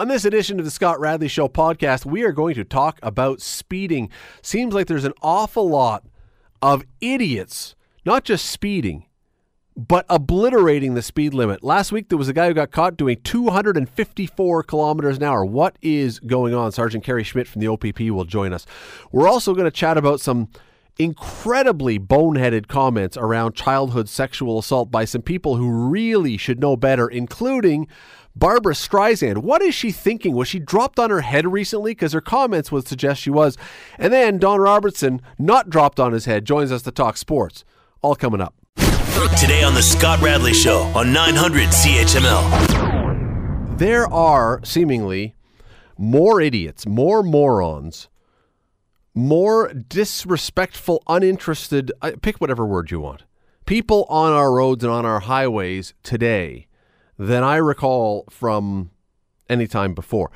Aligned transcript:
On 0.00 0.06
this 0.06 0.24
edition 0.24 0.60
of 0.60 0.64
the 0.64 0.70
Scott 0.70 1.00
Radley 1.00 1.26
Show 1.26 1.48
podcast, 1.48 2.06
we 2.06 2.22
are 2.22 2.30
going 2.30 2.54
to 2.54 2.62
talk 2.62 3.00
about 3.02 3.40
speeding. 3.40 4.10
Seems 4.42 4.72
like 4.72 4.86
there's 4.86 5.04
an 5.04 5.12
awful 5.22 5.68
lot 5.68 6.04
of 6.62 6.84
idiots, 7.00 7.74
not 8.06 8.22
just 8.22 8.44
speeding, 8.44 9.06
but 9.76 10.06
obliterating 10.08 10.94
the 10.94 11.02
speed 11.02 11.34
limit. 11.34 11.64
Last 11.64 11.90
week, 11.90 12.10
there 12.10 12.16
was 12.16 12.28
a 12.28 12.32
guy 12.32 12.46
who 12.46 12.54
got 12.54 12.70
caught 12.70 12.96
doing 12.96 13.20
254 13.24 14.62
kilometers 14.62 15.16
an 15.16 15.24
hour. 15.24 15.44
What 15.44 15.76
is 15.82 16.20
going 16.20 16.54
on? 16.54 16.70
Sergeant 16.70 17.02
Kerry 17.02 17.24
Schmidt 17.24 17.48
from 17.48 17.60
the 17.60 17.66
OPP 17.66 17.98
will 18.02 18.24
join 18.24 18.52
us. 18.52 18.66
We're 19.10 19.26
also 19.26 19.52
going 19.52 19.64
to 19.64 19.72
chat 19.72 19.98
about 19.98 20.20
some 20.20 20.48
incredibly 20.98 21.98
boneheaded 21.98 22.66
comments 22.66 23.16
around 23.16 23.54
childhood 23.54 24.08
sexual 24.08 24.58
assault 24.58 24.90
by 24.90 25.04
some 25.04 25.22
people 25.22 25.56
who 25.56 25.70
really 25.70 26.36
should 26.36 26.58
know 26.58 26.76
better, 26.76 27.08
including 27.08 27.86
Barbra 28.34 28.74
Streisand. 28.74 29.38
What 29.38 29.62
is 29.62 29.74
she 29.74 29.92
thinking? 29.92 30.34
Was 30.34 30.48
she 30.48 30.58
dropped 30.58 30.98
on 30.98 31.10
her 31.10 31.20
head 31.20 31.46
recently? 31.46 31.92
Because 31.92 32.12
her 32.12 32.20
comments 32.20 32.72
would 32.72 32.86
suggest 32.86 33.20
she 33.20 33.30
was. 33.30 33.56
And 33.98 34.12
then 34.12 34.38
Don 34.38 34.60
Robertson, 34.60 35.22
not 35.38 35.70
dropped 35.70 36.00
on 36.00 36.12
his 36.12 36.24
head, 36.24 36.44
joins 36.44 36.72
us 36.72 36.82
to 36.82 36.90
talk 36.90 37.16
sports. 37.16 37.64
All 38.02 38.14
coming 38.14 38.40
up. 38.40 38.54
Today 39.40 39.64
on 39.64 39.74
The 39.74 39.82
Scott 39.82 40.20
Radley 40.20 40.54
Show 40.54 40.82
on 40.94 41.12
900 41.12 41.68
CHML. 41.68 43.78
There 43.78 44.06
are 44.12 44.60
seemingly 44.64 45.34
more 45.96 46.40
idiots, 46.40 46.86
more 46.86 47.24
morons, 47.24 48.08
more 49.14 49.72
disrespectful, 49.72 51.02
uninterested, 51.08 51.92
pick 52.22 52.36
whatever 52.40 52.66
word 52.66 52.90
you 52.90 53.00
want, 53.00 53.24
people 53.66 54.06
on 54.08 54.32
our 54.32 54.52
roads 54.52 54.84
and 54.84 54.92
on 54.92 55.04
our 55.04 55.20
highways 55.20 55.94
today 56.02 56.66
than 57.18 57.42
I 57.42 57.56
recall 57.56 58.24
from 58.30 58.90
any 59.48 59.66
time 59.66 59.94
before. 59.94 60.30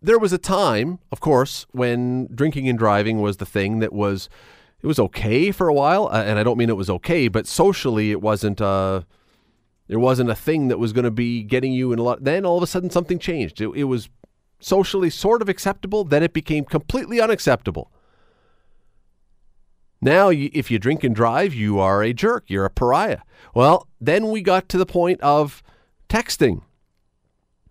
There 0.00 0.18
was 0.18 0.32
a 0.32 0.38
time, 0.38 0.98
of 1.12 1.20
course, 1.20 1.66
when 1.72 2.28
drinking 2.34 2.68
and 2.68 2.78
driving 2.78 3.20
was 3.20 3.38
the 3.38 3.46
thing 3.46 3.78
that 3.80 3.92
was 3.92 4.28
it 4.82 4.86
was 4.86 4.98
okay 4.98 5.50
for 5.50 5.68
a 5.68 5.72
while, 5.72 6.08
uh, 6.12 6.22
and 6.24 6.38
I 6.38 6.42
don't 6.42 6.58
mean 6.58 6.68
it 6.68 6.76
was 6.76 6.90
okay, 6.90 7.28
but 7.28 7.46
socially 7.46 8.10
it 8.10 8.20
wasn't 8.20 8.60
uh 8.60 9.02
it 9.88 9.96
wasn't 9.96 10.30
a 10.30 10.34
thing 10.34 10.68
that 10.68 10.78
was 10.78 10.92
going 10.92 11.04
to 11.04 11.10
be 11.10 11.42
getting 11.42 11.72
you 11.72 11.92
in 11.92 11.98
a 11.98 12.02
lot. 12.02 12.24
Then 12.24 12.46
all 12.46 12.56
of 12.56 12.62
a 12.62 12.66
sudden 12.66 12.90
something 12.90 13.18
changed. 13.18 13.60
It, 13.60 13.68
it 13.74 13.84
was 13.84 14.08
socially 14.60 15.10
sort 15.10 15.42
of 15.42 15.48
acceptable, 15.48 16.04
then 16.04 16.22
it 16.22 16.32
became 16.32 16.64
completely 16.64 17.20
unacceptable. 17.20 17.90
Now, 20.04 20.28
if 20.30 20.70
you 20.70 20.78
drink 20.78 21.02
and 21.02 21.14
drive, 21.14 21.54
you 21.54 21.78
are 21.78 22.02
a 22.02 22.12
jerk. 22.12 22.44
You're 22.48 22.66
a 22.66 22.70
pariah. 22.70 23.20
Well, 23.54 23.88
then 23.98 24.30
we 24.30 24.42
got 24.42 24.68
to 24.68 24.76
the 24.76 24.84
point 24.84 25.18
of 25.22 25.62
texting, 26.10 26.60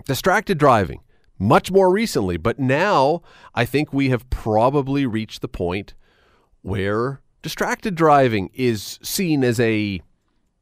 distracted 0.06 0.58
driving, 0.58 1.02
much 1.38 1.70
more 1.70 1.92
recently. 1.92 2.38
But 2.38 2.58
now 2.58 3.22
I 3.54 3.66
think 3.66 3.94
we 3.94 4.10
have 4.10 4.28
probably 4.32 5.06
reached 5.06 5.42
the 5.42 5.48
point 5.48 5.94
where 6.64 7.22
distracted 7.44 7.94
driving 7.94 8.50
is 8.56 8.98
seen 9.04 9.44
as 9.44 9.60
a 9.60 10.02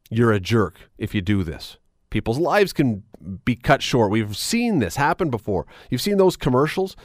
you're 0.10 0.34
a 0.34 0.42
jerk 0.42 0.90
if 0.98 1.16
you 1.16 1.22
do 1.22 1.42
this. 1.42 1.78
People's 2.10 2.38
lives 2.38 2.74
can 2.74 3.04
be 3.46 3.56
cut 3.56 3.82
short. 3.82 4.12
We've 4.12 4.36
seen 4.36 4.80
this 4.80 4.98
happen 4.98 5.30
before. 5.30 5.66
You've 5.90 6.02
seen 6.02 6.18
those 6.18 6.36
commercials. 6.36 6.98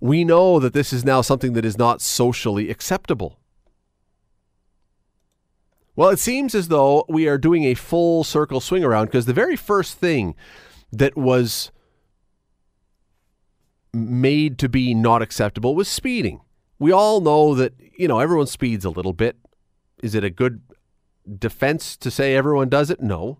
We 0.00 0.24
know 0.24 0.58
that 0.58 0.72
this 0.72 0.92
is 0.92 1.04
now 1.04 1.20
something 1.20 1.52
that 1.52 1.64
is 1.64 1.78
not 1.78 2.00
socially 2.00 2.68
acceptable. 2.68 3.38
Well, 5.94 6.10
it 6.10 6.18
seems 6.18 6.54
as 6.54 6.68
though 6.68 7.04
we 7.08 7.28
are 7.28 7.38
doing 7.38 7.64
a 7.64 7.74
full 7.74 8.24
circle 8.24 8.60
swing 8.60 8.82
around 8.82 9.06
because 9.06 9.26
the 9.26 9.34
very 9.34 9.56
first 9.56 9.98
thing 9.98 10.34
that 10.90 11.16
was 11.16 11.70
made 13.92 14.58
to 14.58 14.68
be 14.68 14.94
not 14.94 15.20
acceptable 15.20 15.74
was 15.74 15.88
speeding. 15.88 16.40
We 16.78 16.92
all 16.92 17.20
know 17.20 17.54
that, 17.54 17.74
you 17.96 18.08
know, 18.08 18.20
everyone 18.20 18.46
speeds 18.46 18.84
a 18.84 18.90
little 18.90 19.12
bit. 19.12 19.36
Is 20.02 20.14
it 20.14 20.24
a 20.24 20.30
good 20.30 20.62
defense 21.38 21.96
to 21.98 22.10
say 22.10 22.34
everyone 22.34 22.70
does 22.70 22.90
it? 22.90 23.00
No. 23.00 23.38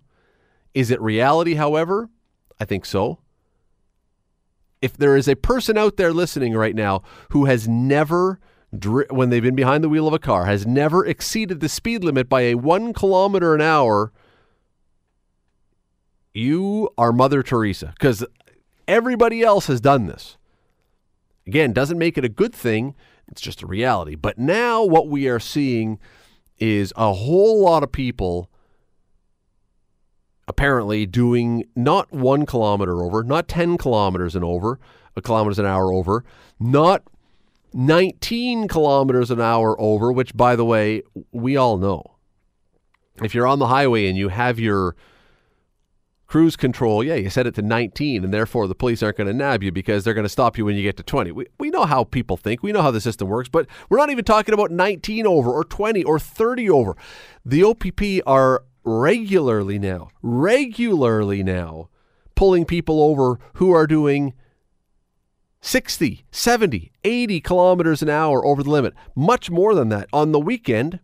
Is 0.75 0.91
it 0.91 1.01
reality, 1.01 1.55
however? 1.55 2.11
I 2.61 2.65
think 2.65 2.85
so. 2.85 3.19
If 4.81 4.97
there 4.97 5.17
is 5.17 5.29
a 5.29 5.37
person 5.37 5.79
out 5.79 5.97
there 5.97 6.13
listening 6.13 6.55
right 6.55 6.75
now 6.75 7.03
who 7.31 7.47
has 7.47 7.67
never 7.67 8.39
when 8.73 9.29
they've 9.29 9.43
been 9.43 9.55
behind 9.55 9.85
the 9.85 9.89
wheel 9.89 10.09
of 10.09 10.15
a 10.15 10.19
car 10.19 10.47
has 10.47 10.67
never 10.67 11.05
exceeded 11.05 11.61
the 11.61 11.69
speed 11.69 12.03
limit 12.03 12.29
by 12.29 12.43
a 12.43 12.55
one 12.55 12.95
kilometer 12.95 13.55
an 13.55 13.61
hour, 13.61 14.13
you 16.33 16.89
are 16.97 17.13
Mother 17.13 17.43
Teresa 17.43 17.93
because 17.99 18.25
everybody 18.89 19.43
else 19.43 19.67
has 19.67 19.81
done 19.81 20.07
this. 20.07 20.39
Again, 21.47 21.73
doesn't 21.73 21.99
make 21.99 22.17
it 22.17 22.25
a 22.25 22.31
good 22.31 22.55
thing. 22.55 22.95
It's 23.29 23.43
just 23.43 23.63
a 23.63 23.67
reality. 23.67 24.15
But 24.15 24.39
now 24.39 24.83
what 24.83 25.09
we 25.09 25.29
are 25.29 25.41
seeing 25.41 25.99
is 26.59 26.93
a 26.97 27.13
whole 27.13 27.61
lot 27.61 27.83
of 27.83 27.93
people 27.93 28.49
apparently 30.49 31.05
doing 31.05 31.65
not 31.77 32.11
one 32.13 32.47
kilometer 32.47 33.03
over, 33.03 33.23
not 33.23 33.49
10 33.49 33.77
kilometers 33.77 34.35
and 34.35 34.45
over, 34.45 34.79
a 35.15 35.21
kilometers 35.21 35.59
an 35.59 35.67
hour 35.67 35.93
over, 35.93 36.25
not 36.59 37.03
19 37.75 38.69
kilometers 38.69 39.31
an 39.31 39.41
hour 39.41 39.81
over, 39.81 40.13
which, 40.13 40.37
by 40.37 40.57
the 40.57 40.65
way, 40.65 41.03
we 41.33 41.57
all 41.57 41.79
know. 41.79 42.17
If 43.23 43.35
you're 43.35 43.47
on 43.47 43.59
the 43.59 43.69
highway 43.69 44.07
and 44.07 44.17
you 44.17 44.29
have 44.29 44.59
your 44.59 44.97
cruise 46.27 46.57
control, 46.57 47.05
yeah, 47.05 47.15
you 47.15 47.29
set 47.29 47.47
it 47.47 47.55
to 47.55 47.63
19, 47.63 48.25
and 48.25 48.33
therefore 48.33 48.67
the 48.67 48.75
police 48.75 49.03
aren't 49.03 49.19
going 49.19 49.27
to 49.27 49.35
nab 49.35 49.63
you 49.63 49.71
because 49.71 50.03
they're 50.03 50.15
going 50.15 50.25
to 50.25 50.31
stop 50.31 50.57
you 50.57 50.65
when 50.65 50.77
you 50.77 50.83
get 50.83 50.97
to 50.97 51.03
20. 51.03 51.31
We, 51.31 51.47
we 51.59 51.69
know 51.69 51.85
how 51.85 52.05
people 52.05 52.39
think, 52.39 52.63
we 52.63 52.73
know 52.73 52.81
how 52.81 52.91
the 52.91 53.03
system 53.03 53.29
works, 53.29 53.51
but 53.51 53.67
we're 53.91 53.99
not 53.99 54.09
even 54.09 54.25
talking 54.25 54.55
about 54.55 54.71
19 54.71 55.27
over 55.27 55.51
or 55.51 55.63
20 55.63 56.03
or 56.05 56.19
30 56.19 56.71
over. 56.71 56.97
The 57.45 57.63
OPP 57.63 58.27
are 58.27 58.65
regularly 58.83 59.79
now, 59.79 60.09
regularly 60.23 61.43
now, 61.43 61.91
pulling 62.35 62.65
people 62.65 63.03
over 63.03 63.39
who 63.55 63.71
are 63.73 63.87
doing 63.87 64.33
60, 65.65 66.25
70, 66.33 66.91
80 67.05 67.41
kilometers 67.41 68.03
an 68.03 68.11
hour 68.11 68.45
over 68.45 68.65
the 68.65 68.71
limit. 68.71 68.95
Much 69.15 69.49
more 69.49 69.75
than 69.77 69.89
that. 69.91 70.09
On 70.13 70.33
the 70.33 70.41
weekend, 70.41 70.99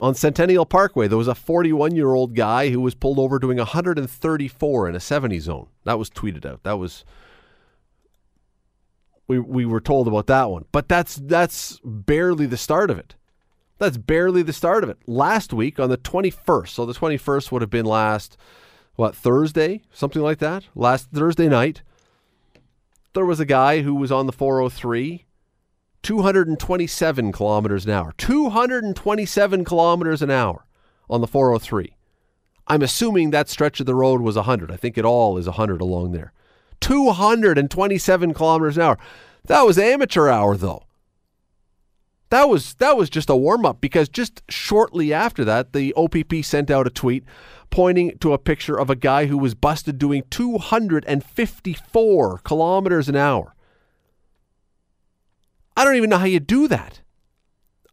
on 0.00 0.16
Centennial 0.16 0.66
Parkway, 0.66 1.06
there 1.06 1.16
was 1.16 1.28
a 1.28 1.34
41 1.34 1.94
year 1.94 2.12
old 2.12 2.34
guy 2.34 2.70
who 2.70 2.80
was 2.80 2.96
pulled 2.96 3.20
over 3.20 3.38
doing 3.38 3.58
134 3.58 4.88
in 4.88 4.96
a 4.96 5.00
70 5.00 5.38
zone. 5.38 5.68
That 5.84 5.98
was 5.98 6.10
tweeted 6.10 6.44
out. 6.44 6.64
That 6.64 6.78
was. 6.78 7.04
We, 9.28 9.38
we 9.38 9.64
were 9.64 9.80
told 9.80 10.08
about 10.08 10.26
that 10.26 10.50
one. 10.50 10.64
But 10.72 10.88
that's 10.88 11.14
that's 11.14 11.80
barely 11.84 12.46
the 12.46 12.56
start 12.56 12.90
of 12.90 12.98
it. 12.98 13.14
That's 13.78 13.96
barely 13.96 14.42
the 14.42 14.52
start 14.52 14.82
of 14.82 14.90
it. 14.90 14.98
Last 15.06 15.52
week 15.52 15.78
on 15.78 15.88
the 15.88 15.96
21st, 15.96 16.68
so 16.68 16.84
the 16.84 16.92
21st 16.92 17.50
would 17.52 17.62
have 17.62 17.70
been 17.70 17.86
last, 17.86 18.36
what, 18.96 19.14
Thursday? 19.14 19.82
Something 19.92 20.22
like 20.22 20.38
that? 20.38 20.64
Last 20.74 21.10
Thursday 21.12 21.48
night 21.48 21.82
there 23.14 23.26
was 23.26 23.40
a 23.40 23.44
guy 23.44 23.82
who 23.82 23.94
was 23.94 24.10
on 24.12 24.26
the 24.26 24.32
403, 24.32 25.26
227 26.02 27.32
kilometers 27.32 27.84
an 27.84 27.90
hour. 27.90 28.12
227 28.18 29.64
kilometers 29.64 30.22
an 30.22 30.30
hour 30.30 30.66
on 31.08 31.20
the 31.20 31.26
403. 31.26 31.96
I'm 32.66 32.82
assuming 32.82 33.30
that 33.30 33.48
stretch 33.48 33.80
of 33.80 33.86
the 33.86 33.94
road 33.94 34.20
was 34.20 34.36
100. 34.36 34.70
I 34.70 34.76
think 34.76 34.96
it 34.96 35.04
all 35.04 35.36
is 35.36 35.46
100 35.46 35.80
along 35.80 36.12
there. 36.12 36.32
227 36.80 38.34
kilometers 38.34 38.76
an 38.76 38.82
hour. 38.82 38.98
That 39.44 39.62
was 39.62 39.78
amateur 39.78 40.28
hour, 40.28 40.56
though. 40.56 40.84
That 42.30 42.48
was 42.48 42.74
that 42.74 42.96
was 42.96 43.10
just 43.10 43.28
a 43.28 43.36
warm 43.36 43.66
up 43.66 43.82
because 43.82 44.08
just 44.08 44.42
shortly 44.48 45.12
after 45.12 45.44
that, 45.44 45.74
the 45.74 45.92
OPP 45.94 46.42
sent 46.42 46.70
out 46.70 46.86
a 46.86 46.90
tweet 46.90 47.24
pointing 47.72 48.16
to 48.18 48.32
a 48.32 48.38
picture 48.38 48.78
of 48.78 48.88
a 48.88 48.94
guy 48.94 49.26
who 49.26 49.36
was 49.36 49.56
busted 49.56 49.98
doing 49.98 50.22
254 50.30 52.38
kilometers 52.38 53.08
an 53.08 53.16
hour. 53.16 53.56
I 55.76 55.84
don't 55.84 55.96
even 55.96 56.10
know 56.10 56.18
how 56.18 56.26
you 56.26 56.38
do 56.38 56.68
that. 56.68 57.00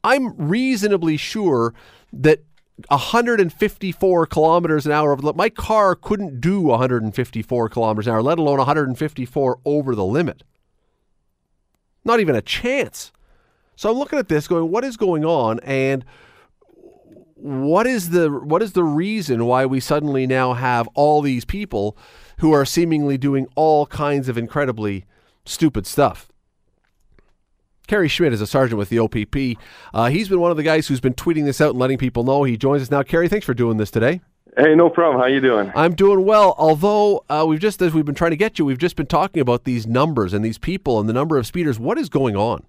I'm 0.03 0.37
reasonably 0.37 1.17
sure 1.17 1.73
that 2.13 2.43
154 2.89 4.25
kilometers 4.27 4.85
an 4.85 4.91
hour 4.91 5.17
my 5.35 5.49
car 5.49 5.95
couldn't 5.95 6.39
do 6.39 6.61
154 6.61 7.69
kilometers 7.69 8.07
an 8.07 8.13
hour, 8.13 8.21
let 8.21 8.37
alone 8.37 8.57
154 8.57 9.59
over 9.65 9.95
the 9.95 10.05
limit. 10.05 10.43
Not 12.05 12.19
even 12.19 12.35
a 12.35 12.41
chance. 12.41 13.11
So 13.75 13.89
I'm 13.89 13.97
looking 13.97 14.19
at 14.19 14.27
this 14.27 14.47
going, 14.47 14.69
what 14.69 14.83
is 14.83 14.97
going 14.97 15.25
on? 15.25 15.59
And 15.61 16.05
what 17.41 17.87
is 17.87 18.09
the 18.09 18.29
what 18.29 18.61
is 18.61 18.73
the 18.73 18.83
reason 18.83 19.45
why 19.45 19.65
we 19.65 19.79
suddenly 19.79 20.27
now 20.27 20.53
have 20.53 20.87
all 20.93 21.21
these 21.21 21.45
people 21.45 21.97
who 22.39 22.51
are 22.51 22.65
seemingly 22.65 23.17
doing 23.17 23.47
all 23.55 23.85
kinds 23.85 24.29
of 24.29 24.37
incredibly 24.37 25.05
stupid 25.45 25.85
stuff? 25.87 26.29
Kerry 27.87 28.07
Schmidt 28.07 28.33
is 28.33 28.41
a 28.41 28.47
sergeant 28.47 28.77
with 28.77 28.89
the 28.89 28.99
OPP. 28.99 29.59
Uh, 29.93 30.09
he's 30.09 30.29
been 30.29 30.39
one 30.39 30.51
of 30.51 30.57
the 30.57 30.63
guys 30.63 30.87
who's 30.87 30.99
been 30.99 31.15
tweeting 31.15 31.45
this 31.45 31.59
out 31.59 31.71
and 31.71 31.79
letting 31.79 31.97
people 31.97 32.23
know. 32.23 32.43
He 32.43 32.55
joins 32.55 32.83
us 32.83 32.91
now. 32.91 33.01
Kerry, 33.01 33.27
thanks 33.27 33.47
for 33.47 33.55
doing 33.55 33.77
this 33.77 33.89
today. 33.89 34.21
Hey, 34.55 34.75
no 34.75 34.89
problem. 34.89 35.19
How 35.19 35.27
you 35.27 35.39
doing? 35.39 35.71
I'm 35.75 35.95
doing 35.95 36.23
well. 36.23 36.53
Although 36.57 37.23
uh, 37.29 37.45
we've 37.47 37.59
just, 37.59 37.81
as 37.81 37.93
we've 37.93 38.05
been 38.05 38.13
trying 38.13 38.31
to 38.31 38.37
get 38.37 38.59
you, 38.59 38.65
we've 38.65 38.77
just 38.77 38.95
been 38.95 39.07
talking 39.07 39.41
about 39.41 39.63
these 39.63 39.87
numbers 39.87 40.33
and 40.33 40.45
these 40.45 40.57
people 40.59 40.99
and 40.99 41.09
the 41.09 41.13
number 41.13 41.37
of 41.37 41.47
speeders. 41.47 41.79
What 41.79 41.97
is 41.97 42.09
going 42.09 42.35
on? 42.35 42.63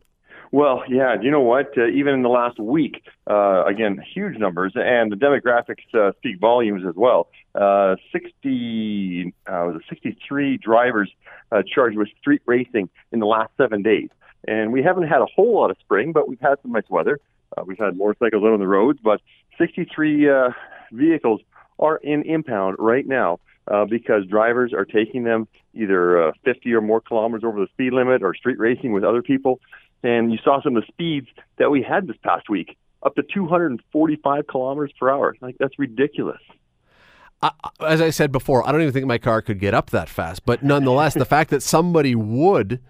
Well, 0.53 0.83
yeah. 0.89 1.15
You 1.21 1.31
know 1.31 1.41
what? 1.41 1.79
Uh, 1.79 1.87
even 1.89 2.15
in 2.15 2.23
the 2.23 2.29
last 2.29 2.59
week, 2.59 3.03
uh, 3.29 3.65
again, 3.67 4.03
huge 4.15 4.37
numbers, 4.37 4.73
and 4.75 5.13
the 5.13 5.17
demographics 5.17 5.95
uh, 5.95 6.13
speak 6.19 6.41
volumes 6.41 6.83
as 6.89 6.97
well. 6.97 7.29
Uh, 7.55 7.95
60, 8.13 9.33
uh, 9.47 9.51
was 9.67 9.77
it 9.77 9.83
63 9.89 10.57
drivers 10.57 11.11
uh, 11.53 11.63
charged 11.63 11.97
with 11.97 12.09
street 12.21 12.43
racing 12.47 12.89
in 13.13 13.21
the 13.21 13.27
last 13.27 13.51
seven 13.57 13.83
days. 13.83 14.09
And 14.47 14.73
we 14.73 14.83
haven't 14.83 15.05
had 15.05 15.21
a 15.21 15.27
whole 15.27 15.55
lot 15.55 15.71
of 15.71 15.77
spring, 15.79 16.13
but 16.13 16.29
we've 16.29 16.41
had 16.41 16.57
some 16.63 16.73
nice 16.73 16.89
weather. 16.89 17.21
Uh, 17.57 17.63
we've 17.65 17.79
had 17.79 17.97
motorcycles 17.97 18.43
out 18.45 18.53
on 18.53 18.61
the 18.61 18.67
roads, 18.67 18.99
but 19.03 19.21
63 19.59 20.31
uh, 20.31 20.51
vehicles 20.93 21.41
are 21.79 21.97
in 21.97 22.23
impound 22.23 22.77
right 22.79 23.07
now 23.07 23.41
uh, 23.69 23.85
because 23.85 24.25
drivers 24.27 24.73
are 24.73 24.85
taking 24.85 25.25
them 25.25 25.47
either 25.75 26.29
uh, 26.29 26.33
50 26.45 26.73
or 26.75 26.81
more 26.81 27.01
kilometers 27.01 27.45
over 27.45 27.61
the 27.61 27.69
speed 27.73 27.93
limit 27.93 28.23
or 28.23 28.35
street 28.35 28.59
racing 28.59 28.93
with 28.93 29.05
other 29.05 29.23
people. 29.23 29.61
And 30.03 30.33
you 30.33 30.39
saw 30.43 30.63
some 30.63 30.77
of 30.77 30.83
the 30.83 30.87
speeds 30.89 31.29
that 31.59 31.71
we 31.71 31.83
had 31.83 32.07
this 32.07 32.17
past 32.23 32.49
week, 32.49 32.77
up 33.03 33.15
to 33.17 33.23
245 33.23 34.47
kilometers 34.47 34.93
per 34.99 35.11
hour. 35.11 35.37
Like 35.41 35.57
that's 35.59 35.79
ridiculous. 35.79 36.41
I, 37.43 37.53
as 37.87 38.01
I 38.01 38.11
said 38.11 38.33
before, 38.33 38.67
I 38.67 38.73
don't 38.73 38.83
even 38.83 38.93
think 38.93 39.07
my 39.07 39.19
car 39.19 39.41
could 39.43 39.59
get 39.59 39.75
up 39.75 39.91
that 39.91 40.09
fast. 40.09 40.45
But 40.45 40.63
nonetheless, 40.63 41.15
the 41.15 41.25
fact 41.37 41.51
that 41.51 41.63
somebody 41.63 42.15
would, 42.15 42.81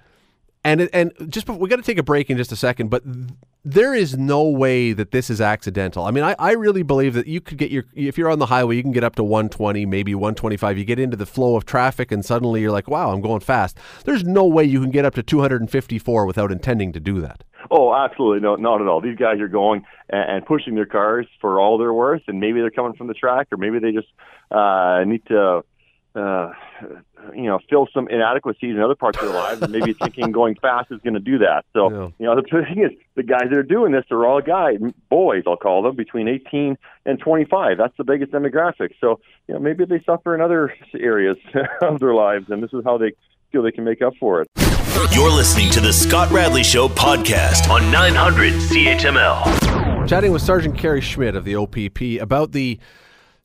and 0.65 0.89
and 0.93 1.13
just 1.29 1.49
we 1.49 1.69
got 1.69 1.77
to 1.77 1.83
take 1.83 1.99
a 1.99 2.03
break 2.03 2.31
in 2.31 2.37
just 2.37 2.53
a 2.53 2.57
second. 2.57 2.89
But 2.89 3.03
there 3.65 3.95
is 3.95 4.17
no 4.17 4.43
way 4.45 4.93
that 4.93 5.11
this 5.11 5.29
is 5.29 5.41
accidental. 5.41 6.05
I 6.05 6.11
mean, 6.11 6.25
I, 6.25 6.35
I 6.39 6.53
really 6.53 6.83
believe 6.83 7.15
that 7.15 7.27
you 7.27 7.41
could 7.41 7.59
get 7.59 7.71
your 7.71 7.85
if 7.95 8.17
you're 8.17 8.31
on 8.31 8.39
the 8.39 8.47
highway, 8.47 8.77
you 8.77 8.83
can 8.83 8.93
get 8.93 9.05
up 9.05 9.17
to 9.17 9.25
120, 9.25 9.85
maybe 9.87 10.15
125. 10.15 10.79
You 10.79 10.85
get 10.85 10.99
into 10.99 11.17
the 11.17 11.27
flow 11.27 11.57
of 11.57 11.67
traffic, 11.67 12.11
and 12.11 12.25
suddenly 12.25 12.63
you're 12.63 12.71
like, 12.71 12.89
wow, 12.89 13.13
I'm 13.13 13.21
going 13.21 13.41
fast. 13.41 13.77
There's 14.05 14.25
no 14.25 14.47
way 14.47 14.65
you 14.65 14.81
can 14.81 14.91
get 14.91 15.05
up 15.05 15.15
to 15.17 15.23
254 15.23 16.27
without 16.27 16.51
intending 16.51 16.93
to 16.93 17.01
do 17.01 17.21
that. 17.21 17.45
Oh, 17.71 17.95
absolutely 17.95 18.41
no, 18.41 18.57
not 18.57 18.81
at 18.81 18.89
all. 18.89 19.01
These 19.01 19.19
guys 19.19 19.41
are 19.41 19.49
going 19.49 19.85
and, 20.09 20.45
pushing 20.47 20.75
their 20.75 20.87
cars 20.87 21.27
for 21.41 21.61
all 21.61 21.77
they're 21.77 21.93
worth, 21.93 22.23
and 22.27 22.41
maybe 22.41 22.61
they're 22.61 22.71
coming 22.71 22.95
from 22.95 23.07
the 23.09 23.15
track, 23.15 23.49
or 23.53 23.59
maybe 23.59 23.79
they 23.79 23.93
just 23.93 24.09
uh, 24.51 25.05
need 25.05 25.25
to 25.27 25.65
uh, 26.15 26.53
you 27.35 27.45
know, 27.45 27.61
fill 27.69 27.87
some 27.95 28.09
inadequacies 28.09 28.75
in 28.75 28.81
other 28.81 28.95
parts 28.95 29.19
of 29.19 29.27
their 29.27 29.35
lives, 29.35 29.63
and 29.63 29.73
maybe 29.73 29.93
thinking 29.93 30.33
going 30.33 30.57
fast 30.57 30.91
is 30.91 31.01
going 31.03 31.15
to 31.15 31.21
do 31.21 31.39
that. 31.39 31.65
So, 31.73 31.91
yeah. 31.91 32.09
you 32.19 32.27
know, 32.27 32.37
the 32.37 32.43
thing 32.51 32.83
is, 32.85 32.91
the 33.15 33.23
guys 33.23 33.45
that 33.51 33.57
are 33.57 33.63
doing 33.63 33.93
this 33.93 34.05
are 34.11 34.27
all 34.27 34.41
guys, 34.41 34.79
boys, 35.09 35.45
I'll 35.47 35.57
call 35.57 35.83
them, 35.83 35.95
between 35.97 36.27
18 36.29 36.77
and 37.07 37.19
25. 37.21 37.79
That's 37.79 37.97
the 37.97 38.05
biggest 38.05 38.33
demographic. 38.33 38.91
So, 39.01 39.21
you 39.47 39.55
know, 39.55 39.61
maybe 39.61 39.85
they 39.85 40.03
suffer 40.05 40.35
in 40.35 40.41
other 40.41 40.75
areas 40.95 41.37
of 41.83 42.01
their 42.01 42.15
lives, 42.15 42.51
and 42.51 42.63
this 42.63 42.73
is 42.73 42.83
how 42.85 42.99
they 42.99 43.13
feel 43.53 43.63
they 43.63 43.73
can 43.73 43.85
make 43.85 44.03
up 44.03 44.15
for 44.19 44.43
it. 44.43 44.49
You're 45.13 45.31
listening 45.31 45.71
to 45.71 45.81
the 45.81 45.93
Scott 45.93 46.31
Radley 46.31 46.63
Show 46.63 46.89
podcast 46.89 47.71
on 47.71 47.91
900 47.91 48.55
CHML. 48.55 50.09
Chatting 50.09 50.33
with 50.33 50.43
Sergeant 50.43 50.77
Kerry 50.77 51.01
Schmidt 51.01 51.37
of 51.37 51.45
the 51.45 51.57
OPP 51.57 52.21
about 52.21 52.53
the 52.53 52.79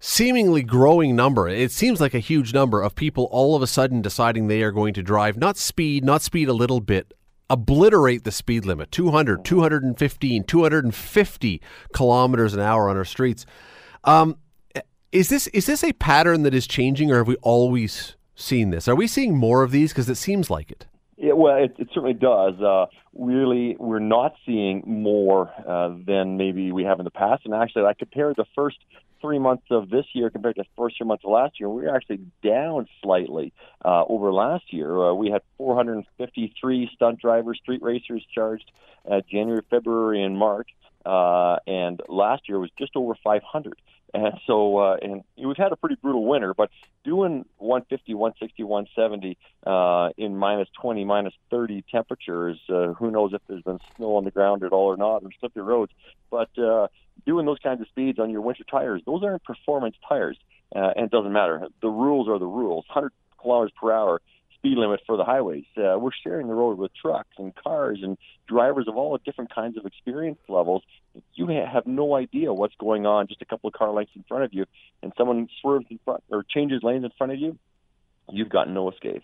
seemingly 0.06 0.62
growing 0.62 1.16
number. 1.16 1.48
It 1.48 1.72
seems 1.72 2.00
like 2.00 2.14
a 2.14 2.20
huge 2.20 2.54
number 2.54 2.80
of 2.80 2.94
people 2.94 3.28
all 3.32 3.56
of 3.56 3.64
a 3.64 3.68
sudden 3.68 4.04
deciding 4.04 4.48
they 4.48 4.62
are 4.62 4.72
going 4.72 4.94
to 4.94 5.02
drive 5.02 5.36
not 5.36 5.58
speed, 5.58 6.06
not 6.06 6.22
speed 6.22 6.48
a 6.48 6.54
little 6.54 6.80
bit, 6.80 7.14
obliterate 7.50 8.24
the 8.24 8.32
speed 8.32 8.66
limit 8.66 8.92
200, 8.92 9.44
215, 9.44 10.44
250 10.44 11.62
kilometers 11.92 12.54
an 12.54 12.60
hour 12.60 12.88
on 12.88 12.98
our 12.98 13.04
streets. 13.06 13.48
Um, 14.04 14.38
is 15.12 15.30
this 15.30 15.48
is 15.48 15.66
this 15.66 15.84
a 15.84 15.94
pattern 15.94 16.44
that 16.44 16.54
is 16.54 16.68
changing, 16.68 17.12
or 17.12 17.18
have 17.18 17.28
we 17.28 17.38
always 17.38 18.16
seen 18.36 18.70
this? 18.70 18.88
Are 18.88 18.96
we 18.96 19.08
seeing 19.08 19.36
more 19.36 19.64
of 19.64 19.72
these? 19.72 19.92
Because 19.92 20.08
it 20.08 20.16
seems 20.16 20.52
like 20.52 20.70
it. 20.70 20.86
Yeah, 21.18 21.34
well, 21.34 21.64
it, 21.64 21.76
it 21.78 21.88
certainly 21.94 22.14
does. 22.14 22.60
Uh, 22.60 22.88
really, 23.14 23.78
we're 23.80 24.00
not 24.00 24.36
seeing 24.46 24.84
more 24.86 25.50
uh, 25.66 25.96
than 26.06 26.38
maybe 26.38 26.72
we 26.74 26.84
have 26.84 27.00
in 27.00 27.06
the 27.06 27.12
past. 27.12 27.46
And 27.46 27.54
actually, 27.54 27.86
I 27.86 27.94
compared 27.94 28.36
the 28.36 28.46
first 28.54 28.78
three 29.22 29.40
months 29.40 29.66
of 29.72 29.90
this 29.90 30.06
year 30.14 30.30
compared 30.30 30.56
to 30.56 30.64
the 30.64 30.68
first 30.78 30.98
three 30.98 31.08
months 31.08 31.24
of 31.24 31.32
last 31.32 31.60
year, 31.60 31.70
we 31.70 31.86
are 31.86 31.96
actually 31.96 32.20
down 32.44 32.88
slightly 33.02 33.54
uh, 33.84 34.04
over 34.08 34.32
last 34.34 34.74
year. 34.74 34.98
Uh, 34.98 35.14
we 35.14 35.30
had 35.30 35.42
453 35.58 36.90
stunt 36.94 37.20
drivers, 37.22 37.60
street 37.62 37.82
racers 37.82 38.26
charged 38.34 38.70
uh, 39.10 39.22
January, 39.30 39.62
February, 39.70 40.22
and 40.22 40.38
March, 40.38 40.70
uh, 41.06 41.58
and 41.66 42.02
last 42.10 42.50
year 42.50 42.60
was 42.60 42.70
just 42.78 42.96
over 42.96 43.16
500. 43.24 43.76
And 44.16 44.40
so, 44.48 44.78
uh, 44.78 44.98
and 45.02 45.24
we've 45.38 45.58
had 45.58 45.74
a 45.74 45.76
pretty 45.76 45.96
brutal 46.02 46.26
winter, 46.26 46.54
but 46.54 46.70
doing 47.04 47.44
150, 47.58 48.14
160, 48.14 48.64
170 48.64 49.38
uh, 49.68 50.10
in 50.18 50.38
minus 50.38 50.70
20, 50.82 51.04
minus 51.04 51.34
30 51.52 51.84
temperatures, 51.92 52.58
uh, 52.70 52.94
who 52.94 53.12
knows 53.12 53.34
if 53.34 53.42
there's 53.50 53.64
been 53.64 53.80
snow 53.98 54.16
on 54.16 54.24
the 54.24 54.32
ground 54.32 54.64
at 54.64 54.72
all 54.72 54.86
or 54.86 54.96
not, 54.96 55.24
or 55.24 55.32
slippery 55.42 55.64
roads. 55.64 55.92
But 56.32 56.48
uh, 56.58 56.88
doing 57.26 57.46
those 57.46 57.60
kinds 57.60 57.82
of 57.82 57.88
speeds 57.90 58.18
on 58.18 58.30
your 58.30 58.40
winter 58.40 58.64
tires, 58.64 59.02
those 59.06 59.22
aren't 59.22 59.44
performance 59.44 59.98
tires, 60.08 60.38
uh, 60.74 60.92
and 60.96 61.08
it 61.08 61.12
doesn't 61.12 61.34
matter. 61.34 61.68
The 61.82 61.90
rules 61.90 62.30
are 62.30 62.40
the 62.40 62.46
rules. 62.46 62.86
100 62.88 63.12
kilometers 63.38 63.74
per 63.78 63.92
hour 63.92 64.22
speed 64.66 64.78
limit 64.78 65.00
for 65.06 65.16
the 65.16 65.24
highways. 65.24 65.66
Uh, 65.78 65.98
we're 66.00 66.10
sharing 66.24 66.48
the 66.48 66.54
road 66.54 66.78
with 66.78 66.92
trucks 66.96 67.30
and 67.38 67.54
cars 67.56 68.00
and 68.02 68.18
drivers 68.48 68.88
of 68.88 68.98
all 68.98 69.18
different 69.24 69.54
kinds 69.54 69.78
of 69.78 69.86
experience 69.86 70.40
levels. 70.48 70.82
You 71.36 71.48
have 71.48 71.86
no 71.86 72.16
idea 72.16 72.52
what's 72.52 72.74
going 72.80 73.06
on 73.06 73.28
just 73.28 73.42
a 73.42 73.46
couple 73.46 73.68
of 73.68 73.74
car 73.74 73.92
lengths 73.92 74.14
in 74.16 74.24
front 74.28 74.44
of 74.44 74.54
you, 74.54 74.66
and 75.04 75.14
someone 75.18 75.48
swerves 75.62 75.86
in 75.92 76.00
front 76.04 76.24
or 76.32 76.44
changes 76.44 76.82
lanes 76.82 77.04
in 77.04 77.12
front 77.18 77.32
of 77.32 77.40
you. 77.40 77.58
You've 78.32 78.50
got 78.50 78.68
no 78.68 78.90
escape 78.90 79.24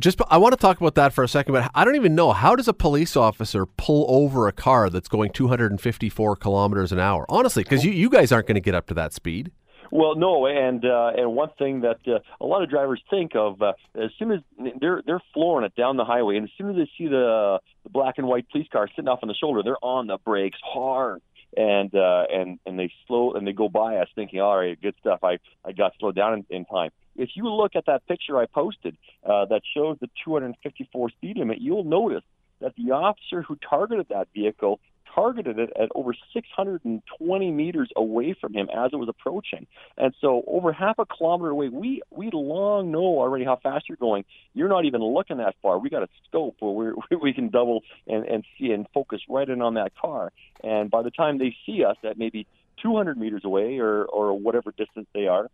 just 0.00 0.20
I 0.28 0.38
want 0.38 0.52
to 0.52 0.56
talk 0.56 0.80
about 0.80 0.96
that 0.96 1.12
for 1.12 1.22
a 1.22 1.28
second, 1.28 1.52
but 1.52 1.70
I 1.72 1.84
don't 1.84 1.94
even 1.94 2.16
know 2.16 2.32
how 2.32 2.56
does 2.56 2.66
a 2.66 2.72
police 2.72 3.16
officer 3.16 3.66
pull 3.66 4.04
over 4.08 4.48
a 4.48 4.52
car 4.52 4.90
that's 4.90 5.06
going 5.06 5.30
254 5.30 6.34
kilometers 6.34 6.90
an 6.90 6.98
hour? 6.98 7.24
Honestly, 7.28 7.62
because 7.62 7.84
you, 7.84 7.92
you 7.92 8.10
guys 8.10 8.32
aren't 8.32 8.48
going 8.48 8.56
to 8.56 8.60
get 8.60 8.74
up 8.74 8.88
to 8.88 8.94
that 8.94 9.12
speed. 9.12 9.52
Well, 9.90 10.14
no, 10.16 10.46
and 10.46 10.84
uh, 10.84 11.12
and 11.16 11.34
one 11.34 11.50
thing 11.58 11.82
that 11.82 11.98
uh, 12.06 12.18
a 12.40 12.46
lot 12.46 12.62
of 12.62 12.70
drivers 12.70 13.00
think 13.08 13.34
of 13.34 13.62
uh, 13.62 13.72
as 13.94 14.10
soon 14.18 14.32
as 14.32 14.40
they're 14.80 15.02
they're 15.06 15.22
flooring 15.32 15.64
it 15.64 15.74
down 15.74 15.96
the 15.96 16.04
highway, 16.04 16.36
and 16.36 16.44
as 16.44 16.50
soon 16.58 16.70
as 16.70 16.76
they 16.76 16.90
see 16.98 17.08
the, 17.08 17.58
the 17.84 17.90
black 17.90 18.18
and 18.18 18.26
white 18.26 18.48
police 18.50 18.68
car 18.72 18.88
sitting 18.94 19.08
off 19.08 19.20
on 19.22 19.28
the 19.28 19.34
shoulder, 19.34 19.62
they're 19.62 19.84
on 19.84 20.06
the 20.06 20.18
brakes 20.18 20.58
hard 20.62 21.22
and 21.56 21.94
uh, 21.94 22.24
and 22.32 22.58
and 22.66 22.78
they 22.78 22.92
slow 23.06 23.32
and 23.32 23.46
they 23.46 23.52
go 23.52 23.68
by 23.68 23.96
us 23.96 24.08
thinking, 24.14 24.40
all 24.40 24.58
right, 24.58 24.80
good 24.80 24.94
stuff. 25.00 25.20
I 25.22 25.38
I 25.64 25.72
got 25.72 25.92
slowed 25.98 26.14
down 26.14 26.44
in, 26.50 26.56
in 26.56 26.64
time. 26.66 26.90
If 27.16 27.30
you 27.34 27.48
look 27.48 27.76
at 27.76 27.86
that 27.86 28.06
picture 28.06 28.38
I 28.38 28.46
posted 28.46 28.96
uh, 29.24 29.46
that 29.46 29.62
shows 29.74 29.96
the 30.00 30.08
254 30.24 31.10
speed 31.10 31.38
limit, 31.38 31.60
you'll 31.60 31.84
notice 31.84 32.24
that 32.60 32.74
the 32.76 32.92
officer 32.92 33.42
who 33.42 33.56
targeted 33.56 34.06
that 34.10 34.28
vehicle 34.34 34.80
targeted 35.16 35.58
it 35.58 35.70
at 35.80 35.88
over 35.94 36.14
620 36.32 37.50
meters 37.50 37.88
away 37.96 38.36
from 38.38 38.52
him 38.52 38.68
as 38.74 38.90
it 38.92 38.96
was 38.96 39.08
approaching. 39.08 39.66
And 39.96 40.14
so, 40.20 40.44
over 40.46 40.72
half 40.72 40.98
a 40.98 41.06
kilometer 41.06 41.50
away, 41.50 41.68
we 41.68 42.02
we 42.10 42.30
long 42.32 42.90
know 42.90 42.98
already 42.98 43.44
how 43.44 43.56
fast 43.56 43.88
you're 43.88 43.96
going. 43.96 44.24
You're 44.54 44.68
not 44.68 44.84
even 44.84 45.02
looking 45.02 45.38
that 45.38 45.54
far. 45.62 45.78
We 45.78 45.90
got 45.90 46.02
a 46.02 46.08
scope 46.28 46.56
where 46.60 46.94
we 47.10 47.16
we 47.22 47.32
can 47.32 47.48
double 47.48 47.82
and 48.06 48.24
and 48.24 48.44
see 48.58 48.70
and 48.72 48.86
focus 48.92 49.20
right 49.28 49.48
in 49.48 49.62
on 49.62 49.74
that 49.74 49.96
car. 49.96 50.32
And 50.62 50.90
by 50.90 51.02
the 51.02 51.10
time 51.10 51.38
they 51.38 51.56
see 51.64 51.84
us 51.84 51.96
at 52.04 52.18
maybe 52.18 52.46
200 52.82 53.16
meters 53.16 53.42
away 53.44 53.78
or 53.78 54.04
or 54.04 54.38
whatever 54.38 54.72
distance 54.72 55.08
they 55.14 55.26
are, 55.26 55.50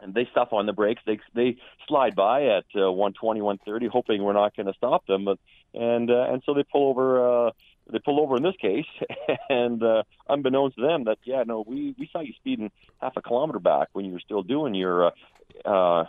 and 0.00 0.14
they 0.14 0.26
stop 0.30 0.52
on 0.52 0.66
the 0.66 0.72
brakes. 0.72 1.02
They 1.06 1.18
they 1.34 1.56
slide 1.86 2.14
by 2.14 2.46
at 2.46 2.64
uh, 2.74 2.90
120, 2.90 3.42
130, 3.42 3.88
hoping 3.88 4.22
we're 4.22 4.32
not 4.32 4.56
going 4.56 4.66
to 4.66 4.74
stop 4.74 5.06
them. 5.06 5.24
But 5.24 5.38
and 5.74 6.10
uh, 6.10 6.26
and 6.30 6.42
so 6.46 6.54
they 6.54 6.64
pull 6.64 6.88
over. 6.88 7.48
Uh, 7.48 7.50
they 7.90 7.98
pull 7.98 8.20
over 8.20 8.36
in 8.36 8.42
this 8.42 8.56
case, 8.60 8.86
and 9.48 9.82
uh, 9.82 10.02
unbeknownst 10.28 10.76
to 10.76 10.82
them, 10.82 11.04
that 11.04 11.18
yeah, 11.24 11.44
no, 11.46 11.64
we 11.66 11.94
we 11.98 12.08
saw 12.12 12.20
you 12.20 12.32
speeding 12.34 12.70
half 13.00 13.16
a 13.16 13.22
kilometer 13.22 13.58
back 13.58 13.88
when 13.92 14.04
you 14.04 14.12
were 14.12 14.20
still 14.20 14.42
doing 14.42 14.74
your 14.74 15.06
uh, 15.06 15.10
uh, 15.64 16.04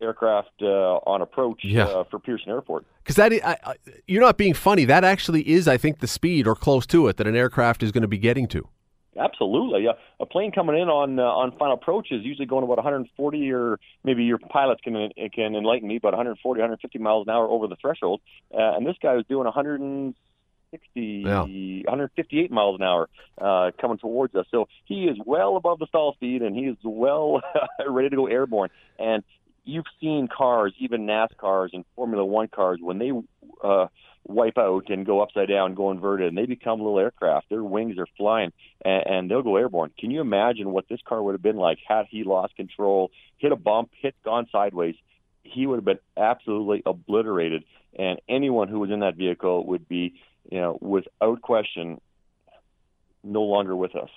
aircraft 0.00 0.62
uh, 0.62 0.66
on 1.06 1.22
approach 1.22 1.60
yeah. 1.64 1.84
uh, 1.84 2.04
for 2.04 2.18
Pearson 2.18 2.50
Airport. 2.50 2.84
Because 3.02 3.16
that 3.16 3.32
I, 3.32 3.56
I, 3.64 3.74
you're 4.06 4.22
not 4.22 4.36
being 4.36 4.54
funny. 4.54 4.84
That 4.84 5.04
actually 5.04 5.48
is, 5.48 5.68
I 5.68 5.76
think, 5.76 6.00
the 6.00 6.06
speed 6.06 6.46
or 6.46 6.54
close 6.54 6.86
to 6.88 7.08
it 7.08 7.16
that 7.16 7.26
an 7.26 7.36
aircraft 7.36 7.82
is 7.82 7.92
going 7.92 8.02
to 8.02 8.08
be 8.08 8.18
getting 8.18 8.46
to. 8.48 8.68
Absolutely, 9.18 9.82
yeah. 9.84 9.92
A 10.20 10.26
plane 10.26 10.52
coming 10.52 10.76
in 10.76 10.88
on 10.88 11.18
uh, 11.18 11.22
on 11.22 11.56
final 11.58 11.74
approach 11.74 12.08
is 12.10 12.22
usually 12.22 12.46
going 12.46 12.64
about 12.64 12.76
140, 12.76 13.52
or 13.52 13.78
maybe 14.04 14.24
your 14.24 14.38
pilots 14.38 14.82
can 14.82 15.10
can 15.32 15.54
enlighten 15.54 15.88
me, 15.88 15.98
but 15.98 16.12
140, 16.12 16.60
150 16.60 16.98
miles 16.98 17.26
an 17.26 17.32
hour 17.32 17.48
over 17.48 17.66
the 17.66 17.76
threshold. 17.76 18.20
Uh, 18.52 18.76
and 18.76 18.86
this 18.86 18.96
guy 19.00 19.14
was 19.14 19.24
doing 19.26 19.46
160, 20.72 21.22
yeah. 21.24 21.90
158 21.90 22.50
miles 22.50 22.78
an 22.80 22.82
hour 22.82 23.08
uh, 23.40 23.70
coming 23.80 23.98
towards 23.98 24.34
us. 24.34 24.46
So 24.50 24.68
he 24.84 25.04
is 25.04 25.16
well 25.24 25.56
above 25.56 25.78
the 25.78 25.86
stall 25.86 26.14
speed, 26.14 26.42
and 26.42 26.56
he 26.56 26.62
is 26.62 26.76
well 26.84 27.42
ready 27.88 28.10
to 28.10 28.16
go 28.16 28.26
airborne. 28.26 28.70
And 28.98 29.22
you've 29.64 29.86
seen 30.00 30.28
cars, 30.28 30.72
even 30.78 31.06
NASCARs 31.06 31.70
and 31.72 31.84
Formula 31.94 32.24
One 32.24 32.48
cars, 32.48 32.78
when 32.80 32.98
they 32.98 33.12
uh, 33.62 33.86
wipe 34.24 34.58
out 34.58 34.88
and 34.88 35.06
go 35.06 35.20
upside 35.20 35.48
down, 35.48 35.74
go 35.74 35.90
inverted, 35.90 36.28
and 36.28 36.38
they 36.38 36.46
become 36.46 36.80
little 36.80 36.98
aircraft. 36.98 37.48
Their 37.48 37.62
wings 37.62 37.98
are 37.98 38.06
flying, 38.16 38.52
and, 38.84 39.06
and 39.06 39.30
they'll 39.30 39.42
go 39.42 39.56
airborne. 39.56 39.92
Can 39.98 40.10
you 40.10 40.20
imagine 40.20 40.70
what 40.70 40.88
this 40.88 41.00
car 41.06 41.22
would 41.22 41.32
have 41.32 41.42
been 41.42 41.56
like 41.56 41.78
had 41.86 42.06
he 42.10 42.24
lost 42.24 42.56
control, 42.56 43.10
hit 43.38 43.52
a 43.52 43.56
bump, 43.56 43.90
hit 44.00 44.14
gone 44.24 44.46
sideways? 44.50 44.96
He 45.42 45.66
would 45.66 45.76
have 45.76 45.84
been 45.84 46.00
absolutely 46.16 46.82
obliterated, 46.84 47.64
and 47.96 48.20
anyone 48.28 48.68
who 48.68 48.80
was 48.80 48.90
in 48.90 49.00
that 49.00 49.16
vehicle 49.16 49.64
would 49.66 49.88
be, 49.88 50.14
you 50.50 50.60
know, 50.60 50.78
without 50.80 51.42
question, 51.42 52.00
no 53.24 53.42
longer 53.42 53.76
with 53.76 53.94
us. 53.96 54.10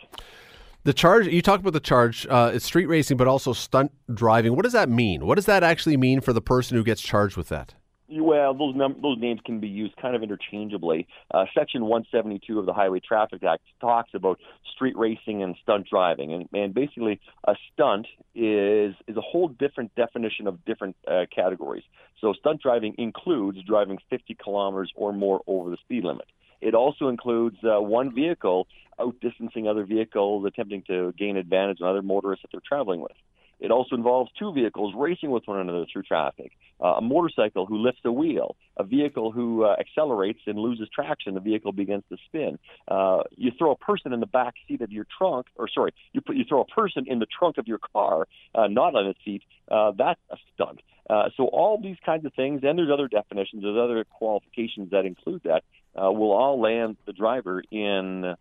The 0.83 0.93
charge 0.93 1.27
you 1.27 1.41
talk 1.41 1.59
about 1.59 1.73
the 1.73 1.79
charge, 1.79 2.25
uh, 2.29 2.51
it's 2.53 2.65
street 2.65 2.85
racing, 2.85 3.17
but 3.17 3.27
also 3.27 3.53
stunt 3.53 3.91
driving. 4.13 4.55
What 4.55 4.63
does 4.63 4.73
that 4.73 4.89
mean? 4.89 5.25
What 5.25 5.35
does 5.35 5.45
that 5.45 5.63
actually 5.63 5.97
mean 5.97 6.21
for 6.21 6.31
the 6.31 6.41
person 6.41 6.77
who 6.77 6.83
gets 6.83 7.01
charged 7.01 7.35
with 7.35 7.49
that? 7.49 7.75
Well, 8.11 8.55
those 8.55 8.75
num- 8.75 8.99
those 9.01 9.19
names 9.19 9.39
can 9.45 9.59
be 9.59 9.67
used 9.67 9.95
kind 9.97 10.15
of 10.15 10.23
interchangeably. 10.23 11.07
Uh, 11.31 11.45
Section 11.53 11.85
172 11.85 12.57
of 12.57 12.65
the 12.65 12.73
Highway 12.73 12.99
Traffic 12.99 13.43
Act 13.43 13.61
talks 13.79 14.09
about 14.15 14.39
street 14.73 14.97
racing 14.97 15.43
and 15.43 15.55
stunt 15.61 15.87
driving, 15.87 16.33
and, 16.33 16.49
and 16.51 16.73
basically 16.73 17.19
a 17.43 17.55
stunt 17.71 18.07
is 18.33 18.95
is 19.07 19.15
a 19.15 19.21
whole 19.21 19.47
different 19.47 19.93
definition 19.93 20.47
of 20.47 20.63
different 20.65 20.95
uh, 21.07 21.25
categories. 21.33 21.83
So 22.19 22.33
stunt 22.33 22.61
driving 22.61 22.95
includes 22.97 23.61
driving 23.63 23.99
50 24.09 24.35
kilometers 24.41 24.91
or 24.95 25.13
more 25.13 25.41
over 25.45 25.69
the 25.69 25.77
speed 25.77 26.03
limit. 26.03 26.25
It 26.61 26.73
also 26.73 27.09
includes 27.09 27.57
uh, 27.63 27.79
one 27.79 28.13
vehicle 28.13 28.67
outdistancing 28.99 29.69
other 29.69 29.85
vehicles, 29.85 30.45
attempting 30.45 30.83
to 30.87 31.13
gain 31.17 31.37
advantage 31.37 31.79
on 31.81 31.87
other 31.87 32.01
motorists 32.01 32.41
that 32.41 32.49
they're 32.51 32.61
traveling 32.67 33.01
with. 33.01 33.13
It 33.59 33.71
also 33.71 33.95
involves 33.95 34.31
two 34.39 34.53
vehicles 34.53 34.93
racing 34.95 35.31
with 35.31 35.43
one 35.45 35.59
another 35.59 35.85
through 35.91 36.03
traffic, 36.03 36.51
uh, 36.81 36.95
a 36.95 37.01
motorcycle 37.01 37.65
who 37.65 37.77
lifts 37.77 38.01
a 38.05 38.11
wheel, 38.11 38.55
a 38.77 38.83
vehicle 38.83 39.31
who 39.31 39.65
uh, 39.65 39.75
accelerates 39.79 40.39
and 40.47 40.57
loses 40.57 40.87
traction. 40.93 41.33
The 41.33 41.41
vehicle 41.41 41.71
begins 41.73 42.03
to 42.09 42.17
spin. 42.25 42.57
Uh, 42.87 43.23
you 43.35 43.51
throw 43.57 43.71
a 43.71 43.77
person 43.77 44.13
in 44.13 44.19
the 44.19 44.25
back 44.25 44.53
seat 44.67 44.81
of 44.81 44.91
your 44.91 45.05
trunk, 45.17 45.47
or 45.55 45.67
sorry, 45.67 45.93
you 46.13 46.21
put 46.21 46.35
you 46.35 46.45
throw 46.47 46.61
a 46.61 46.65
person 46.65 47.05
in 47.07 47.19
the 47.19 47.27
trunk 47.27 47.57
of 47.57 47.67
your 47.67 47.79
car, 47.79 48.27
uh, 48.55 48.67
not 48.67 48.95
on 48.95 49.07
its 49.07 49.19
seat. 49.25 49.43
Uh, 49.69 49.91
that's 49.97 50.21
a 50.29 50.37
stunt. 50.53 50.81
Uh, 51.09 51.29
so 51.35 51.45
all 51.45 51.81
these 51.81 51.97
kinds 52.05 52.23
of 52.25 52.33
things, 52.35 52.61
and 52.63 52.77
there's 52.77 52.91
other 52.91 53.07
definitions, 53.07 53.63
there's 53.63 53.77
other 53.77 54.05
qualifications 54.05 54.91
that 54.91 55.05
include 55.05 55.41
that, 55.43 55.63
will 55.95 56.31
all 56.31 56.61
land 56.61 56.95
the 57.07 57.13
driver 57.13 57.63
in 57.71 58.35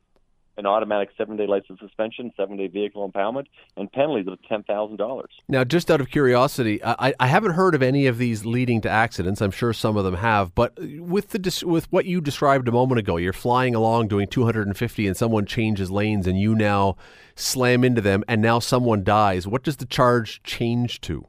an 0.59 0.67
automatic 0.67 1.11
seven 1.17 1.37
day 1.37 1.47
license 1.47 1.79
suspension, 1.81 2.33
seven 2.37 2.57
day 2.57 2.67
vehicle 2.67 3.09
impoundment, 3.09 3.47
and 3.77 3.91
penalties 3.91 4.27
of 4.27 4.39
$10,000. 4.51 5.25
Now, 5.49 5.65
just 5.65 5.91
out 5.91 6.01
of 6.01 6.11
curiosity, 6.11 6.85
I, 6.85 7.15
I 7.19 7.27
haven't 7.29 7.53
heard 7.53 7.75
of 7.75 7.83
any 7.83 8.07
of 8.07 8.19
these 8.19 8.45
leading 8.45 8.81
to 8.83 8.91
accidents. 8.91 9.41
I'm 9.41 9.53
sure 9.53 9.73
some 9.73 9.97
of 9.97 10.05
them 10.05 10.17
have, 10.17 10.55
but 10.55 10.77
with 10.99 11.31
the 11.31 11.39
with 11.65 11.91
what 11.93 12.05
you 12.05 12.21
described 12.21 12.69
a 12.69 12.73
moment 12.73 12.99
ago, 12.99 13.17
you're 13.17 13.33
flying 13.33 13.75
along 13.75 14.09
doing 14.09 14.27
250 14.27 15.07
and 15.07 15.17
someone 15.17 15.47
changes 15.47 15.91
lanes 15.91 16.27
and 16.27 16.39
you 16.39 16.55
now 16.55 16.97
slam 17.37 17.85
into 17.85 18.01
them 18.01 18.25
and 18.27 18.43
now 18.43 18.59
someone 18.59 19.05
dies. 19.05 19.47
What 19.47 19.63
does 19.63 19.77
the 19.77 19.87
charge 19.87 20.43
change 20.43 21.01
to? 21.03 21.27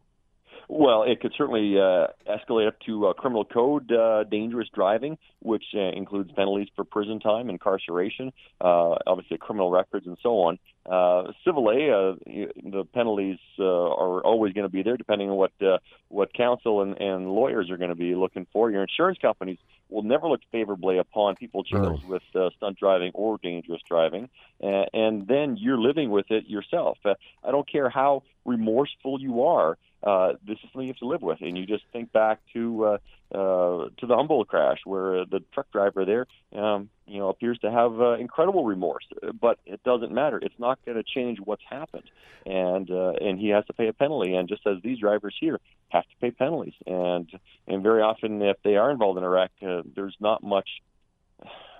Well, 0.71 1.01
it 1.01 1.19
could 1.19 1.33
certainly 1.35 1.79
uh, 1.79 2.07
escalate 2.29 2.67
up 2.67 2.75
to 2.85 3.07
uh, 3.07 3.13
criminal 3.13 3.43
code 3.43 3.91
uh, 3.91 4.23
dangerous 4.25 4.69
driving, 4.73 5.17
which 5.39 5.63
uh, 5.73 5.79
includes 5.79 6.31
penalties 6.33 6.67
for 6.75 6.83
prison 6.83 7.19
time, 7.19 7.49
incarceration, 7.49 8.31
uh, 8.61 8.93
obviously 9.07 9.39
criminal 9.39 9.71
records, 9.71 10.05
and 10.05 10.15
so 10.21 10.29
on. 10.41 10.59
Uh, 10.85 11.31
civil 11.45 11.69
A, 11.69 11.91
uh, 11.91 12.15
the 12.25 12.85
penalties 12.93 13.37
uh, 13.59 13.63
are 13.63 14.21
always 14.21 14.53
going 14.53 14.65
to 14.65 14.71
be 14.71 14.81
there, 14.81 14.97
depending 14.97 15.29
on 15.29 15.35
what 15.35 15.51
uh, 15.61 15.77
what 16.07 16.33
counsel 16.33 16.81
and, 16.81 16.97
and 16.97 17.29
lawyers 17.29 17.69
are 17.69 17.77
going 17.77 17.89
to 17.89 17.95
be 17.95 18.15
looking 18.15 18.47
for. 18.51 18.71
Your 18.71 18.81
insurance 18.81 19.19
companies 19.21 19.57
will 19.89 20.03
never 20.03 20.27
look 20.27 20.41
favorably 20.51 20.97
upon 20.97 21.35
people 21.35 21.63
charged 21.63 22.03
with 22.05 22.23
uh, 22.33 22.49
stunt 22.57 22.77
driving 22.79 23.11
or 23.13 23.37
dangerous 23.41 23.81
driving, 23.87 24.29
uh, 24.63 24.85
and 24.93 25.27
then 25.27 25.57
you're 25.57 25.79
living 25.79 26.09
with 26.09 26.31
it 26.31 26.47
yourself. 26.47 26.97
Uh, 27.05 27.13
I 27.43 27.51
don't 27.51 27.69
care 27.69 27.89
how 27.89 28.23
remorseful 28.45 29.21
you 29.21 29.43
are 29.43 29.77
uh, 30.01 30.33
this 30.47 30.57
is 30.63 30.69
something 30.71 30.87
you 30.87 30.93
have 30.93 30.97
to 30.97 31.07
live 31.07 31.21
with. 31.21 31.41
And 31.41 31.57
you 31.57 31.65
just 31.65 31.83
think 31.91 32.11
back 32.11 32.39
to 32.53 32.85
uh, 32.85 32.97
uh, 33.33 33.89
to 33.97 34.07
the 34.07 34.15
Humboldt 34.15 34.47
crash, 34.47 34.79
where 34.85 35.25
the 35.25 35.41
truck 35.53 35.71
driver 35.71 36.03
there, 36.05 36.25
um, 36.59 36.89
you 37.05 37.19
know, 37.19 37.29
appears 37.29 37.59
to 37.59 37.69
have 37.69 37.99
uh, 37.99 38.13
incredible 38.13 38.65
remorse, 38.65 39.05
but 39.39 39.59
it 39.65 39.83
doesn't 39.83 40.11
matter. 40.11 40.39
It's 40.41 40.57
not 40.57 40.79
going 40.85 40.97
to 40.97 41.03
change 41.03 41.39
what's 41.43 41.61
happened, 41.69 42.09
and 42.45 42.89
uh, 42.89 43.13
and 43.21 43.39
he 43.39 43.49
has 43.49 43.65
to 43.65 43.73
pay 43.73 43.87
a 43.87 43.93
penalty. 43.93 44.33
And 44.33 44.49
just 44.49 44.65
as 44.65 44.77
these 44.83 44.99
drivers 44.99 45.35
here 45.39 45.59
have 45.89 46.03
to 46.03 46.15
pay 46.21 46.31
penalties, 46.31 46.73
and 46.87 47.29
and 47.67 47.83
very 47.83 48.01
often 48.01 48.41
if 48.41 48.57
they 48.63 48.77
are 48.77 48.89
involved 48.89 49.17
in 49.17 49.25
wreck, 49.25 49.51
uh, 49.61 49.83
there's 49.95 50.15
not 50.19 50.41
much, 50.43 50.69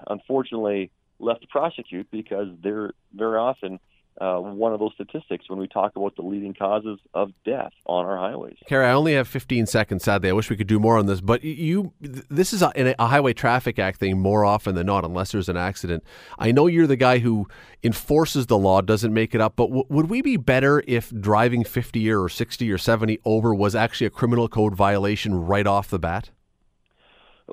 unfortunately, 0.07 0.91
left 1.19 1.41
to 1.41 1.47
prosecute 1.47 2.09
because 2.11 2.49
they're 2.61 2.91
very 3.13 3.37
often 3.37 3.79
uh, 4.19 4.38
one 4.38 4.73
of 4.73 4.79
those 4.79 4.91
statistics 4.93 5.49
when 5.49 5.59
we 5.59 5.67
talk 5.67 5.95
about 5.95 6.15
the 6.15 6.21
leading 6.21 6.53
causes 6.53 6.99
of 7.13 7.31
death 7.45 7.71
on 7.85 8.05
our 8.05 8.17
highways. 8.17 8.57
Kerry, 8.67 8.85
I 8.85 8.91
only 8.91 9.13
have 9.13 9.27
15 9.27 9.65
seconds. 9.65 10.03
Sadly, 10.03 10.29
I 10.29 10.33
wish 10.33 10.49
we 10.49 10.57
could 10.57 10.67
do 10.67 10.79
more 10.79 10.97
on 10.97 11.05
this, 11.05 11.21
but 11.21 11.43
you, 11.43 11.93
this 11.99 12.51
is 12.51 12.61
a, 12.61 12.71
a 12.99 13.07
Highway 13.07 13.33
Traffic 13.33 13.79
Act 13.79 13.99
thing 13.99 14.19
more 14.19 14.43
often 14.43 14.75
than 14.75 14.88
not, 14.88 15.05
unless 15.05 15.31
there's 15.31 15.49
an 15.49 15.57
accident. 15.57 16.03
I 16.38 16.51
know 16.51 16.67
you're 16.67 16.88
the 16.88 16.97
guy 16.97 17.19
who 17.19 17.47
enforces 17.83 18.47
the 18.47 18.57
law, 18.57 18.81
doesn't 18.81 19.13
make 19.13 19.33
it 19.33 19.41
up, 19.41 19.55
but 19.55 19.67
w- 19.67 19.85
would 19.89 20.09
we 20.09 20.21
be 20.21 20.35
better 20.38 20.83
if 20.85 21.11
driving 21.11 21.63
50 21.63 22.11
or 22.11 22.27
60 22.27 22.71
or 22.71 22.77
70 22.77 23.19
over 23.23 23.55
was 23.55 23.75
actually 23.75 24.07
a 24.07 24.11
criminal 24.11 24.49
code 24.49 24.75
violation 24.75 25.33
right 25.33 25.65
off 25.65 25.89
the 25.89 25.99
bat? 25.99 26.31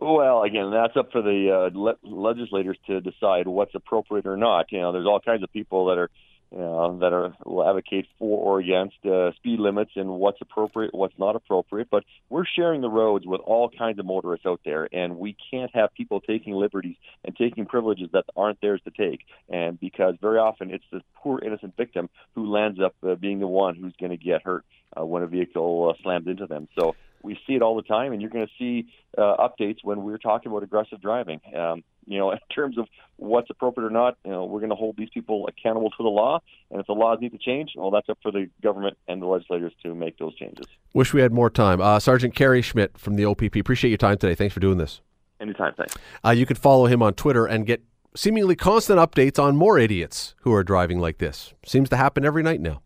Well, 0.00 0.42
again, 0.42 0.70
that's 0.70 0.96
up 0.96 1.10
for 1.10 1.22
the 1.22 1.70
uh, 1.72 1.78
le- 1.78 1.96
legislators 2.02 2.76
to 2.86 3.00
decide 3.00 3.48
what's 3.48 3.74
appropriate 3.74 4.26
or 4.26 4.36
not. 4.36 4.70
You 4.70 4.80
know, 4.80 4.92
there's 4.92 5.06
all 5.06 5.20
kinds 5.20 5.42
of 5.42 5.52
people 5.52 5.86
that 5.86 5.98
are 5.98 6.10
know, 6.58 6.98
that 7.00 7.12
are 7.12 7.34
will 7.44 7.68
advocate 7.68 8.06
for 8.18 8.38
or 8.38 8.60
against 8.60 9.04
uh, 9.04 9.32
speed 9.34 9.58
limits 9.58 9.92
and 9.96 10.08
what's 10.08 10.40
appropriate, 10.40 10.94
what's 10.94 11.18
not 11.18 11.36
appropriate. 11.36 11.88
But 11.90 12.04
we're 12.28 12.46
sharing 12.46 12.80
the 12.80 12.88
roads 12.88 13.26
with 13.26 13.40
all 13.44 13.68
kinds 13.68 13.98
of 13.98 14.06
motorists 14.06 14.46
out 14.46 14.60
there, 14.64 14.88
and 14.92 15.18
we 15.18 15.36
can't 15.50 15.74
have 15.74 15.92
people 15.94 16.20
taking 16.20 16.54
liberties 16.54 16.96
and 17.24 17.36
taking 17.36 17.66
privileges 17.66 18.08
that 18.12 18.24
aren't 18.36 18.60
theirs 18.60 18.80
to 18.84 18.90
take. 18.90 19.20
And 19.48 19.78
because 19.78 20.14
very 20.20 20.38
often 20.38 20.70
it's 20.70 20.84
the 20.90 21.02
poor 21.16 21.40
innocent 21.44 21.76
victim 21.76 22.08
who 22.34 22.50
lands 22.50 22.80
up 22.80 22.94
uh, 23.06 23.14
being 23.14 23.40
the 23.40 23.46
one 23.46 23.74
who's 23.74 23.94
going 23.98 24.10
to 24.10 24.16
get 24.16 24.42
hurt 24.42 24.64
uh, 24.98 25.04
when 25.04 25.22
a 25.22 25.26
vehicle 25.26 25.90
uh, 25.90 26.02
slams 26.02 26.26
into 26.26 26.46
them. 26.46 26.68
So 26.78 26.94
we 27.22 27.38
see 27.46 27.54
it 27.54 27.62
all 27.62 27.76
the 27.76 27.82
time, 27.82 28.12
and 28.12 28.22
you're 28.22 28.30
going 28.30 28.46
to 28.46 28.52
see 28.58 28.88
uh, 29.18 29.36
updates 29.38 29.78
when 29.82 30.02
we're 30.02 30.18
talking 30.18 30.50
about 30.50 30.62
aggressive 30.62 31.00
driving. 31.00 31.40
Um, 31.54 31.82
you 32.06 32.18
know, 32.18 32.30
in 32.32 32.38
terms 32.54 32.78
of 32.78 32.86
what's 33.16 33.50
appropriate 33.50 33.86
or 33.86 33.90
not, 33.90 34.16
you 34.24 34.30
know, 34.30 34.44
we're 34.44 34.60
going 34.60 34.70
to 34.70 34.76
hold 34.76 34.96
these 34.96 35.10
people 35.12 35.48
accountable 35.48 35.90
to 35.90 36.02
the 36.02 36.08
law. 36.08 36.40
And 36.70 36.80
if 36.80 36.86
the 36.86 36.92
laws 36.92 37.18
need 37.20 37.32
to 37.32 37.38
change, 37.38 37.72
well, 37.76 37.90
that's 37.90 38.08
up 38.08 38.18
for 38.22 38.30
the 38.30 38.48
government 38.62 38.96
and 39.08 39.20
the 39.20 39.26
legislators 39.26 39.72
to 39.82 39.94
make 39.94 40.18
those 40.18 40.34
changes. 40.36 40.66
Wish 40.94 41.12
we 41.12 41.20
had 41.20 41.32
more 41.32 41.50
time. 41.50 41.80
Uh, 41.80 41.98
Sergeant 41.98 42.34
Kerry 42.34 42.62
Schmidt 42.62 42.98
from 42.98 43.16
the 43.16 43.24
OPP. 43.24 43.56
Appreciate 43.56 43.90
your 43.90 43.98
time 43.98 44.18
today. 44.18 44.34
Thanks 44.34 44.54
for 44.54 44.60
doing 44.60 44.78
this. 44.78 45.00
Anytime. 45.40 45.74
Thanks. 45.76 45.94
Uh, 46.24 46.30
you 46.30 46.46
can 46.46 46.56
follow 46.56 46.86
him 46.86 47.02
on 47.02 47.12
Twitter 47.14 47.44
and 47.46 47.66
get 47.66 47.82
seemingly 48.14 48.56
constant 48.56 48.98
updates 48.98 49.38
on 49.42 49.56
more 49.56 49.78
idiots 49.78 50.34
who 50.40 50.52
are 50.52 50.64
driving 50.64 50.98
like 50.98 51.18
this. 51.18 51.52
Seems 51.64 51.88
to 51.90 51.96
happen 51.96 52.24
every 52.24 52.42
night 52.42 52.60
now. 52.60 52.82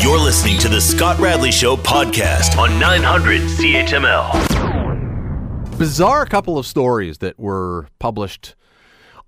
You're 0.00 0.18
listening 0.18 0.58
to 0.60 0.68
the 0.68 0.80
Scott 0.80 1.18
Radley 1.18 1.50
Show 1.50 1.76
podcast 1.76 2.58
on 2.58 2.78
900 2.78 3.40
CHML 3.40 4.69
bizarre 5.80 6.26
couple 6.26 6.58
of 6.58 6.66
stories 6.66 7.18
that 7.18 7.38
were 7.38 7.88
published 7.98 8.54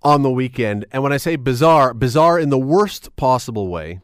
on 0.03 0.21
the 0.21 0.31
weekend. 0.31 0.85
And 0.93 1.03
when 1.03 1.11
I 1.11 1.17
say 1.17 1.37
bizarre, 1.37 1.95
bizarre 1.95 2.39
in 2.39 2.51
the 2.51 2.59
worst 2.59 3.17
possible 3.17 3.69
way. 3.69 4.03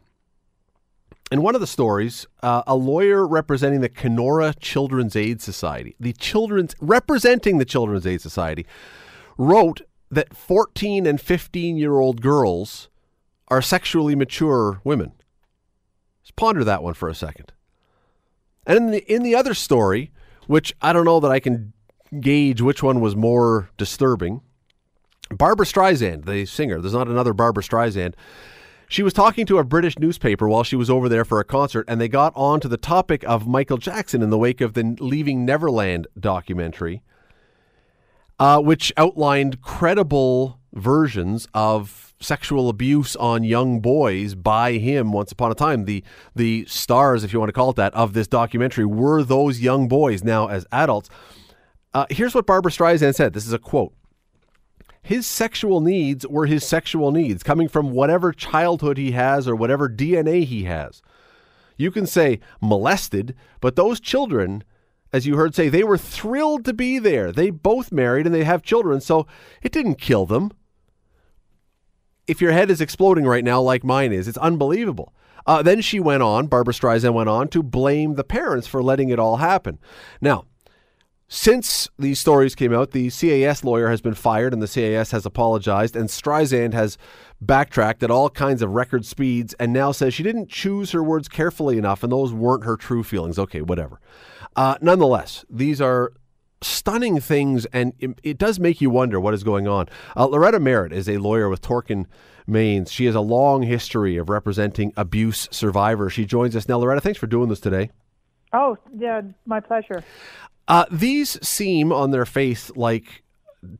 In 1.31 1.43
one 1.43 1.53
of 1.53 1.61
the 1.61 1.67
stories, 1.67 2.25
uh, 2.41 2.63
a 2.65 2.75
lawyer 2.75 3.27
representing 3.27 3.81
the 3.81 3.87
Kenora 3.87 4.55
Children's 4.59 5.15
Aid 5.15 5.43
Society, 5.43 5.95
the 5.99 6.11
children's 6.13 6.73
representing 6.81 7.59
the 7.59 7.65
Children's 7.65 8.07
Aid 8.07 8.19
Society, 8.19 8.65
wrote 9.37 9.81
that 10.09 10.35
14 10.35 11.05
and 11.05 11.21
15 11.21 11.77
year 11.77 11.99
old 11.99 12.19
girls 12.19 12.89
are 13.49 13.61
sexually 13.61 14.15
mature 14.15 14.81
women. 14.83 15.11
Let's 16.23 16.31
ponder 16.31 16.63
that 16.63 16.81
one 16.81 16.95
for 16.95 17.09
a 17.09 17.13
second. 17.13 17.53
And 18.65 18.75
in 18.75 18.89
the 18.89 19.13
in 19.13 19.21
the 19.21 19.35
other 19.35 19.53
story, 19.53 20.11
which 20.47 20.73
I 20.81 20.93
don't 20.93 21.05
know 21.05 21.19
that 21.19 21.29
I 21.29 21.39
can 21.39 21.73
gauge 22.19 22.61
which 22.61 22.81
one 22.81 23.01
was 23.01 23.15
more 23.15 23.69
disturbing. 23.77 24.41
Barbra 25.31 25.65
Streisand, 25.65 26.25
the 26.25 26.45
singer, 26.45 26.81
there's 26.81 26.93
not 26.93 27.07
another 27.07 27.33
Barbra 27.33 27.63
Streisand. 27.63 28.15
She 28.87 29.03
was 29.03 29.13
talking 29.13 29.45
to 29.45 29.59
a 29.59 29.63
British 29.63 29.99
newspaper 29.99 30.49
while 30.49 30.63
she 30.63 30.75
was 30.75 30.89
over 30.89 31.07
there 31.07 31.23
for 31.23 31.39
a 31.39 31.43
concert, 31.43 31.85
and 31.87 32.01
they 32.01 32.07
got 32.07 32.33
on 32.35 32.59
to 32.61 32.67
the 32.67 32.77
topic 32.77 33.23
of 33.27 33.47
Michael 33.47 33.77
Jackson 33.77 34.23
in 34.23 34.31
the 34.31 34.37
wake 34.37 34.61
of 34.61 34.73
the 34.73 34.95
Leaving 34.99 35.45
Neverland 35.45 36.07
documentary, 36.19 37.03
uh, 38.39 38.59
which 38.59 38.91
outlined 38.97 39.61
credible 39.61 40.59
versions 40.73 41.47
of 41.53 42.15
sexual 42.19 42.67
abuse 42.67 43.15
on 43.15 43.43
young 43.43 43.79
boys 43.79 44.33
by 44.33 44.73
him 44.73 45.11
once 45.11 45.31
upon 45.31 45.51
a 45.51 45.55
time. 45.55 45.85
The 45.85 46.03
the 46.35 46.65
stars, 46.65 47.23
if 47.23 47.31
you 47.31 47.39
want 47.39 47.49
to 47.49 47.53
call 47.53 47.69
it 47.69 47.75
that, 47.75 47.93
of 47.93 48.13
this 48.13 48.27
documentary 48.27 48.85
were 48.85 49.23
those 49.23 49.61
young 49.61 49.87
boys. 49.87 50.23
Now, 50.23 50.47
as 50.47 50.65
adults, 50.71 51.09
Uh, 51.93 52.05
here's 52.09 52.35
what 52.35 52.45
Barbra 52.45 52.71
Streisand 52.71 53.15
said. 53.15 53.33
This 53.33 53.47
is 53.47 53.53
a 53.53 53.59
quote. 53.59 53.93
His 55.01 55.25
sexual 55.25 55.81
needs 55.81 56.27
were 56.27 56.45
his 56.45 56.65
sexual 56.65 57.11
needs, 57.11 57.41
coming 57.41 57.67
from 57.67 57.91
whatever 57.91 58.31
childhood 58.31 58.97
he 58.97 59.11
has 59.11 59.47
or 59.47 59.55
whatever 59.55 59.89
DNA 59.89 60.43
he 60.43 60.65
has. 60.65 61.01
You 61.77 61.91
can 61.91 62.05
say 62.05 62.41
molested, 62.61 63.35
but 63.61 63.75
those 63.75 63.99
children, 63.99 64.63
as 65.13 65.25
you 65.25 65.37
heard 65.37 65.55
say, 65.55 65.69
they 65.69 65.83
were 65.83 65.97
thrilled 65.97 66.65
to 66.65 66.73
be 66.73 66.99
there. 66.99 67.31
They 67.31 67.49
both 67.49 67.91
married 67.91 68.25
and 68.25 68.35
they 68.35 68.43
have 68.43 68.61
children, 68.61 68.99
so 68.99 69.25
it 69.61 69.71
didn't 69.71 69.95
kill 69.95 70.25
them. 70.25 70.51
If 72.27 72.41
your 72.41 72.51
head 72.51 72.69
is 72.69 72.81
exploding 72.81 73.25
right 73.25 73.43
now, 73.43 73.61
like 73.61 73.83
mine 73.83 74.11
is, 74.11 74.27
it's 74.27 74.37
unbelievable. 74.37 75.13
Uh, 75.47 75.63
then 75.63 75.81
she 75.81 75.99
went 75.99 76.21
on, 76.21 76.47
Barbra 76.47 76.73
Streisand 76.73 77.13
went 77.13 77.29
on 77.29 77.47
to 77.47 77.63
blame 77.63 78.15
the 78.15 78.23
parents 78.23 78.67
for 78.67 78.83
letting 78.83 79.09
it 79.09 79.17
all 79.17 79.37
happen. 79.37 79.79
Now, 80.21 80.45
since 81.31 81.87
these 81.99 82.19
stories 82.19 82.55
came 82.55 82.73
out, 82.73 82.89
the 82.89 83.11
CAS 83.11 83.63
lawyer 83.63 83.89
has 83.89 84.01
been 84.01 84.15
fired 84.15 84.51
and 84.51 84.63
the 84.63 84.67
CAS 84.67 85.11
has 85.11 85.27
apologized, 85.27 85.95
and 85.95 86.09
Streisand 86.09 86.73
has 86.73 86.97
backtracked 87.39 88.01
at 88.01 88.09
all 88.09 88.31
kinds 88.31 88.63
of 88.63 88.71
record 88.71 89.05
speeds 89.05 89.53
and 89.59 89.71
now 89.71 89.91
says 89.91 90.11
she 90.11 90.23
didn't 90.23 90.49
choose 90.49 90.89
her 90.89 91.03
words 91.03 91.29
carefully 91.29 91.77
enough 91.77 92.01
and 92.01 92.11
those 92.11 92.33
weren't 92.33 92.65
her 92.65 92.75
true 92.75 93.03
feelings. 93.03 93.37
Okay, 93.37 93.61
whatever. 93.61 94.01
Uh, 94.55 94.77
nonetheless, 94.81 95.45
these 95.51 95.79
are 95.79 96.13
stunning 96.61 97.19
things 97.19 97.67
and 97.67 97.93
it, 97.99 98.19
it, 98.23 98.37
does 98.39 98.59
make 98.59 98.81
you 98.81 98.89
wonder 98.89 99.19
what 99.19 99.35
is 99.35 99.43
going 99.43 99.67
on. 99.67 99.87
Uh, 100.17 100.25
Loretta 100.25 100.59
Merritt 100.59 100.91
is 100.91 101.07
a 101.07 101.19
lawyer 101.19 101.47
with 101.47 101.61
Torkin 101.61 102.07
Manes. 102.47 102.91
She 102.91 103.05
has 103.05 103.13
a 103.13 103.21
long 103.21 103.61
history 103.61 104.17
of 104.17 104.29
representing 104.29 104.91
abuse 104.97 105.47
survivors. 105.51 106.11
She 106.11 106.25
joins 106.25 106.55
us 106.55 106.67
now. 106.67 106.79
Loretta, 106.79 107.01
thanks 107.01 107.19
for 107.19 107.27
doing 107.27 107.49
this 107.49 107.59
today. 107.59 107.91
Oh, 108.51 108.77
yeah, 108.97 109.21
my 109.45 109.59
pleasure. 109.59 110.03
Uh, 110.69 110.85
these 110.91 111.39
seem 111.45 111.91
on 111.91 112.11
their 112.11 112.25
face 112.25 112.71
like 112.75 113.23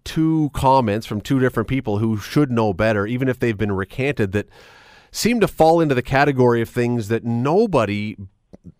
two 0.03 0.49
comments 0.53 1.05
from 1.05 1.21
two 1.21 1.39
different 1.39 1.69
people 1.69 1.99
who 1.99 2.17
should 2.17 2.51
know 2.51 2.73
better, 2.73 3.05
even 3.05 3.29
if 3.29 3.39
they've 3.39 3.57
been 3.57 3.71
recanted, 3.71 4.31
that 4.31 4.49
seem 5.11 5.39
to 5.39 5.47
fall 5.47 5.79
into 5.79 5.93
the 5.93 6.01
category 6.01 6.61
of 6.61 6.67
things 6.67 7.07
that 7.07 7.23
nobody 7.23 8.17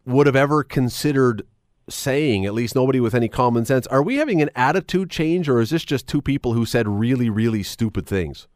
would 0.05 0.25
have 0.25 0.35
ever 0.35 0.63
considered 0.63 1.43
saying, 1.87 2.45
at 2.45 2.53
least 2.53 2.75
nobody 2.75 2.99
with 2.99 3.13
any 3.13 3.27
common 3.27 3.63
sense. 3.63 3.85
Are 3.87 4.03
we 4.03 4.15
having 4.15 4.41
an 4.41 4.49
attitude 4.55 5.11
change, 5.11 5.47
or 5.47 5.61
is 5.61 5.69
this 5.69 5.85
just 5.85 6.07
two 6.07 6.21
people 6.21 6.53
who 6.53 6.65
said 6.65 6.87
really, 6.87 7.29
really 7.29 7.61
stupid 7.61 8.07
things? 8.07 8.47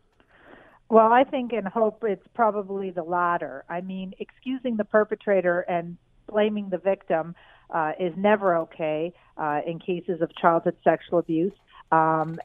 Well, 0.90 1.12
I 1.12 1.24
think 1.24 1.54
and 1.54 1.68
hope 1.68 2.04
it's 2.04 2.28
probably 2.34 2.90
the 2.90 3.04
latter. 3.04 3.66
I 3.70 3.82
mean, 3.82 4.14
excusing 4.20 4.78
the 4.78 4.84
perpetrator 4.84 5.62
and 5.62 5.98
blaming 6.28 6.70
the 6.70 6.78
victim 6.78 7.36
uh, 7.74 7.92
is 8.00 8.14
never 8.16 8.56
okay 8.58 9.14
uh, 9.38 9.60
in 9.66 9.80
cases 9.80 10.22
of 10.22 10.34
childhood 10.36 10.78
sexual 10.84 11.20
abuse. 11.20 11.54
Um, 11.92 12.40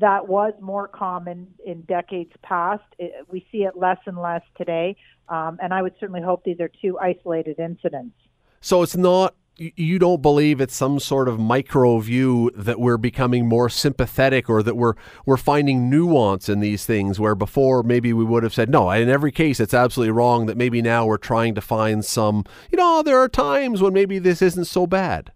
that 0.00 0.28
was 0.28 0.52
more 0.60 0.88
common 0.88 1.54
in 1.64 1.82
decades 1.82 2.32
past. 2.42 2.82
It, 2.98 3.12
we 3.30 3.46
see 3.52 3.62
it 3.62 3.76
less 3.76 3.98
and 4.06 4.18
less 4.18 4.42
today, 4.56 4.96
um, 5.28 5.58
and 5.62 5.72
I 5.72 5.80
would 5.80 5.94
certainly 6.00 6.20
hope 6.20 6.44
these 6.44 6.60
are 6.60 6.70
two 6.80 6.98
isolated 6.98 7.58
incidents. 7.58 8.16
So 8.60 8.82
it's 8.82 8.96
not 8.96 9.34
you 9.56 9.98
don't 9.98 10.22
believe 10.22 10.60
it's 10.60 10.74
some 10.74 10.98
sort 10.98 11.28
of 11.28 11.38
micro 11.38 11.98
view 11.98 12.50
that 12.54 12.80
we're 12.80 12.96
becoming 12.96 13.46
more 13.46 13.68
sympathetic 13.68 14.48
or 14.48 14.62
that 14.62 14.76
we're 14.76 14.94
we're 15.26 15.36
finding 15.36 15.90
nuance 15.90 16.48
in 16.48 16.60
these 16.60 16.86
things 16.86 17.20
where 17.20 17.34
before 17.34 17.82
maybe 17.82 18.12
we 18.12 18.24
would 18.24 18.42
have 18.42 18.54
said 18.54 18.70
no 18.70 18.90
in 18.90 19.10
every 19.10 19.30
case 19.30 19.60
it's 19.60 19.74
absolutely 19.74 20.10
wrong 20.10 20.46
that 20.46 20.56
maybe 20.56 20.80
now 20.80 21.04
we're 21.04 21.18
trying 21.18 21.54
to 21.54 21.60
find 21.60 22.04
some 22.04 22.44
you 22.70 22.78
know 22.78 23.02
there 23.02 23.18
are 23.18 23.28
times 23.28 23.82
when 23.82 23.92
maybe 23.92 24.18
this 24.18 24.40
isn't 24.40 24.64
so 24.64 24.86
bad 24.86 25.32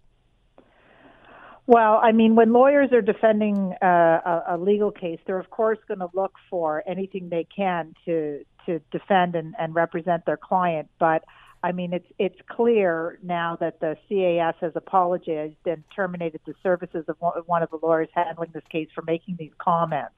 well, 1.69 1.99
I 2.01 2.13
mean, 2.13 2.37
when 2.37 2.53
lawyers 2.53 2.93
are 2.93 3.03
defending 3.03 3.75
uh, 3.83 3.87
a, 3.87 4.43
a 4.51 4.57
legal 4.57 4.93
case, 4.93 5.19
they're 5.27 5.41
of 5.41 5.51
course 5.51 5.79
going 5.89 5.99
to 5.99 6.09
look 6.15 6.35
for 6.49 6.85
anything 6.87 7.29
they 7.29 7.45
can 7.45 7.93
to 8.05 8.45
to 8.67 8.81
defend 8.93 9.35
and, 9.35 9.55
and 9.59 9.75
represent 9.75 10.25
their 10.27 10.37
client. 10.37 10.89
But 11.01 11.25
I 11.67 11.73
mean, 11.73 11.93
it's 11.93 12.07
it's 12.17 12.39
clear 12.49 13.19
now 13.25 13.57
that 13.59 13.81
the 13.81 13.97
CAS 14.09 14.55
has 14.61 14.71
apologized 14.77 15.57
and 15.65 15.83
terminated 15.95 16.41
the 16.47 16.55
services 16.63 17.05
of 17.09 17.17
one 17.19 17.65
of 17.65 17.71
the 17.71 17.79
lawyers 17.83 18.09
handling 18.15 18.51
this 18.55 18.63
case 18.71 18.87
for 18.95 19.03
making 19.03 19.35
these 19.37 19.51
comments. 19.59 20.15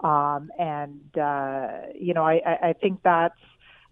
Um, 0.00 0.50
and 0.58 1.00
uh, 1.16 1.86
you 1.98 2.12
know, 2.12 2.22
I, 2.26 2.42
I 2.62 2.74
think 2.74 3.00
that's 3.02 3.40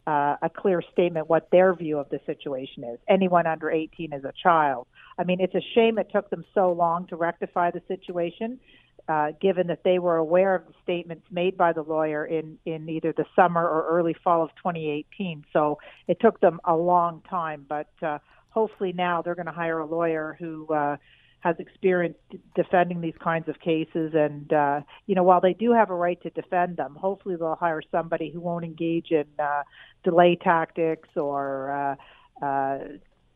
uh, 0.06 0.36
a 0.42 0.50
clear 0.54 0.82
statement 0.92 1.30
what 1.30 1.48
their 1.50 1.74
view 1.74 1.98
of 1.98 2.10
the 2.10 2.20
situation 2.26 2.84
is. 2.84 2.98
Anyone 3.08 3.46
under 3.46 3.70
18 3.70 4.12
is 4.12 4.24
a 4.24 4.32
child. 4.42 4.86
I 5.18 5.24
mean, 5.24 5.40
it's 5.40 5.54
a 5.54 5.64
shame 5.74 5.96
it 5.96 6.10
took 6.12 6.28
them 6.28 6.44
so 6.52 6.72
long 6.72 7.06
to 7.06 7.16
rectify 7.16 7.70
the 7.70 7.80
situation 7.88 8.60
uh, 9.08 9.32
given 9.40 9.66
that 9.68 9.84
they 9.84 9.98
were 9.98 10.16
aware 10.16 10.54
of 10.54 10.66
the 10.66 10.74
statements 10.82 11.24
made 11.30 11.56
by 11.56 11.72
the 11.72 11.82
lawyer 11.82 12.26
in, 12.26 12.58
in 12.66 12.88
either 12.88 13.12
the 13.16 13.24
summer 13.34 13.66
or 13.66 13.86
early 13.88 14.14
fall 14.22 14.42
of 14.42 14.50
2018. 14.56 15.44
So 15.52 15.78
it 16.06 16.20
took 16.20 16.40
them 16.40 16.60
a 16.64 16.76
long 16.76 17.22
time, 17.28 17.64
but 17.68 17.90
uh, 18.02 18.18
hopefully 18.50 18.92
now 18.92 19.22
they're 19.22 19.34
going 19.34 19.46
to 19.46 19.52
hire 19.52 19.78
a 19.78 19.86
lawyer 19.86 20.36
who 20.38 20.66
uh, 20.66 20.96
has 21.40 21.56
experience 21.58 22.16
defending 22.54 23.00
these 23.00 23.14
kinds 23.22 23.48
of 23.48 23.58
cases. 23.60 24.12
And, 24.14 24.52
uh, 24.52 24.80
you 25.06 25.14
know, 25.14 25.22
while 25.22 25.40
they 25.40 25.54
do 25.54 25.72
have 25.72 25.90
a 25.90 25.94
right 25.94 26.20
to 26.22 26.30
defend 26.30 26.76
them, 26.76 26.96
hopefully 27.00 27.36
they'll 27.36 27.54
hire 27.54 27.80
somebody 27.90 28.30
who 28.30 28.40
won't 28.40 28.64
engage 28.64 29.10
in 29.10 29.26
uh, 29.38 29.62
delay 30.04 30.36
tactics 30.36 31.08
or 31.16 31.96
uh, 32.42 32.44
uh, 32.44 32.78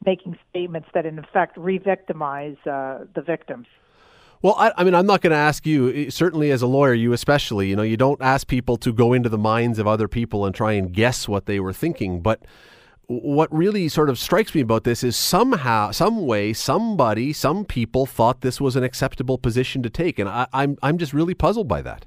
making 0.04 0.36
statements 0.50 0.88
that, 0.94 1.06
in 1.06 1.18
effect, 1.18 1.56
re 1.56 1.78
victimize 1.78 2.56
uh, 2.66 3.04
the 3.14 3.22
victims. 3.24 3.66
Well, 4.42 4.56
I, 4.58 4.72
I 4.76 4.84
mean, 4.84 4.94
I'm 4.94 5.06
not 5.06 5.20
going 5.20 5.30
to 5.30 5.36
ask 5.36 5.64
you, 5.64 5.92
eh, 5.92 6.10
certainly 6.10 6.50
as 6.50 6.62
a 6.62 6.66
lawyer, 6.66 6.94
you 6.94 7.12
especially, 7.12 7.68
you 7.68 7.76
know, 7.76 7.82
you 7.82 7.96
don't 7.96 8.20
ask 8.20 8.48
people 8.48 8.76
to 8.78 8.92
go 8.92 9.12
into 9.12 9.28
the 9.28 9.38
minds 9.38 9.78
of 9.78 9.86
other 9.86 10.08
people 10.08 10.44
and 10.44 10.52
try 10.52 10.72
and 10.72 10.92
guess 10.92 11.28
what 11.28 11.46
they 11.46 11.60
were 11.60 11.72
thinking. 11.72 12.20
But 12.20 12.44
what 13.06 13.54
really 13.54 13.88
sort 13.88 14.10
of 14.10 14.18
strikes 14.18 14.52
me 14.52 14.60
about 14.60 14.82
this 14.82 15.04
is 15.04 15.16
somehow, 15.16 15.92
some 15.92 16.26
way, 16.26 16.52
somebody, 16.52 17.32
some 17.32 17.64
people 17.64 18.04
thought 18.04 18.40
this 18.40 18.60
was 18.60 18.74
an 18.74 18.82
acceptable 18.82 19.38
position 19.38 19.80
to 19.84 19.90
take. 19.90 20.18
And 20.18 20.28
I, 20.28 20.48
I'm, 20.52 20.76
I'm 20.82 20.98
just 20.98 21.12
really 21.12 21.34
puzzled 21.34 21.68
by 21.68 21.80
that. 21.82 22.06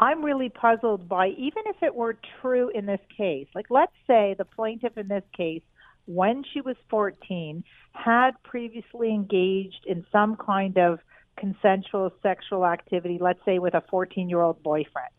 I'm 0.00 0.24
really 0.24 0.48
puzzled 0.48 1.06
by 1.06 1.28
even 1.28 1.64
if 1.66 1.82
it 1.82 1.94
were 1.94 2.16
true 2.40 2.70
in 2.70 2.86
this 2.86 3.00
case, 3.14 3.48
like 3.54 3.66
let's 3.68 3.92
say 4.06 4.34
the 4.38 4.44
plaintiff 4.44 4.96
in 4.96 5.08
this 5.08 5.24
case, 5.36 5.62
when 6.06 6.44
she 6.54 6.60
was 6.62 6.76
14, 6.88 7.62
had 7.92 8.30
previously 8.44 9.10
engaged 9.10 9.84
in 9.86 10.06
some 10.12 10.36
kind 10.36 10.78
of 10.78 11.00
consensual 11.38 12.10
sexual 12.22 12.66
activity, 12.66 13.18
let's 13.20 13.40
say 13.44 13.58
with 13.58 13.74
a 13.74 13.82
14 13.90 14.28
year 14.28 14.40
old 14.40 14.62
boyfriend. 14.62 15.12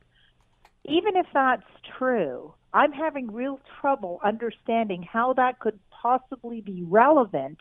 Even 0.86 1.16
if 1.16 1.26
that's 1.34 1.64
true, 1.98 2.54
I'm 2.74 2.92
having 2.92 3.32
real 3.32 3.60
trouble 3.82 4.20
understanding 4.24 5.04
how 5.04 5.34
that 5.34 5.60
could 5.60 5.80
possibly 5.90 6.62
be 6.62 6.84
relevant 6.84 7.58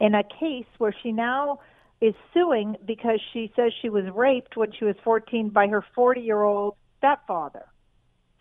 in 0.00 0.14
a 0.14 0.22
case 0.22 0.66
where 0.78 0.94
she 1.02 1.12
now 1.12 1.60
is 2.00 2.14
suing 2.32 2.76
because 2.86 3.20
she 3.32 3.52
says 3.54 3.72
she 3.80 3.90
was 3.90 4.04
raped 4.14 4.56
when 4.56 4.72
she 4.72 4.84
was 4.84 4.96
14 5.04 5.50
by 5.50 5.68
her 5.68 5.84
40 5.94 6.20
year 6.20 6.42
old 6.42 6.76
stepfather. 6.98 7.66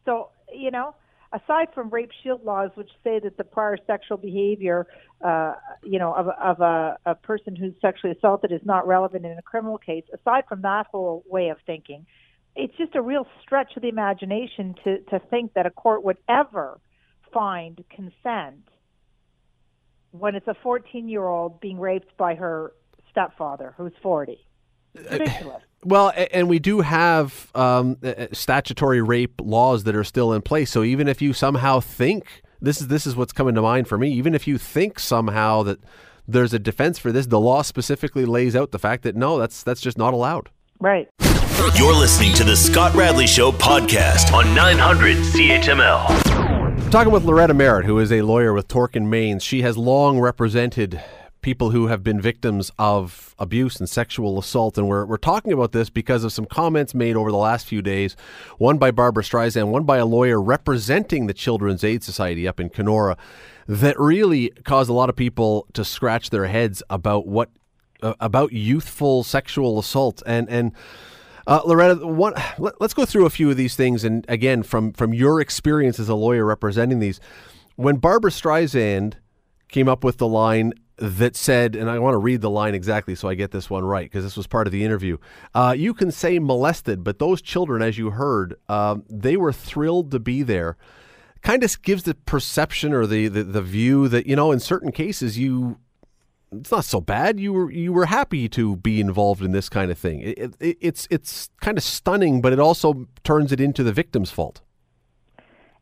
So, 0.05 0.29
you 0.53 0.71
know, 0.71 0.95
aside 1.31 1.67
from 1.73 1.89
rape 1.89 2.11
shield 2.23 2.43
laws, 2.43 2.71
which 2.75 2.89
say 3.03 3.19
that 3.19 3.37
the 3.37 3.43
prior 3.43 3.77
sexual 3.85 4.17
behavior, 4.17 4.87
uh, 5.23 5.53
you 5.83 5.99
know, 5.99 6.13
of, 6.13 6.27
of 6.27 6.59
a, 6.61 6.97
a 7.05 7.15
person 7.15 7.55
who's 7.55 7.73
sexually 7.81 8.15
assaulted 8.17 8.51
is 8.51 8.61
not 8.63 8.87
relevant 8.87 9.25
in 9.25 9.37
a 9.37 9.41
criminal 9.41 9.77
case, 9.77 10.03
aside 10.13 10.43
from 10.47 10.61
that 10.61 10.87
whole 10.91 11.23
way 11.27 11.49
of 11.49 11.57
thinking, 11.65 12.05
it's 12.55 12.75
just 12.77 12.95
a 12.95 13.01
real 13.01 13.27
stretch 13.41 13.75
of 13.75 13.81
the 13.81 13.89
imagination 13.89 14.75
to, 14.83 14.99
to 15.09 15.19
think 15.29 15.53
that 15.53 15.65
a 15.65 15.71
court 15.71 16.03
would 16.03 16.17
ever 16.27 16.79
find 17.31 17.83
consent 17.89 18.67
when 20.11 20.35
it's 20.35 20.47
a 20.47 20.55
14 20.63 21.07
year 21.07 21.25
old 21.25 21.61
being 21.61 21.79
raped 21.79 22.17
by 22.17 22.35
her 22.35 22.73
stepfather 23.11 23.73
who's 23.77 23.93
40. 24.01 24.39
Ridiculous. 25.11 25.63
Well, 25.85 26.11
and 26.33 26.49
we 26.49 26.59
do 26.59 26.81
have 26.81 27.49
um, 27.55 27.95
statutory 28.33 29.01
rape 29.01 29.39
laws 29.41 29.85
that 29.85 29.95
are 29.95 30.03
still 30.03 30.33
in 30.33 30.41
place. 30.41 30.69
So 30.71 30.83
even 30.83 31.07
if 31.07 31.21
you 31.21 31.31
somehow 31.31 31.79
think 31.79 32.43
this 32.61 32.81
is 32.81 32.89
this 32.89 33.07
is 33.07 33.15
what's 33.15 33.31
coming 33.31 33.55
to 33.55 33.61
mind 33.61 33.87
for 33.87 33.97
me, 33.97 34.11
even 34.11 34.35
if 34.35 34.45
you 34.45 34.57
think 34.57 34.99
somehow 34.99 35.63
that 35.63 35.79
there's 36.27 36.53
a 36.53 36.59
defense 36.59 36.99
for 36.99 37.13
this, 37.13 37.27
the 37.27 37.39
law 37.39 37.61
specifically 37.61 38.25
lays 38.25 38.57
out 38.57 38.71
the 38.71 38.79
fact 38.79 39.03
that 39.03 39.15
no, 39.15 39.39
that's 39.39 39.63
that's 39.63 39.79
just 39.79 39.97
not 39.97 40.13
allowed. 40.13 40.49
Right. 40.81 41.07
You're 41.75 41.95
listening 41.95 42.33
to 42.33 42.43
the 42.43 42.55
Scott 42.55 42.93
Radley 42.93 43.27
Show 43.27 43.51
podcast 43.51 44.33
on 44.33 44.53
900 44.53 45.17
CHML. 45.17 46.09
I'm 46.29 46.89
talking 46.89 47.11
with 47.13 47.23
Loretta 47.23 47.53
Merritt, 47.53 47.85
who 47.85 47.99
is 47.99 48.11
a 48.11 48.21
lawyer 48.21 48.53
with 48.53 48.67
Torkin 48.67 49.07
Manes. 49.07 49.43
She 49.43 49.61
has 49.61 49.77
long 49.77 50.19
represented 50.19 51.01
people 51.41 51.71
who 51.71 51.87
have 51.87 52.03
been 52.03 52.19
victims 52.19 52.71
of 52.77 53.33
abuse 53.39 53.79
and 53.79 53.87
sexual 53.87 54.37
assault. 54.37 54.77
And 54.77 54.87
we're, 54.87 55.05
we're 55.05 55.17
talking 55.17 55.53
about 55.53 55.71
this 55.71 55.89
because 55.89 56.23
of 56.23 56.33
some 56.33 56.45
comments 56.45 56.93
made 56.93 57.15
over 57.15 57.31
the 57.31 57.37
last 57.37 57.65
few 57.65 57.81
days, 57.81 58.15
one 58.57 58.77
by 58.77 58.91
Barbra 58.91 59.23
Streisand, 59.23 59.69
one 59.69 59.83
by 59.83 59.97
a 59.97 60.05
lawyer 60.05 60.41
representing 60.41 61.27
the 61.27 61.33
Children's 61.33 61.83
Aid 61.83 62.03
Society 62.03 62.47
up 62.47 62.59
in 62.59 62.69
Kenora, 62.69 63.17
that 63.67 63.97
really 63.99 64.49
caused 64.63 64.89
a 64.89 64.93
lot 64.93 65.09
of 65.09 65.15
people 65.15 65.67
to 65.73 65.85
scratch 65.85 66.29
their 66.29 66.47
heads 66.47 66.83
about 66.89 67.27
what 67.27 67.49
uh, 68.01 68.13
about 68.19 68.53
youthful 68.53 69.23
sexual 69.23 69.79
assault 69.79 70.21
and 70.25 70.49
and. 70.49 70.71
Uh, 71.47 71.61
Loretta, 71.65 72.05
let, 72.59 72.79
us 72.79 72.93
go 72.93 73.05
through 73.05 73.25
a 73.25 73.29
few 73.31 73.49
of 73.49 73.57
these 73.57 73.75
things, 73.75 74.03
and 74.03 74.23
again, 74.29 74.61
from 74.61 74.93
from 74.93 75.15
your 75.15 75.41
experience 75.41 75.99
as 75.99 76.07
a 76.07 76.13
lawyer 76.13 76.45
representing 76.45 76.99
these, 76.99 77.19
when 77.75 77.95
Barbra 77.95 78.29
Streisand 78.29 79.15
came 79.67 79.87
up 79.87 80.03
with 80.03 80.17
the 80.17 80.27
line 80.27 80.73
that 80.99 81.35
said, 81.35 81.75
and 81.75 81.89
I 81.89 81.99
want 81.99 82.13
to 82.13 82.19
read 82.19 82.41
the 82.41 82.49
line 82.49 82.75
exactly 82.75 83.15
so 83.15 83.27
I 83.27 83.35
get 83.35 83.51
this 83.51 83.69
one 83.69 83.83
right 83.83 84.05
because 84.05 84.23
this 84.23 84.37
was 84.37 84.47
part 84.47 84.67
of 84.67 84.73
the 84.73 84.83
interview. 84.83 85.17
Uh, 85.53 85.73
you 85.77 85.93
can 85.93 86.11
say 86.11 86.39
molested, 86.39 87.03
but 87.03 87.19
those 87.19 87.41
children, 87.41 87.81
as 87.81 87.97
you 87.97 88.11
heard, 88.11 88.55
uh, 88.67 88.97
they 89.09 89.37
were 89.37 89.53
thrilled 89.53 90.11
to 90.11 90.19
be 90.19 90.43
there 90.43 90.77
kind 91.41 91.63
of 91.63 91.81
gives 91.83 92.03
the 92.03 92.13
perception 92.13 92.91
or 92.91 93.07
the, 93.07 93.29
the, 93.29 93.43
the 93.43 93.61
view 93.61 94.09
that 94.09 94.27
you 94.27 94.35
know 94.35 94.51
in 94.51 94.59
certain 94.59 94.91
cases 94.91 95.37
you 95.37 95.77
it's 96.51 96.71
not 96.71 96.85
so 96.85 96.99
bad. 96.99 97.39
You 97.39 97.53
were 97.53 97.71
you 97.71 97.93
were 97.93 98.05
happy 98.05 98.49
to 98.49 98.75
be 98.77 98.99
involved 98.99 99.43
in 99.43 99.51
this 99.51 99.69
kind 99.69 99.91
of 99.91 99.97
thing. 99.97 100.21
It, 100.21 100.55
it, 100.59 100.77
it's 100.81 101.07
it's 101.11 101.49
kind 101.61 101.77
of 101.77 101.83
stunning, 101.83 102.41
but 102.41 102.53
it 102.53 102.59
also 102.59 103.07
turns 103.23 103.51
it 103.51 103.59
into 103.59 103.83
the 103.83 103.93
victim's 103.93 104.31
fault. 104.31 104.61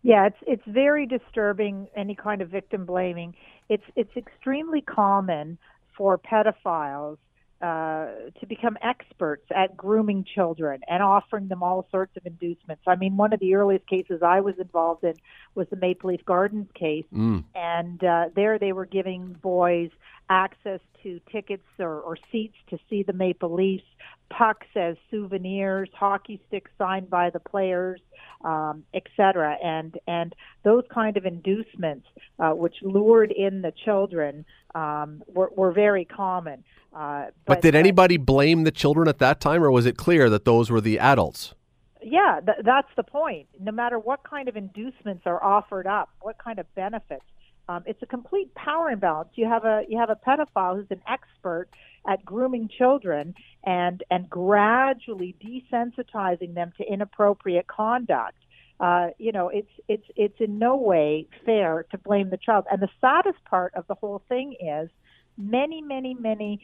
Yeah, 0.03 0.27
it's 0.27 0.37
it's 0.45 0.63
very 0.67 1.05
disturbing. 1.05 1.87
Any 1.95 2.15
kind 2.15 2.41
of 2.41 2.49
victim 2.49 2.85
blaming. 2.85 3.33
It's 3.69 3.83
it's 3.95 4.15
extremely 4.15 4.81
common 4.81 5.57
for 5.97 6.17
pedophiles 6.17 7.17
uh, 7.61 8.05
to 8.39 8.45
become 8.47 8.77
experts 8.83 9.45
at 9.55 9.75
grooming 9.75 10.23
children 10.23 10.81
and 10.87 11.01
offering 11.01 11.47
them 11.47 11.63
all 11.63 11.87
sorts 11.89 12.15
of 12.15 12.25
inducements. 12.25 12.83
I 12.85 12.95
mean, 12.95 13.17
one 13.17 13.33
of 13.33 13.39
the 13.39 13.55
earliest 13.55 13.87
cases 13.87 14.21
I 14.21 14.41
was 14.41 14.53
involved 14.59 15.03
in 15.03 15.15
was 15.55 15.67
the 15.69 15.75
Maple 15.75 16.11
Leaf 16.11 16.23
Gardens 16.23 16.69
case, 16.75 17.05
mm. 17.11 17.43
and 17.55 18.03
uh, 18.03 18.25
there 18.35 18.59
they 18.59 18.73
were 18.73 18.85
giving 18.85 19.33
boys 19.41 19.89
access 20.29 20.79
to 21.03 21.19
tickets 21.31 21.63
or, 21.79 21.99
or 22.01 22.17
seats 22.31 22.55
to 22.69 22.77
see 22.89 23.03
the 23.03 23.13
Maple 23.13 23.53
Leafs, 23.53 23.83
pucks 24.29 24.67
as 24.75 24.97
souvenirs, 25.09 25.89
hockey 25.93 26.41
sticks 26.47 26.71
signed 26.77 27.09
by 27.09 27.29
the 27.29 27.39
players, 27.39 28.01
um, 28.43 28.83
etc. 28.93 29.57
And 29.63 29.97
and 30.07 30.35
those 30.63 30.83
kind 30.93 31.17
of 31.17 31.25
inducements, 31.25 32.07
uh, 32.39 32.51
which 32.51 32.75
lured 32.81 33.31
in 33.31 33.61
the 33.61 33.71
children, 33.85 34.45
um, 34.75 35.23
were, 35.27 35.51
were 35.55 35.71
very 35.71 36.05
common. 36.05 36.63
Uh, 36.93 37.25
but, 37.45 37.55
but, 37.55 37.61
did 37.61 37.75
anybody 37.75 38.17
blame 38.17 38.63
the 38.63 38.71
children 38.71 39.07
at 39.07 39.19
that 39.19 39.39
time, 39.39 39.63
or 39.63 39.71
was 39.71 39.85
it 39.85 39.97
clear 39.97 40.29
that 40.29 40.45
those 40.45 40.71
were 40.71 40.81
the 40.81 40.99
adults? 40.99 41.53
Yeah, 42.01 42.39
th- 42.45 42.59
that's 42.63 42.87
the 42.95 43.03
point. 43.03 43.47
No 43.59 43.71
matter 43.71 43.99
what 43.99 44.23
kind 44.23 44.47
of 44.47 44.55
inducements 44.55 45.23
are 45.25 45.43
offered 45.43 45.87
up, 45.87 46.09
what 46.21 46.37
kind 46.37 46.59
of 46.59 46.73
benefits, 46.75 47.25
um, 47.69 47.83
it's 47.85 48.01
a 48.01 48.05
complete 48.05 48.53
power 48.55 48.89
imbalance. 48.89 49.29
You 49.35 49.47
have 49.47 49.65
a 49.65 49.83
you 49.87 49.97
have 49.97 50.09
a 50.09 50.15
pedophile 50.15 50.75
who's 50.75 50.91
an 50.91 51.01
expert 51.07 51.67
at 52.07 52.23
grooming 52.23 52.69
children 52.77 53.35
and 53.65 54.03
and 54.09 54.29
gradually 54.29 55.35
desensitizing 55.43 56.53
them 56.53 56.71
to 56.77 56.85
inappropriate 56.85 57.67
conduct. 57.67 58.37
Uh, 58.79 59.07
you 59.17 59.31
know, 59.31 59.49
it's 59.49 59.71
it's 59.87 60.05
it's 60.15 60.39
in 60.39 60.59
no 60.59 60.77
way 60.77 61.27
fair 61.45 61.85
to 61.91 61.97
blame 61.97 62.29
the 62.29 62.37
child. 62.37 62.65
And 62.71 62.81
the 62.81 62.89
saddest 63.01 63.43
part 63.45 63.73
of 63.75 63.85
the 63.87 63.95
whole 63.95 64.21
thing 64.29 64.55
is 64.61 64.89
many, 65.37 65.81
many, 65.81 66.13
many 66.13 66.61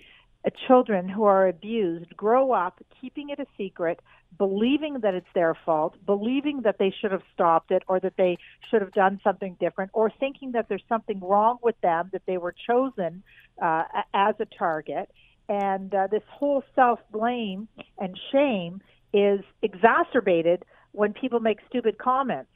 children 0.51 1.08
who 1.08 1.23
are 1.23 1.47
abused 1.47 2.15
grow 2.15 2.51
up 2.51 2.79
keeping 2.99 3.29
it 3.29 3.39
a 3.39 3.45
secret, 3.58 3.99
believing 4.38 4.99
that 5.01 5.13
it's 5.13 5.27
their 5.34 5.56
fault, 5.65 5.95
believing 6.06 6.62
that 6.63 6.77
they 6.79 6.93
should 6.99 7.12
have 7.12 7.21
stopped 7.34 7.71
it 7.71 7.84
or 7.88 7.99
that 7.99 8.13
they 8.17 8.38
should 8.69 8.82
have 8.82 8.91
done 8.91 9.19
something 9.23 9.56
different, 9.60 9.91
or 9.93 10.12
thinking 10.19 10.51
that 10.51 10.67
there's 10.69 10.84
something 10.89 11.19
wrong 11.21 11.58
with 11.62 11.79
them, 11.82 12.10
that 12.12 12.23
they 12.25 12.38
were 12.38 12.53
chosen 12.67 13.23
uh, 13.62 13.84
as 14.13 14.36
a 14.39 14.45
target. 14.58 15.10
And 15.49 15.93
uh, 15.93 16.08
this 16.08 16.23
whole 16.29 16.63
self 16.75 16.99
blame 17.12 17.67
and 17.97 18.17
shame 18.32 18.82
is 19.13 19.41
exacerbated 19.62 20.63
when 20.91 21.13
people 21.13 21.39
make 21.39 21.60
stupid 21.69 21.97
comments. 21.97 22.49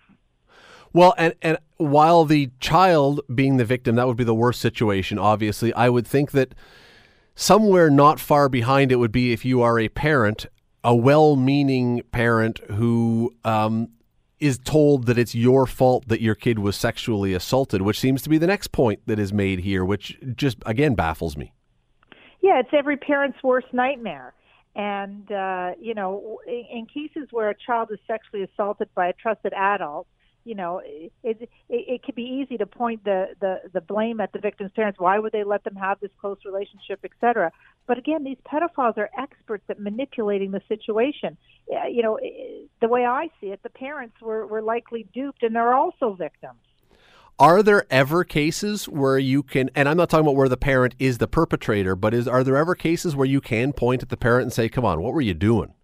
Well, 0.94 1.14
and 1.18 1.34
and 1.42 1.58
while 1.78 2.26
the 2.26 2.50
child 2.60 3.22
being 3.34 3.58
the 3.58 3.66
victim, 3.66 3.96
that 3.96 4.08
would 4.08 4.18
be 4.18 4.24
the 4.24 4.34
worst 4.34 4.62
situation. 4.62 5.20
Obviously, 5.20 5.74
I 5.74 5.90
would 5.90 6.08
think 6.08 6.32
that 6.32 6.56
somewhere 7.38 7.90
not 7.90 8.20
far 8.20 8.50
behind 8.50 8.92
it 8.92 8.96
would 8.96 9.12
be 9.12 9.32
if 9.32 9.46
you 9.46 9.62
are 9.62 9.80
a 9.80 9.88
parent, 9.88 10.48
a 10.84 10.96
well-meaning 10.96 12.02
parent 12.12 12.60
who 12.72 13.34
um, 13.46 13.88
is 14.40 14.58
told 14.58 15.06
that 15.06 15.20
it's 15.20 15.36
your 15.36 15.68
fault 15.68 16.08
that 16.08 16.20
your 16.20 16.34
kid 16.34 16.58
was 16.58 16.76
sexually 16.76 17.36
assaulted, 17.36 17.84
which 17.84 18.00
seems 18.00 18.24
to 18.24 18.30
be 18.30 18.40
the 18.40 18.48
next 18.48 18.72
point 18.72 19.00
that 19.06 19.20
is 19.20 19.32
made 19.32 19.60
here, 19.60 19.86
which 19.86 20.18
just 20.36 20.58
again 20.66 20.96
baffles 20.96 21.38
me. 21.38 21.54
Yeah, 22.42 22.60
it's 22.60 22.70
every 22.74 22.98
parent's 22.98 23.42
worst 23.44 23.68
nightmare. 23.72 24.34
And, 24.76 25.32
uh, 25.32 25.72
you 25.80 25.94
know, 25.94 26.40
in, 26.48 26.66
in 26.72 26.86
cases 26.86 27.28
where 27.32 27.50
a 27.50 27.56
child 27.56 27.90
is 27.92 28.00
sexually 28.08 28.44
assaulted 28.44 28.90
by 28.96 29.08
a 29.08 29.14
trusted 29.14 29.54
adult, 29.54 30.08
you 30.48 30.56
know, 30.56 30.82
it, 30.84 31.12
it, 31.24 31.50
it 31.70 32.04
could 32.04 32.16
be 32.16 32.24
easy 32.40 32.58
to 32.58 32.66
point 32.66 33.04
the, 33.04 33.36
the, 33.42 33.54
the 33.74 33.82
blame 33.82 34.22
at 34.22 34.32
the 34.32 34.40
victim's 34.40 34.72
parents. 34.72 34.98
Why 34.98 35.20
would 35.20 35.34
they 35.34 35.44
let 35.44 35.64
them 35.64 35.76
have 35.76 36.00
this 36.00 36.12
close 36.22 36.38
relationship, 36.46 37.00
et 37.04 37.12
cetera? 37.20 37.52
But 37.86 37.98
again, 37.98 38.24
these 38.24 38.38
pedophiles 38.52 38.98
are 38.98 39.10
experts 39.18 39.66
at 39.70 39.80
manipulating 39.80 40.52
the 40.52 40.62
situation. 40.68 41.38
You 41.68 42.02
know, 42.02 42.20
the 42.80 42.88
way 42.88 43.06
I 43.06 43.30
see 43.40 43.48
it, 43.48 43.62
the 43.62 43.70
parents 43.70 44.16
were, 44.22 44.48
were 44.48 44.62
likely 44.62 45.06
duped 45.14 45.44
and 45.44 45.54
they're 45.56 45.74
also 45.74 46.14
victims. 46.14 46.60
Are 47.40 47.62
there 47.62 47.86
ever 47.92 48.24
cases 48.24 48.88
where 48.88 49.20
you 49.20 49.44
can, 49.44 49.70
and 49.76 49.88
I'm 49.88 49.98
not 49.98 50.10
talking 50.10 50.26
about 50.26 50.36
where 50.36 50.50
the 50.50 50.58
parent 50.58 50.96
is 50.98 51.20
the 51.20 51.28
perpetrator, 51.28 51.96
but 51.96 52.14
is 52.14 52.28
are 52.28 52.44
there 52.44 52.58
ever 52.58 52.74
cases 52.74 53.16
where 53.16 53.28
you 53.28 53.42
can 53.42 53.74
point 53.74 54.02
at 54.02 54.10
the 54.10 54.18
parent 54.18 54.44
and 54.44 54.54
say, 54.54 54.70
"Come 54.70 54.86
on, 54.86 55.04
what 55.04 55.14
were 55.14 55.22
you 55.22 55.36
doing"? 55.36 55.76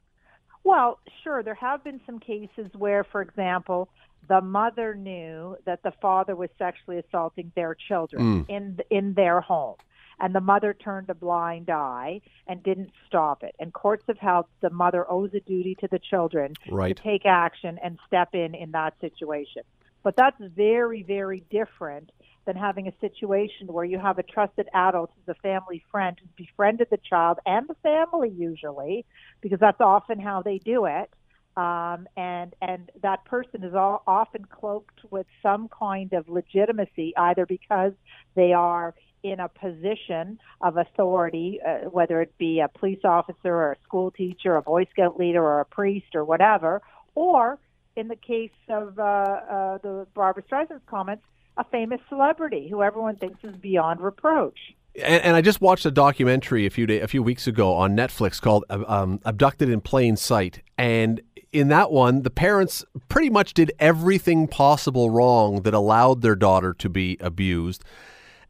Well, 0.63 0.97
sure. 1.23 1.43
There 1.43 1.53
have 1.53 1.83
been 1.83 2.01
some 2.07 2.19
cases 2.19 2.71
where, 2.73 3.03
for 3.03 3.21
example, 3.21 3.89
the 4.27 4.41
mother 4.41 4.95
knew 4.95 5.57
that 5.65 5.83
the 5.83 5.91
father 6.01 6.35
was 6.35 6.49
sexually 6.57 6.99
assaulting 6.99 7.51
their 7.55 7.75
children 7.75 8.45
mm. 8.45 8.49
in 8.49 8.79
in 8.89 9.13
their 9.13 9.41
home 9.41 9.75
and 10.19 10.33
the 10.33 10.41
mother 10.41 10.73
turned 10.73 11.09
a 11.09 11.13
blind 11.13 11.69
eye 11.69 12.21
and 12.47 12.63
didn't 12.63 12.91
stop 13.07 13.43
it 13.43 13.55
and 13.59 13.73
courts 13.73 14.03
have 14.07 14.17
held 14.17 14.45
the 14.61 14.69
mother 14.69 15.09
owes 15.09 15.33
a 15.33 15.39
duty 15.41 15.75
to 15.75 15.87
the 15.89 15.99
children 15.99 16.53
right. 16.69 16.95
to 16.95 17.03
take 17.03 17.25
action 17.25 17.79
and 17.83 17.99
step 18.07 18.29
in 18.33 18.55
in 18.55 18.71
that 18.71 18.93
situation 19.01 19.63
but 20.03 20.15
that's 20.15 20.41
very 20.55 21.03
very 21.03 21.43
different 21.49 22.11
than 22.45 22.55
having 22.57 22.87
a 22.87 22.93
situation 22.99 23.67
where 23.67 23.85
you 23.85 23.97
have 23.97 24.19
a 24.19 24.23
trusted 24.23 24.67
adult 24.73 25.09
who's 25.15 25.35
a 25.35 25.39
family 25.41 25.83
friend 25.91 26.17
who's 26.19 26.47
befriended 26.47 26.87
the 26.91 26.97
child 26.97 27.39
and 27.45 27.67
the 27.67 27.75
family 27.75 28.29
usually 28.29 29.05
because 29.41 29.59
that's 29.59 29.81
often 29.81 30.19
how 30.19 30.41
they 30.41 30.57
do 30.59 30.85
it 30.85 31.09
um, 31.55 32.07
and 32.17 32.55
and 32.61 32.91
that 33.01 33.25
person 33.25 33.63
is 33.63 33.75
all, 33.75 34.03
often 34.07 34.45
cloaked 34.45 35.01
with 35.11 35.27
some 35.41 35.69
kind 35.69 36.13
of 36.13 36.27
legitimacy, 36.27 37.13
either 37.15 37.45
because 37.45 37.93
they 38.35 38.53
are 38.53 38.95
in 39.23 39.39
a 39.39 39.47
position 39.47 40.39
of 40.61 40.77
authority, 40.77 41.59
uh, 41.65 41.89
whether 41.89 42.21
it 42.21 42.37
be 42.37 42.59
a 42.59 42.67
police 42.67 42.99
officer 43.05 43.53
or 43.53 43.71
a 43.73 43.77
school 43.83 44.11
teacher, 44.11 44.55
a 44.55 44.61
Boy 44.61 44.85
Scout 44.91 45.17
leader, 45.17 45.41
or 45.41 45.61
a 45.61 45.65
priest, 45.65 46.15
or 46.15 46.25
whatever, 46.25 46.81
or 47.15 47.57
in 47.95 48.07
the 48.07 48.15
case 48.15 48.51
of 48.69 48.99
uh, 48.99 49.01
uh, 49.01 49.77
the 49.77 50.07
Barbra 50.13 50.43
Streisand's 50.43 50.83
comments, 50.87 51.23
a 51.57 51.63
famous 51.65 52.01
celebrity 52.09 52.67
who 52.67 52.81
everyone 52.81 53.15
thinks 53.15 53.43
is 53.43 53.55
beyond 53.55 54.01
reproach. 54.01 54.57
And, 54.95 55.23
and, 55.23 55.35
I 55.35 55.41
just 55.41 55.59
watched 55.59 55.85
a 55.85 55.91
documentary 55.91 56.65
a 56.65 56.69
few 56.69 56.85
day, 56.85 56.99
a 56.99 57.07
few 57.07 57.23
weeks 57.23 57.47
ago 57.47 57.73
on 57.73 57.95
Netflix 57.95 58.39
called 58.39 58.63
uh, 58.69 58.83
um, 58.87 59.19
"Abducted 59.25 59.69
in 59.69 59.81
Plain 59.81 60.17
Sight," 60.17 60.61
and 60.77 61.21
in 61.53 61.67
that 61.69 61.91
one, 61.91 62.23
the 62.23 62.29
parents 62.29 62.83
pretty 63.07 63.29
much 63.29 63.53
did 63.53 63.71
everything 63.79 64.47
possible 64.47 65.11
wrong 65.11 65.61
that 65.61 65.73
allowed 65.73 66.21
their 66.21 66.35
daughter 66.35 66.73
to 66.73 66.89
be 66.89 67.17
abused. 67.21 67.83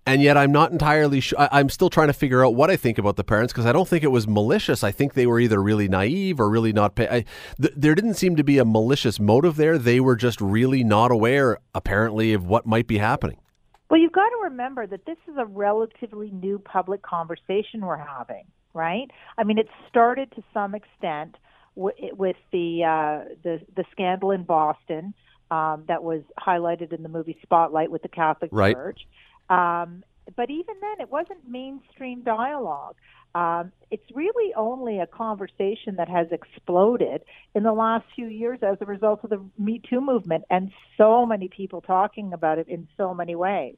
And 0.06 0.22
yet, 0.22 0.36
I'm 0.36 0.52
not 0.52 0.72
entirely 0.72 1.22
sure. 1.22 1.38
I'm 1.40 1.70
still 1.70 1.90
trying 1.90 2.08
to 2.08 2.14
figure 2.14 2.46
out 2.46 2.56
what 2.56 2.70
I 2.70 2.76
think 2.76 2.98
about 2.98 3.16
the 3.16 3.24
parents 3.24 3.54
because 3.54 3.66
I 3.66 3.72
don't 3.72 3.88
think 3.88 4.04
it 4.04 4.10
was 4.10 4.28
malicious. 4.28 4.84
I 4.84 4.92
think 4.92 5.14
they 5.14 5.26
were 5.26 5.40
either 5.40 5.64
really 5.64 5.88
naive 5.88 6.42
or 6.42 6.50
really 6.50 6.74
not. 6.74 6.96
Pay- 6.96 7.08
I, 7.08 7.26
th- 7.62 7.74
there 7.78 7.96
didn't 7.96 8.16
seem 8.16 8.36
to 8.36 8.44
be 8.44 8.58
a 8.58 8.66
malicious 8.66 9.18
motive 9.18 9.56
there. 9.56 9.78
They 9.78 10.02
were 10.02 10.18
just 10.18 10.42
really 10.42 10.84
not 10.84 11.12
aware, 11.12 11.58
apparently, 11.74 12.34
of 12.34 12.46
what 12.46 12.66
might 12.66 12.86
be 12.86 12.98
happening. 12.98 13.38
Well, 13.90 14.02
you've 14.02 14.12
got 14.12 14.30
to 14.30 14.40
remember 14.44 14.86
that 14.88 15.06
this 15.06 15.18
is 15.30 15.36
a 15.38 15.46
relatively 15.46 16.32
new 16.32 16.60
public 16.60 17.02
conversation 17.02 17.80
we're 17.80 17.96
having, 17.96 18.44
right? 18.74 19.10
I 19.38 19.46
mean, 19.46 19.58
it 19.58 19.70
started 19.88 20.32
to 20.36 20.44
some 20.54 20.76
extent 20.76 21.38
w- 21.76 22.16
with 22.16 22.38
the, 22.52 22.84
uh, 22.84 23.34
the 23.44 23.62
the 23.76 23.84
scandal 23.92 24.32
in 24.32 24.44
Boston 24.44 25.14
um, 25.52 25.84
that 25.88 26.04
was 26.04 26.22
highlighted 26.38 26.94
in 26.94 27.04
the 27.04 27.10
movie 27.10 27.38
Spotlight 27.44 27.92
with 27.92 28.02
the 28.02 28.10
Catholic 28.10 28.50
right. 28.52 28.76
Church. 28.76 29.02
Um, 29.50 30.04
but 30.36 30.50
even 30.50 30.76
then, 30.80 31.02
it 31.02 31.12
wasn't 31.12 31.48
mainstream 31.48 32.22
dialogue. 32.22 32.96
Um, 33.36 33.72
it's 33.90 34.06
really 34.14 34.54
only 34.54 35.00
a 35.00 35.08
conversation 35.08 35.96
that 35.98 36.08
has 36.08 36.28
exploded 36.32 37.24
in 37.56 37.64
the 37.64 37.74
last 37.74 38.06
few 38.16 38.28
years 38.28 38.60
as 38.62 38.78
a 38.80 38.86
result 38.86 39.24
of 39.24 39.32
the 39.32 39.44
Me 39.58 39.82
Too 39.90 40.02
movement 40.02 40.46
and 40.50 40.72
so 40.98 41.26
many 41.26 41.48
people 41.48 41.82
talking 41.82 42.32
about 42.32 42.60
it 42.60 42.68
in 42.68 42.88
so 42.96 43.14
many 43.14 43.36
ways. 43.36 43.76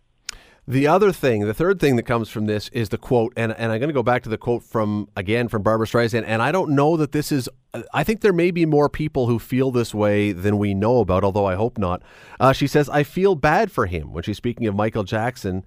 The 0.67 0.87
other 0.87 1.11
thing, 1.11 1.41
the 1.41 1.53
third 1.53 1.79
thing 1.79 1.95
that 1.95 2.03
comes 2.03 2.27
from 2.29 2.47
this 2.47 2.69
is 2.69 2.89
the 2.89 2.97
quote, 2.97 3.33
and, 3.37 3.51
and 3.51 3.71
I'm 3.71 3.79
going 3.79 3.89
to 3.89 3.93
go 3.93 4.01
back 4.01 4.23
to 4.23 4.29
the 4.29 4.37
quote 4.37 4.63
from, 4.63 5.07
again, 5.15 5.47
from 5.47 5.61
Barbra 5.61 5.85
Streisand. 5.85 6.23
And 6.25 6.41
I 6.41 6.51
don't 6.51 6.71
know 6.71 6.97
that 6.97 7.11
this 7.11 7.31
is, 7.31 7.47
I 7.93 8.03
think 8.03 8.21
there 8.21 8.33
may 8.33 8.49
be 8.49 8.65
more 8.65 8.89
people 8.89 9.27
who 9.27 9.37
feel 9.37 9.69
this 9.69 9.93
way 9.93 10.31
than 10.31 10.57
we 10.57 10.73
know 10.73 11.01
about, 11.01 11.23
although 11.23 11.45
I 11.45 11.53
hope 11.53 11.77
not. 11.77 12.01
Uh, 12.39 12.51
she 12.51 12.65
says, 12.65 12.89
I 12.89 13.03
feel 13.03 13.35
bad 13.35 13.71
for 13.71 13.85
him 13.85 14.11
when 14.11 14.23
she's 14.23 14.37
speaking 14.37 14.65
of 14.65 14.73
Michael 14.73 15.03
Jackson 15.03 15.63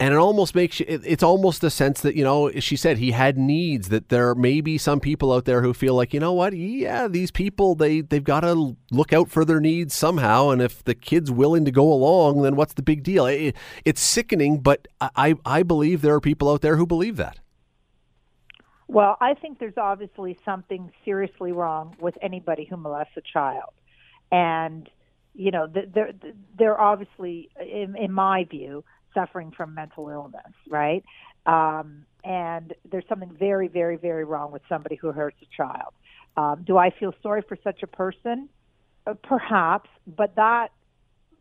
and 0.00 0.14
it 0.14 0.16
almost 0.16 0.54
makes 0.54 0.80
you 0.80 0.86
it, 0.88 1.02
it's 1.04 1.22
almost 1.22 1.62
a 1.62 1.70
sense 1.70 2.00
that 2.00 2.16
you 2.16 2.24
know 2.24 2.50
she 2.58 2.74
said 2.74 2.96
he 2.96 3.10
had 3.10 3.36
needs 3.36 3.90
that 3.90 4.08
there 4.08 4.34
may 4.34 4.62
be 4.62 4.78
some 4.78 4.98
people 4.98 5.32
out 5.32 5.44
there 5.44 5.60
who 5.60 5.74
feel 5.74 5.94
like 5.94 6.14
you 6.14 6.18
know 6.18 6.32
what? 6.32 6.56
Yeah 6.56 7.06
these 7.06 7.30
people 7.30 7.74
they 7.74 8.00
they've 8.00 8.24
got 8.24 8.40
to 8.40 8.76
look 8.90 9.12
out 9.12 9.30
for 9.30 9.44
their 9.44 9.60
needs 9.60 9.94
somehow. 9.94 10.48
And 10.48 10.62
if 10.62 10.82
the 10.82 10.94
kid's 10.94 11.30
willing 11.30 11.66
to 11.66 11.70
go 11.70 11.92
along 11.92 12.42
then 12.42 12.56
what's 12.56 12.72
the 12.72 12.82
big 12.82 13.02
deal? 13.02 13.26
It, 13.26 13.54
it's 13.84 14.00
sickening 14.00 14.60
but 14.60 14.88
i 15.00 15.34
i 15.44 15.62
believe 15.62 16.00
there 16.00 16.14
are 16.14 16.20
people 16.20 16.50
out 16.50 16.62
there 16.62 16.76
who 16.76 16.86
believe 16.86 17.16
that. 17.18 17.38
Well 18.88 19.18
i 19.20 19.34
think 19.34 19.58
there's 19.58 19.76
obviously 19.76 20.38
something 20.46 20.90
seriously 21.04 21.52
wrong 21.52 21.94
with 22.00 22.16
anybody 22.22 22.64
who 22.64 22.78
molests 22.78 23.16
a 23.18 23.20
child. 23.20 23.72
And 24.32 24.88
you 25.34 25.50
know 25.50 25.68
they're 25.68 26.12
they're 26.58 26.80
obviously 26.80 27.50
in, 27.60 27.96
in 27.96 28.12
my 28.12 28.44
view 28.44 28.82
suffering 29.14 29.52
from 29.56 29.74
mental 29.74 30.08
illness, 30.08 30.52
right? 30.68 31.04
Um, 31.46 32.04
and 32.24 32.74
there's 32.90 33.04
something 33.08 33.34
very, 33.38 33.68
very, 33.68 33.96
very 33.96 34.24
wrong 34.24 34.52
with 34.52 34.62
somebody 34.68 34.96
who 34.96 35.12
hurts 35.12 35.36
a 35.42 35.56
child. 35.56 35.92
Um, 36.36 36.64
do 36.66 36.76
I 36.76 36.90
feel 36.90 37.14
sorry 37.22 37.42
for 37.48 37.56
such 37.62 37.82
a 37.82 37.86
person? 37.86 38.48
Uh, 39.06 39.14
perhaps, 39.22 39.88
but 40.06 40.36
that 40.36 40.68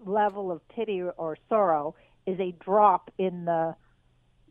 level 0.06 0.52
of 0.52 0.68
pity 0.70 1.02
or 1.02 1.38
sorrow 1.50 1.96
is 2.26 2.40
a 2.40 2.54
drop 2.64 3.12
in 3.18 3.46
the, 3.46 3.76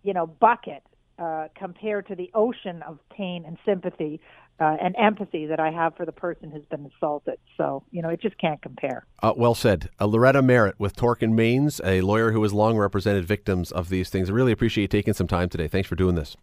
you 0.02 0.12
know, 0.12 0.26
bucket 0.26 0.82
uh, 1.18 1.48
compared 1.54 2.06
to 2.08 2.14
the 2.14 2.30
ocean 2.34 2.82
of 2.82 2.98
pain 3.10 3.44
and 3.46 3.56
sympathy 3.64 4.20
uh, 4.60 4.76
and 4.80 4.94
empathy 4.98 5.46
that 5.46 5.60
I 5.60 5.70
have 5.70 5.96
for 5.96 6.04
the 6.04 6.12
person 6.12 6.50
who's 6.50 6.64
been 6.64 6.90
assaulted. 6.96 7.38
So, 7.56 7.84
you 7.90 8.02
know, 8.02 8.08
it 8.08 8.20
just 8.20 8.38
can't 8.38 8.60
compare. 8.60 9.06
Uh, 9.22 9.32
well 9.36 9.54
said. 9.54 9.88
Uh, 10.00 10.06
Loretta 10.06 10.42
Merritt 10.42 10.74
with 10.78 10.96
Torkin 10.96 11.32
Manes, 11.32 11.80
a 11.84 12.00
lawyer 12.00 12.32
who 12.32 12.42
has 12.42 12.52
long 12.52 12.76
represented 12.76 13.24
victims 13.24 13.70
of 13.70 13.88
these 13.88 14.10
things. 14.10 14.28
I 14.28 14.32
really 14.32 14.52
appreciate 14.52 14.82
you 14.82 14.88
taking 14.88 15.14
some 15.14 15.28
time 15.28 15.48
today. 15.48 15.68
Thanks 15.68 15.88
for 15.88 15.94
doing 15.94 16.14
this. 16.14 16.36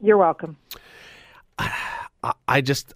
You're 0.00 0.16
welcome. 0.16 0.56
I, 1.58 2.32
I 2.46 2.60
just, 2.60 2.92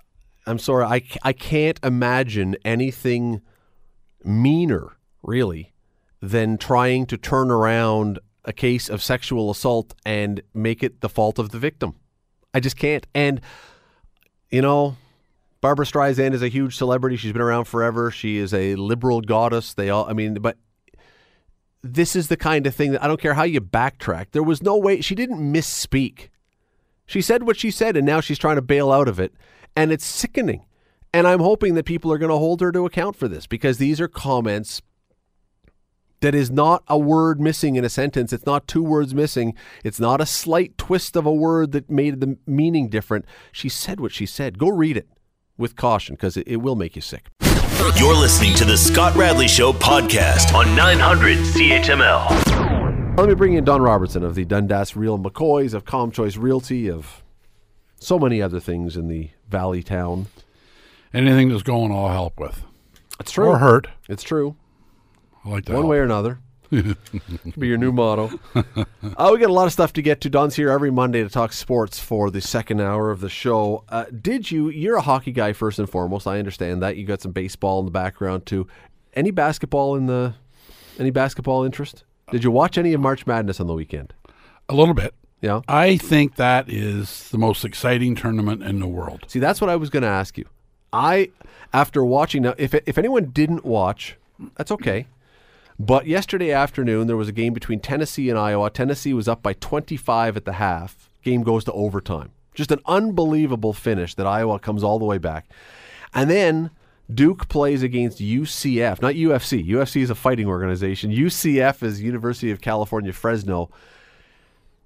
I'm 0.47 0.59
sorry, 0.59 0.85
I, 0.85 1.03
I 1.23 1.33
can't 1.33 1.79
imagine 1.83 2.57
anything 2.65 3.43
meaner, 4.25 4.97
really, 5.23 5.73
than 6.21 6.57
trying 6.57 7.07
to 7.07 7.17
turn 7.17 7.51
around 7.51 8.21
a 8.45 8.53
case 8.53 8.89
of 8.89 9.03
sexual 9.03 9.51
assault 9.51 9.95
and 10.07 10.43
make 10.55 10.83
it 10.83 11.01
the 11.01 11.09
fault 11.09 11.39
of 11.39 11.51
the 11.51 11.59
victim. 11.59 11.97
I 12.55 12.61
just 12.61 12.77
can't. 12.77 13.07
And 13.15 13.41
you 14.53 14.63
know, 14.63 14.97
Barbra 15.61 15.87
Streisand 15.87 16.35
is 16.35 16.43
a 16.43 16.49
huge 16.49 16.77
celebrity. 16.77 17.17
She's 17.17 17.33
been 17.33 17.43
around 17.43 17.65
forever. 17.65 18.11
She 18.11 18.37
is 18.37 18.53
a 18.53 18.77
liberal 18.77 19.21
goddess. 19.21 19.75
They 19.75 19.91
all, 19.91 20.09
I 20.09 20.13
mean, 20.13 20.35
but 20.35 20.59
this 21.83 22.15
is 22.15 22.29
the 22.29 22.37
kind 22.37 22.67
of 22.67 22.75
thing 22.75 22.93
that 22.93 23.03
I 23.03 23.09
don't 23.09 23.21
care 23.21 23.35
how 23.35 23.45
you 23.45 23.61
backtrack. 23.61 24.27
There 24.33 24.43
was 24.43 24.63
no 24.63 24.77
way 24.77 25.01
she 25.01 25.15
didn't 25.15 25.41
misspeak. 25.53 26.29
She 27.07 27.21
said 27.21 27.45
what 27.45 27.57
she 27.57 27.71
said, 27.71 27.97
and 27.97 28.07
now 28.07 28.21
she's 28.21 28.39
trying 28.39 28.57
to 28.57 28.63
bail 28.63 28.93
out 28.93 29.09
of 29.09 29.19
it. 29.19 29.33
And 29.75 29.91
it's 29.91 30.05
sickening. 30.05 30.65
And 31.15 31.27
I'm 31.27 31.41
hoping 31.41 31.75
that 31.75 31.85
people 31.85 32.13
are 32.13 32.19
going 32.19 32.31
to 32.31 32.39
hold 32.39 32.61
her 32.61 32.73
to 32.73 32.87
account 32.87 33.17
for 33.17 33.29
this 33.29 33.47
because 33.47 33.79
these 33.79 34.01
are 34.01 34.09
comments 34.09 34.83
that 36.23 36.35
is 36.35 36.51
not 36.51 36.83
a 36.89 36.97
word 36.97 37.41
missing 37.41 37.77
in 37.77 37.85
a 37.85 37.89
sentence. 37.89 38.33
It's 38.33 38.47
not 38.47 38.67
two 38.67 38.83
words 38.83 39.15
missing. 39.15 39.55
It's 39.85 40.01
not 40.01 40.21
a 40.21 40.27
slight 40.27 40.79
twist 40.79 41.17
of 41.17 41.27
a 41.27 41.33
word 41.33 41.73
that 41.73 41.91
made 41.91 42.21
the 42.21 42.39
meaning 42.47 42.89
different. 42.89 43.27
She 43.51 43.69
said 43.69 44.01
what 44.01 44.13
she 44.13 44.25
said. 44.25 44.59
Go 44.59 44.69
read 44.69 44.97
it 44.97 45.09
with 45.59 45.77
caution 45.77 46.15
because 46.15 46.37
it, 46.37 46.47
it 46.47 46.57
will 46.57 46.77
make 46.77 46.97
you 46.97 47.03
sick. 47.03 47.27
You're 47.97 48.15
listening 48.15 48.55
to 48.55 48.65
the 48.65 48.77
Scott 48.77 49.17
Radley 49.17 49.49
Show 49.49 49.73
podcast 49.73 50.55
on 50.55 50.75
900 50.77 51.39
CHML. 51.39 53.19
Let 53.19 53.29
me 53.29 53.35
bring 53.35 53.55
in 53.55 53.65
Don 53.65 53.83
Robertson 53.83 54.23
of 54.25 54.37
the 54.37 54.45
Dundas 54.45 54.97
Real 54.97 55.19
McCoys, 55.19 55.75
of 55.75 55.85
Calm 55.85 56.13
Choice 56.13 56.37
Realty, 56.37 56.89
of 56.89 57.25
so 57.97 58.19
many 58.19 58.41
other 58.41 58.61
things 58.61 58.97
in 58.97 59.09
the 59.09 59.31
Valley 59.49 59.83
town. 59.83 60.27
Anything 61.13 61.49
that's 61.49 61.65
going, 61.65 61.91
I'll 61.91 62.09
help 62.09 62.39
with. 62.39 62.63
It's 63.19 63.33
true. 63.33 63.49
Or 63.49 63.59
hurt. 63.59 63.89
It's 64.09 64.23
true. 64.23 64.57
I 65.45 65.49
like 65.49 65.65
that. 65.67 65.75
One 65.75 65.89
way 65.89 65.99
or 65.99 66.05
another. 66.05 66.39
Could 66.73 66.97
be 67.59 67.69
your 67.69 67.77
new 67.77 67.93
motto. 67.93 68.31
uh, 68.55 69.31
we 69.31 69.39
got 69.39 69.51
a 69.51 69.53
lot 69.53 69.67
of 69.67 69.73
stuff 69.75 69.93
to 69.93 70.03
get 70.03 70.23
to. 70.23 70.31
Don's 70.31 70.57
here 70.57 70.71
every 70.71 70.91
Monday 70.91 71.23
to 71.23 71.29
talk 71.29 71.53
sports 71.53 71.99
for 71.99 72.31
the 72.31 72.41
second 72.41 72.81
hour 72.81 73.11
of 73.11 73.21
the 73.21 73.29
show. 73.29 73.85
Uh, 73.91 74.07
did 74.07 74.51
you? 74.51 74.71
You're 74.71 74.97
a 74.97 75.03
hockey 75.03 75.33
guy 75.33 75.53
first 75.53 75.79
and 75.79 75.89
foremost. 75.89 76.27
I 76.27 76.39
understand 76.39 76.83
that. 76.83 76.97
You 76.97 77.05
got 77.05 77.21
some 77.21 77.33
baseball 77.33 77.81
in 77.81 77.85
the 77.85 77.91
background 77.91 78.47
too. 78.47 78.67
Any 79.13 79.31
basketball 79.31 79.97
in 79.97 80.07
the? 80.07 80.35
Any 80.99 81.11
basketball 81.11 81.65
interest? 81.65 82.05
Did 82.31 82.43
you 82.43 82.51
watch 82.51 82.79
any 82.79 82.95
of 82.95 83.01
March 83.01 83.27
Madness 83.27 83.61
on 83.61 83.67
the 83.67 83.75
weekend? 83.75 84.15
A 84.71 84.75
little 84.75 84.95
bit. 84.95 85.13
Yeah. 85.43 85.61
I 85.69 85.99
think 85.99 86.37
that 86.37 86.71
is 86.71 87.29
the 87.31 87.39
most 87.39 87.65
exciting 87.65 88.15
tournament 88.15 88.63
in 88.63 88.81
the 88.81 88.87
world. 88.87 89.25
See, 89.27 89.41
that's 89.41 89.61
what 89.61 89.69
I 89.69 89.77
was 89.77 89.91
going 89.91 90.05
to 90.05 90.09
ask 90.09 90.39
you. 90.39 90.47
I, 90.93 91.31
after 91.75 92.03
watching 92.05 92.43
now, 92.43 92.55
if 92.57 92.73
if 92.75 92.97
anyone 92.97 93.27
didn't 93.27 93.65
watch, 93.65 94.17
that's 94.57 94.71
okay. 94.71 95.07
But 95.85 96.07
yesterday 96.07 96.53
afternoon, 96.53 97.09
there 97.09 97.17
was 97.17 97.27
a 97.27 97.33
game 97.33 97.53
between 97.53 97.81
Tennessee 97.81 98.31
and 98.31 98.39
Iowa. 98.39 98.71
Tennessee 98.71 99.13
was 99.13 99.27
up 99.27 99.43
by 99.43 99.55
25 99.55 100.37
at 100.37 100.45
the 100.45 100.53
half. 100.53 101.11
Game 101.25 101.43
goes 101.43 101.65
to 101.65 101.73
overtime. 101.73 102.31
Just 102.55 102.71
an 102.71 102.79
unbelievable 102.87 103.73
finish 103.73 104.15
that 104.15 104.25
Iowa 104.25 104.61
comes 104.61 104.85
all 104.85 105.01
the 105.01 105.05
way 105.05 105.19
back. 105.19 105.49
And 106.15 106.31
then 106.31 106.71
Duke 107.13 107.49
plays 107.49 107.83
against 107.83 108.21
UCF, 108.21 109.03
not 109.03 109.15
UFC. 109.15 109.69
UFC 109.69 110.03
is 110.03 110.11
a 110.11 110.15
fighting 110.15 110.47
organization. 110.47 111.11
UCF 111.11 111.83
is 111.83 112.01
University 112.01 112.53
of 112.53 112.61
California, 112.61 113.13
Fresno. 113.13 113.69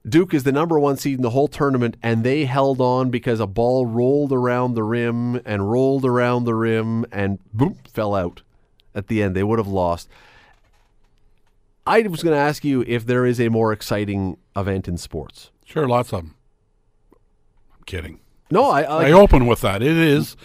Duke 0.09 0.33
is 0.33 0.45
the 0.45 0.53
number 0.53 0.81
one 0.81 0.97
seed 0.97 1.19
in 1.19 1.23
the 1.23 1.29
whole 1.29 1.49
tournament, 1.49 1.99
and 2.03 2.25
they 2.25 2.47
held 2.47 2.81
on 2.81 3.11
because 3.11 3.39
a 3.39 3.47
ball 3.47 3.85
rolled 3.85 4.33
around 4.33 4.73
the 4.73 4.83
rim 4.83 5.43
and 5.45 5.71
rolled 5.71 6.07
around 6.07 6.45
the 6.45 6.55
rim 6.55 7.05
and 7.13 7.39
boom, 7.53 7.77
fell 7.93 8.15
out 8.15 8.41
at 8.95 9.09
the 9.09 9.23
end. 9.23 9.37
They 9.37 9.45
would 9.45 9.59
have 9.59 9.69
lost. 9.69 10.09
I 11.87 12.03
was 12.03 12.23
going 12.23 12.35
to 12.35 12.41
ask 12.41 12.65
you 12.65 12.83
if 12.87 13.07
there 13.07 13.25
is 13.25 13.41
a 13.41 13.49
more 13.49 13.73
exciting 13.73 14.37
event 14.57 14.89
in 14.89 14.97
sports. 14.99 15.51
Sure, 15.65 15.87
lots 15.89 16.13
of 16.13 16.23
them. 16.23 16.35
I'm 17.13 17.85
kidding. 17.85 18.21
No, 18.51 18.65
I 18.71 18.83
I, 18.83 19.09
I 19.09 19.13
open 19.13 19.47
with 19.47 19.61
that. 19.63 19.83
It 19.83 19.97
is, 19.97 20.37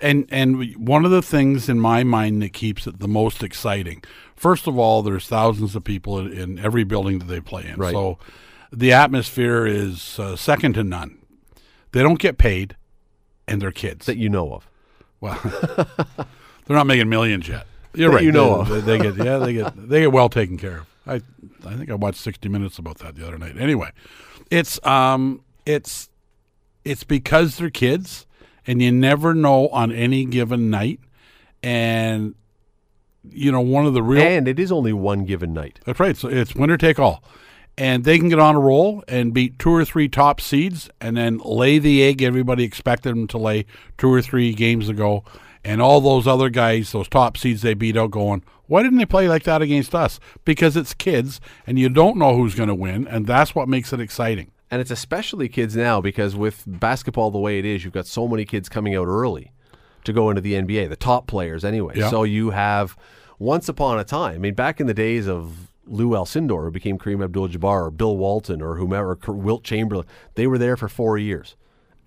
and 0.00 0.26
and 0.30 0.74
one 0.76 1.04
of 1.04 1.10
the 1.10 1.22
things 1.22 1.68
in 1.68 1.80
my 1.80 2.04
mind 2.04 2.40
that 2.42 2.52
keeps 2.52 2.86
it 2.86 2.98
the 3.00 3.08
most 3.08 3.42
exciting. 3.42 4.02
First 4.36 4.66
of 4.68 4.78
all, 4.78 5.02
there's 5.02 5.26
thousands 5.26 5.74
of 5.74 5.82
people 5.82 6.20
in, 6.20 6.32
in 6.32 6.58
every 6.60 6.84
building 6.84 7.18
that 7.18 7.24
they 7.26 7.40
play 7.40 7.66
in, 7.66 7.76
Right. 7.76 7.92
so 7.92 8.18
the 8.72 8.92
atmosphere 8.92 9.66
is 9.66 10.18
uh, 10.20 10.36
second 10.36 10.74
to 10.74 10.84
none. 10.84 11.18
They 11.92 12.02
don't 12.02 12.18
get 12.20 12.38
paid, 12.38 12.76
and 13.48 13.60
they're 13.60 13.72
kids. 13.72 14.06
that 14.06 14.16
you 14.18 14.28
know 14.28 14.52
of. 14.54 14.68
Well, 15.20 15.40
they're 16.66 16.76
not 16.76 16.86
making 16.86 17.08
millions 17.08 17.48
yet. 17.48 17.66
You're 17.94 18.10
That 18.10 18.16
right. 18.16 18.24
you 18.24 18.30
know 18.30 18.62
they, 18.62 18.80
they 18.80 18.98
get 18.98 19.16
yeah 19.16 19.38
they 19.38 19.52
get 19.54 19.88
they 19.88 20.00
get 20.02 20.12
well 20.12 20.28
taken 20.28 20.58
care 20.58 20.78
of. 20.78 20.86
I 21.08 21.14
I 21.66 21.74
think 21.74 21.90
I 21.90 21.94
watched 21.94 22.20
60 22.20 22.48
Minutes 22.48 22.78
about 22.78 22.98
that 22.98 23.16
the 23.16 23.26
other 23.26 23.38
night. 23.38 23.56
Anyway, 23.58 23.90
it's 24.50 24.84
um 24.86 25.42
it's 25.66 26.08
it's 26.84 27.04
because 27.04 27.56
they're 27.56 27.70
kids, 27.70 28.26
and 28.66 28.80
you 28.80 28.92
never 28.92 29.34
know 29.34 29.68
on 29.68 29.92
any 29.92 30.24
given 30.24 30.70
night, 30.70 31.00
and 31.62 32.34
you 33.30 33.52
know 33.52 33.60
one 33.60 33.86
of 33.86 33.94
the 33.94 34.02
real 34.02 34.22
And 34.22 34.48
it 34.48 34.58
is 34.58 34.72
only 34.72 34.92
one 34.92 35.24
given 35.24 35.52
night. 35.52 35.80
that's 35.84 36.00
right. 36.00 36.16
So 36.16 36.28
it's 36.28 36.54
winner 36.54 36.76
take 36.76 36.98
all. 36.98 37.22
And 37.76 38.02
they 38.02 38.18
can 38.18 38.28
get 38.28 38.40
on 38.40 38.56
a 38.56 38.58
roll 38.58 39.04
and 39.06 39.32
beat 39.32 39.56
two 39.60 39.70
or 39.70 39.84
three 39.84 40.08
top 40.08 40.40
seeds 40.40 40.90
and 41.00 41.16
then 41.16 41.38
lay 41.44 41.78
the 41.78 42.02
egg 42.02 42.22
everybody 42.22 42.64
expected 42.64 43.10
them 43.10 43.28
to 43.28 43.38
lay 43.38 43.66
two 43.98 44.12
or 44.12 44.20
three 44.20 44.52
games 44.52 44.88
ago. 44.88 45.22
And 45.64 45.82
all 45.82 46.00
those 46.00 46.26
other 46.26 46.50
guys, 46.50 46.92
those 46.92 47.08
top 47.08 47.36
seeds 47.36 47.62
they 47.62 47.74
beat 47.74 47.96
out, 47.96 48.10
going, 48.10 48.42
why 48.66 48.82
didn't 48.82 48.98
they 48.98 49.06
play 49.06 49.28
like 49.28 49.44
that 49.44 49.62
against 49.62 49.94
us? 49.94 50.20
Because 50.44 50.76
it's 50.76 50.94
kids 50.94 51.40
and 51.66 51.78
you 51.78 51.88
don't 51.88 52.16
know 52.16 52.36
who's 52.36 52.54
going 52.54 52.68
to 52.68 52.74
win. 52.74 53.06
And 53.06 53.26
that's 53.26 53.54
what 53.54 53.68
makes 53.68 53.92
it 53.92 54.00
exciting. 54.00 54.52
And 54.70 54.80
it's 54.80 54.90
especially 54.90 55.48
kids 55.48 55.74
now 55.74 56.00
because 56.00 56.36
with 56.36 56.64
basketball 56.66 57.30
the 57.30 57.38
way 57.38 57.58
it 57.58 57.64
is, 57.64 57.84
you've 57.84 57.94
got 57.94 58.06
so 58.06 58.28
many 58.28 58.44
kids 58.44 58.68
coming 58.68 58.94
out 58.94 59.06
early 59.06 59.52
to 60.04 60.12
go 60.12 60.30
into 60.30 60.42
the 60.42 60.54
NBA, 60.54 60.88
the 60.90 60.96
top 60.96 61.26
players 61.26 61.64
anyway. 61.64 61.94
Yeah. 61.96 62.10
So 62.10 62.22
you 62.22 62.50
have 62.50 62.96
once 63.38 63.68
upon 63.68 63.98
a 63.98 64.04
time, 64.04 64.34
I 64.34 64.38
mean, 64.38 64.54
back 64.54 64.80
in 64.80 64.86
the 64.86 64.94
days 64.94 65.26
of 65.26 65.70
Lou 65.86 66.10
Alcindor, 66.10 66.64
who 66.64 66.70
became 66.70 66.98
Kareem 66.98 67.24
Abdul-Jabbar, 67.24 67.86
or 67.86 67.90
Bill 67.90 68.16
Walton, 68.16 68.60
or 68.60 68.76
whomever, 68.76 69.18
Wilt 69.26 69.64
Chamberlain, 69.64 70.06
they 70.34 70.46
were 70.46 70.58
there 70.58 70.76
for 70.76 70.88
four 70.88 71.16
years, 71.16 71.56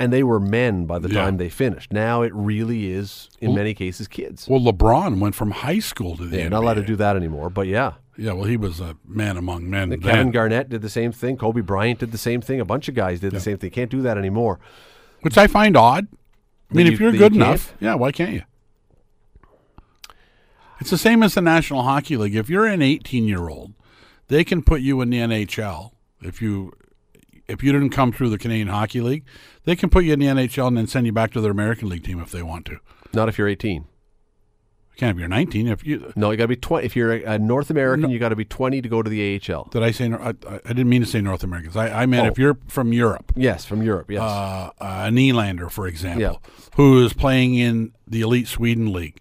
and 0.02 0.12
they 0.12 0.24
were 0.24 0.40
men 0.40 0.86
by 0.86 0.98
the 1.00 1.10
Yeah. 1.10 1.22
time 1.24 1.38
they 1.38 1.50
finished. 1.50 1.94
Now 1.94 2.22
it 2.24 2.34
really 2.34 2.92
is, 2.92 3.30
in 3.40 3.54
many 3.54 3.74
cases, 3.74 4.08
kids. 4.08 4.48
Well, 4.50 4.60
LeBron 4.60 5.20
went 5.20 5.36
from 5.36 5.52
high 5.52 5.80
school 5.80 6.18
to 6.18 6.26
the 6.26 6.38
Yeah, 6.38 6.46
NBA. 6.46 6.50
not 6.52 6.64
allowed 6.64 6.74
to 6.76 6.84
do 6.86 6.96
that 6.96 7.16
anymore, 7.16 7.50
but 7.50 7.68
yeah, 7.68 7.94
Yeah, 8.18 8.34
well, 8.34 8.44
he 8.46 8.58
was 8.58 8.80
a 8.80 8.98
man 9.08 9.38
among 9.38 9.70
men. 9.70 10.00
Kevin 10.02 10.32
Garnett 10.32 10.70
did 10.70 10.82
the 10.82 10.90
same 10.90 11.12
thing. 11.12 11.38
Kobe 11.38 11.62
Bryant 11.62 12.00
did 12.00 12.12
the 12.12 12.18
same 12.18 12.42
thing. 12.42 12.60
A 12.60 12.66
bunch 12.66 12.88
of 12.90 12.94
guys 12.96 13.20
did 13.22 13.32
the 13.32 13.40
same 13.40 13.58
thing. 13.58 13.72
Can't 13.72 13.90
do 13.90 14.02
that 14.02 14.18
anymore. 14.18 14.60
which 15.22 15.38
I 15.38 15.46
find 15.46 15.78
odd. 15.78 16.08
I 16.72 16.74
mean, 16.76 16.86
That 16.88 16.94
if 16.94 17.00
you- 17.00 17.10
you're 17.10 17.16
good 17.18 17.36
you 17.36 17.42
enough, 17.44 17.76
yeah, 17.80 17.94
why 17.94 18.12
can't 18.12 18.34
you? 18.34 18.42
It's 20.80 20.90
the 20.90 20.98
same 20.98 21.22
as 21.22 21.36
the 21.36 21.42
National 21.42 21.84
Hockey 21.84 22.18
League. 22.18 22.36
If 22.36 22.50
you're 22.50 22.66
an 22.66 22.82
18 22.82 23.26
year 23.28 23.48
old, 23.50 23.74
they 24.30 24.44
can 24.44 24.64
put 24.64 24.82
you 24.82 25.00
in 25.02 25.12
the 25.12 25.20
NHL. 25.20 25.94
If 26.22 26.42
you 26.42 26.74
if 27.52 27.64
you 27.64 27.72
didn't 27.72 27.90
come 27.92 28.12
through 28.12 28.30
the 28.30 28.38
Canadian 28.38 28.68
Hockey 28.70 29.02
League, 29.02 29.24
they 29.66 29.76
can 29.76 29.90
put 29.90 30.04
you 30.06 30.14
in 30.14 30.20
the 30.20 30.26
NHL 30.28 30.68
and 30.68 30.78
then 30.78 30.88
send 30.88 31.06
you 31.06 31.12
back 31.12 31.32
to 31.32 31.42
their 31.42 31.52
American 31.52 31.90
League 31.90 32.04
team 32.04 32.20
if 32.20 32.32
they 32.32 32.42
want 32.44 32.66
to. 32.68 32.78
Not 33.14 33.30
if 33.30 33.38
you're 33.38 33.48
18. 33.48 33.84
You 34.94 34.98
can't 34.98 35.16
if 35.16 35.20
you're 35.20 35.30
19. 35.30 35.68
If 35.68 35.86
you 35.86 36.12
No, 36.16 36.32
you 36.32 36.38
got 36.38 36.44
to 36.44 36.48
be 36.50 36.56
20. 36.58 36.86
If 36.86 36.96
you're 36.96 37.12
a, 37.14 37.40
North 37.40 37.70
American, 37.70 38.10
you 38.10 38.20
got 38.20 38.30
to 38.30 38.36
be 38.36 38.46
20 38.46 38.82
to 38.82 38.90
go 38.90 39.02
to 39.02 39.10
the 39.10 39.40
AHL. 39.50 39.66
did 39.72 39.84
I 39.84 39.92
say 39.92 40.12
I, 40.12 40.30
I 40.30 40.34
I 40.66 40.68
didn't 40.68 40.90
mean 40.90 41.02
to 41.02 41.08
say 41.08 41.22
North 41.22 41.44
Americans. 41.44 41.76
I, 41.78 42.04
I 42.04 42.06
meant 42.06 42.28
Oh. 42.28 42.30
if 42.32 42.38
you're 42.38 42.58
from 42.68 42.92
Europe. 42.94 43.32
Yes, 43.36 43.66
from 43.66 43.82
Europe. 43.82 44.12
Yes. 44.12 44.22
uh, 44.22 44.72
an 44.82 45.18
Elander, 45.18 45.70
for 45.70 45.88
example, 45.88 46.22
Yeah. 46.22 46.34
who 46.76 47.04
is 47.06 47.14
playing 47.14 47.56
in 47.56 47.94
the 48.06 48.22
Elite 48.22 48.48
Sweden 48.48 48.92
League, 48.92 49.20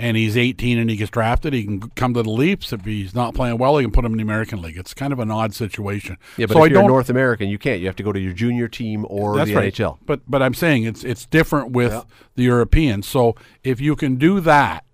and 0.00 0.16
he's 0.16 0.36
18 0.36 0.78
and 0.78 0.88
he 0.88 0.96
gets 0.96 1.10
drafted, 1.10 1.52
he 1.52 1.64
can 1.64 1.80
come 1.90 2.14
to 2.14 2.22
the 2.22 2.30
Leafs. 2.30 2.72
If 2.72 2.84
he's 2.84 3.14
not 3.14 3.34
playing 3.34 3.58
well, 3.58 3.76
he 3.76 3.84
can 3.84 3.92
put 3.92 4.04
him 4.04 4.12
in 4.12 4.16
the 4.16 4.22
American 4.22 4.62
League. 4.62 4.78
It's 4.78 4.94
kind 4.94 5.12
of 5.12 5.18
an 5.18 5.30
odd 5.30 5.54
situation. 5.54 6.16
yeah, 6.36 6.46
but 6.46 6.54
so 6.54 6.64
if 6.64 6.70
I 6.70 6.72
you're. 6.72 6.88
North 6.88 7.10
American, 7.10 7.48
you 7.48 7.58
can't. 7.58 7.80
You 7.80 7.86
have 7.86 7.96
to 7.96 8.02
go 8.02 8.12
to 8.12 8.18
your 8.18 8.32
junior 8.32 8.66
team 8.66 9.06
or 9.08 9.36
that's 9.36 9.50
the 9.50 9.56
right. 9.56 9.72
NHL. 9.72 9.98
But 10.06 10.20
but 10.26 10.42
I'm 10.42 10.54
saying 10.54 10.84
it's 10.84 11.04
it's 11.04 11.26
different 11.26 11.72
with 11.72 12.04
the 12.34 12.42
Europeans. 12.42 13.06
So 13.06 13.36
if 13.62 13.80
you 13.80 13.94
can 13.94 14.16
do 14.16 14.40
that, 14.40 14.84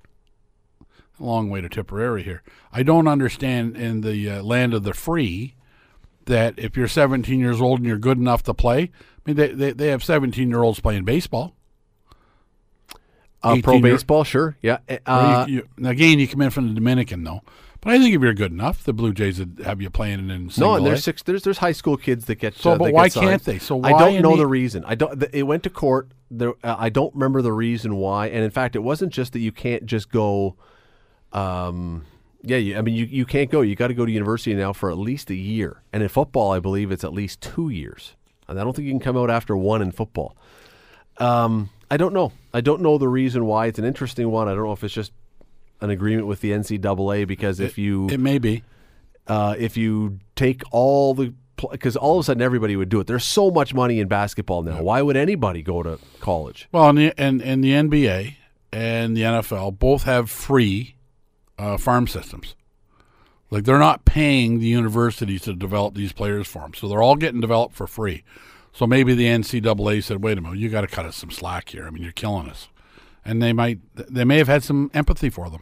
a 1.19 1.25
long 1.25 1.49
way 1.49 1.61
to 1.61 1.69
Tipperary 1.69 2.23
here. 2.23 2.43
I 2.73 2.83
don't 2.83 3.09
understand 3.09 3.77
in 3.77 4.01
the 4.01 4.29
uh, 4.31 4.43
land 4.43 4.75
of 4.75 4.83
the 4.83 4.93
free 4.93 5.55
that 6.27 6.59
if 6.59 6.77
you're 6.77 6.89
17 6.89 7.39
years 7.39 7.61
old 7.61 7.79
and 7.79 7.87
you're 7.87 7.97
good 7.99 8.19
enough 8.19 8.43
to 8.45 8.55
play. 8.55 8.83
I 8.83 9.21
mean, 9.25 9.37
they 9.37 9.49
they, 9.49 9.73
they 9.73 9.89
have 9.89 10.05
17 10.05 10.49
year 10.49 10.63
olds 10.63 10.81
playing 10.81 11.05
baseball. 11.05 11.55
Uh, 13.47 13.61
pro 13.63 13.75
18 13.75 13.85
year- 13.85 13.95
baseball, 13.95 14.25
sure. 14.25 14.57
Yeah. 14.63 14.79
Uh, 15.07 15.47
you, 15.49 15.69
you, 15.79 15.89
again, 15.89 16.19
you 16.19 16.29
come 16.29 16.43
in 16.43 16.51
from 16.51 16.69
the 16.69 16.75
Dominican, 16.75 17.25
though. 17.25 17.43
But 17.83 17.93
I 17.93 17.99
think 17.99 18.15
if 18.17 18.21
you're 18.23 18.35
good 18.35 18.51
enough, 18.53 18.83
the 18.83 18.93
Blue 18.93 19.13
Jays 19.13 19.39
would 19.39 19.61
have 19.65 19.81
you 19.81 19.91
playing 19.91 20.29
in 20.31 20.51
no, 20.59 20.75
and 20.75 20.85
there's 20.87 21.05
six. 21.05 21.23
There's 21.23 21.43
there's 21.45 21.59
high 21.59 21.73
school 21.73 21.97
kids 21.97 22.25
that 22.25 22.37
get. 22.37 22.55
So, 22.55 22.73
uh, 22.73 22.79
but 22.79 22.93
why 22.93 23.09
can't 23.09 23.45
they? 23.45 23.59
So 23.59 23.81
I 23.85 23.91
don't 23.93 24.23
know 24.23 24.31
the- 24.33 24.39
the 24.39 24.47
reason. 24.47 24.83
I 24.87 24.97
don't. 24.97 25.21
th- 25.21 25.31
It 25.33 25.45
went 25.45 25.63
to 25.65 25.71
court. 25.71 26.09
There, 26.31 26.55
uh, 26.65 26.75
I 26.79 26.89
don't 26.89 27.15
remember 27.15 27.43
the 27.43 27.53
reason 27.53 27.97
why. 27.97 28.27
And 28.27 28.43
in 28.45 28.51
fact, 28.51 28.75
it 28.75 28.81
wasn't 28.81 29.13
just 29.13 29.33
that 29.35 29.39
you 29.41 29.53
can't 29.53 29.87
just 29.87 30.11
go. 30.11 30.57
Um, 31.33 32.05
yeah, 32.43 32.57
you, 32.57 32.77
I 32.77 32.81
mean, 32.83 32.95
you, 32.95 33.05
you 33.05 33.25
can't 33.27 33.51
go. 33.51 33.61
You 33.61 33.77
got 33.77 33.89
to 33.89 33.95
go 33.95 34.05
to 34.07 34.11
university 34.11 34.55
now 34.55 34.73
for 34.73 34.91
at 34.91 34.99
least 34.99 35.31
a 35.31 35.35
year. 35.35 35.83
And 35.93 36.03
in 36.03 36.09
football, 36.09 36.53
I 36.53 36.59
believe 36.61 36.91
it's 36.91 37.05
at 37.05 37.13
least 37.13 37.41
two 37.41 37.69
years. 37.69 38.15
And 38.49 38.59
I 38.59 38.65
don't 38.65 38.75
think 38.75 38.87
you 38.87 38.93
can 38.93 39.01
come 39.01 39.17
out 39.17 39.31
after 39.31 39.57
one 39.57 39.83
in 39.83 39.93
football. 39.93 40.37
Um, 41.19 41.71
I 41.91 41.97
don't 41.97 42.13
know. 42.13 42.33
I 42.53 42.61
don't 42.61 42.81
know 42.83 42.99
the 42.99 43.09
reason 43.09 43.47
why. 43.47 43.67
It's 43.67 43.79
an 43.79 43.85
interesting 43.85 44.31
one. 44.31 44.49
I 44.49 44.55
don't 44.55 44.65
know 44.65 44.73
if 44.73 44.83
it's 44.83 44.95
just 44.95 45.13
an 45.81 45.91
agreement 45.91 46.27
with 46.27 46.41
the 46.41 46.51
NCAA 46.53 47.27
because 47.27 47.61
if 47.61 47.79
you 47.79 48.09
It 48.09 48.19
may 48.21 48.39
be. 48.39 48.63
uh, 49.27 49.55
if 49.59 49.77
you 49.77 50.19
take 50.35 50.63
all 50.71 51.15
the 51.15 51.35
because 51.71 51.97
all 51.97 52.19
of 52.19 52.21
a 52.21 52.25
sudden 52.25 52.43
everybody 52.43 52.77
would 52.77 52.91
do 52.91 53.01
it. 53.01 53.07
There's 53.07 53.25
so 53.25 53.51
much 53.51 53.73
money 53.73 53.99
in 53.99 54.09
basketball 54.09 54.63
now. 54.63 54.83
Why 54.83 55.01
would 55.01 55.17
anybody 55.17 55.63
go 55.63 55.83
to 55.83 55.99
college? 56.21 56.69
Well, 56.71 56.91
and 56.91 56.99
the, 56.99 57.15
and, 57.19 57.41
and 57.41 57.65
the 57.65 57.71
NBA 57.73 58.35
and 58.73 59.17
the 59.17 59.23
NFL 59.23 59.79
both 59.79 60.03
have 60.03 60.29
free 60.31 60.97
uh, 61.59 61.79
farm 61.79 62.09
systems. 62.09 62.55
Like 63.51 63.65
they're 63.65 63.79
not 63.79 64.05
paying 64.05 64.59
the 64.59 64.67
universities 64.67 65.43
to 65.43 65.55
develop 65.55 65.95
these 65.95 66.13
players 66.13 66.47
for 66.47 66.61
them, 66.63 66.75
so 66.75 66.89
they're 66.89 67.01
all 67.03 67.17
getting 67.17 67.41
developed 67.41 67.75
for 67.75 67.87
free. 67.87 68.23
So 68.77 68.87
maybe 68.87 69.15
the 69.15 69.25
NCAA 69.25 70.05
said, 70.05 70.23
"Wait 70.23 70.37
a 70.37 70.41
minute, 70.43 70.59
you 70.59 70.69
got 70.69 70.83
to 70.83 70.87
cut 70.87 71.07
us 71.07 71.17
some 71.17 71.31
slack 71.31 71.71
here. 71.71 71.87
I 71.87 71.91
mean, 71.91 72.03
you're 72.03 72.13
killing 72.13 72.47
us," 72.47 72.69
and 73.25 73.43
they 73.43 73.55
might 73.55 73.79
they 73.95 74.23
may 74.23 74.37
have 74.37 74.49
had 74.49 74.63
some 74.63 74.91
empathy 74.93 75.31
for 75.31 75.49
them. 75.49 75.61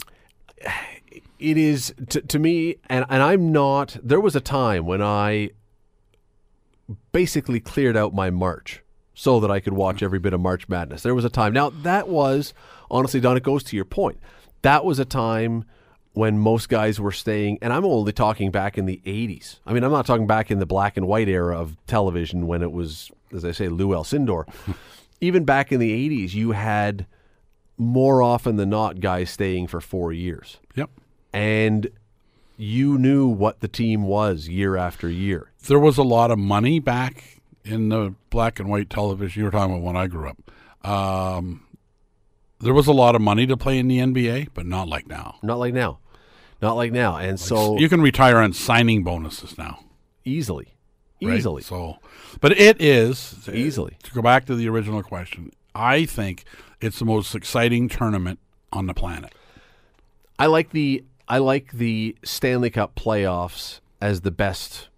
It 1.38 1.56
is 1.56 1.94
to, 2.08 2.22
to 2.22 2.38
me, 2.40 2.78
and 2.88 3.04
and 3.08 3.22
I'm 3.22 3.52
not. 3.52 3.96
There 4.02 4.20
was 4.20 4.34
a 4.34 4.40
time 4.40 4.84
when 4.84 5.00
I 5.00 5.50
basically 7.12 7.60
cleared 7.60 7.96
out 7.96 8.14
my 8.14 8.30
March 8.30 8.82
so 9.14 9.38
that 9.38 9.50
I 9.50 9.60
could 9.60 9.74
watch 9.74 10.02
every 10.02 10.18
bit 10.18 10.32
of 10.32 10.40
March 10.40 10.68
Madness. 10.68 11.04
There 11.04 11.14
was 11.14 11.24
a 11.24 11.30
time. 11.30 11.52
Now 11.52 11.70
that 11.70 12.08
was 12.08 12.52
honestly, 12.90 13.20
Don. 13.20 13.36
It 13.36 13.44
goes 13.44 13.62
to 13.64 13.76
your 13.76 13.84
point. 13.84 14.18
That 14.62 14.84
was 14.84 14.98
a 14.98 15.04
time 15.04 15.66
when 16.14 16.38
most 16.38 16.68
guys 16.68 16.98
were 17.00 17.12
staying, 17.12 17.58
and 17.60 17.72
I'm 17.72 17.84
only 17.84 18.12
talking 18.12 18.50
back 18.50 18.78
in 18.78 18.86
the 18.86 19.00
80s. 19.04 19.58
I 19.66 19.72
mean, 19.72 19.84
I'm 19.84 19.90
not 19.92 20.06
talking 20.06 20.26
back 20.26 20.50
in 20.50 20.58
the 20.60 20.66
black 20.66 20.96
and 20.96 21.06
white 21.06 21.28
era 21.28 21.58
of 21.58 21.76
television 21.86 22.46
when 22.46 22.62
it 22.62 22.72
was, 22.72 23.10
as 23.32 23.44
I 23.44 23.52
say, 23.52 23.68
Lou 23.68 23.88
Alcindor. 23.88 24.44
Even 25.20 25.44
back 25.44 25.70
in 25.72 25.80
the 25.80 25.90
80s, 26.26 26.32
you 26.34 26.52
had 26.52 27.06
more 27.76 28.22
often 28.22 28.56
than 28.56 28.70
not 28.70 29.00
guys 29.00 29.28
staying 29.30 29.66
for 29.66 29.80
four 29.80 30.12
years 30.12 30.58
Yep. 30.76 30.90
and 31.32 31.88
you 32.56 32.96
knew 32.98 33.26
what 33.26 33.58
the 33.58 33.66
team 33.66 34.04
was 34.04 34.46
year 34.46 34.76
after 34.76 35.08
year. 35.10 35.50
there 35.66 35.80
was 35.80 35.98
a 35.98 36.04
lot 36.04 36.30
of 36.30 36.38
money 36.38 36.78
back 36.78 37.40
in 37.64 37.88
the 37.88 38.14
black 38.30 38.60
and 38.60 38.68
white 38.68 38.88
television. 38.88 39.40
You 39.40 39.46
were 39.46 39.50
talking 39.50 39.74
about 39.74 39.82
when 39.84 39.96
I 39.96 40.06
grew 40.06 40.28
up. 40.28 40.88
Um, 40.88 41.66
there 42.60 42.74
was 42.74 42.86
a 42.86 42.92
lot 42.92 43.16
of 43.16 43.20
money 43.22 43.44
to 43.48 43.56
play 43.56 43.78
in 43.80 43.88
the 43.88 43.98
NBA, 43.98 44.50
but 44.54 44.66
not 44.66 44.86
like 44.88 45.08
now. 45.08 45.36
Not 45.42 45.58
like 45.58 45.74
now. 45.74 45.98
Not 46.64 46.76
like 46.76 46.92
now. 46.92 47.18
And 47.18 47.38
so 47.38 47.78
you 47.78 47.90
can 47.90 48.00
retire 48.00 48.38
on 48.38 48.54
signing 48.54 49.04
bonuses 49.04 49.58
now. 49.58 49.80
easily. 50.24 50.68
right? 51.20 51.34
Easily. 51.34 51.60
So, 51.60 51.98
but 52.40 52.52
it 52.58 52.80
is 52.80 53.46
Easily. 53.52 53.98
To 54.02 54.14
go 54.14 54.22
back 54.22 54.46
to 54.46 54.54
the 54.54 54.66
original 54.70 55.02
question, 55.02 55.52
I 55.74 56.06
think 56.06 56.44
it's 56.80 56.98
the 56.98 57.04
most 57.04 57.34
exciting 57.34 57.90
tournament 57.90 58.38
on 58.72 58.86
the 58.86 58.94
planet. 58.94 59.34
I 60.38 60.46
like 60.46 60.70
the 60.70 61.04
I 61.28 61.36
like 61.36 61.72
the 61.72 62.16
Stanley 62.24 62.70
Cup 62.70 62.94
playoffs 62.94 63.80
as 64.00 64.22
the 64.22 64.30
best 64.30 64.88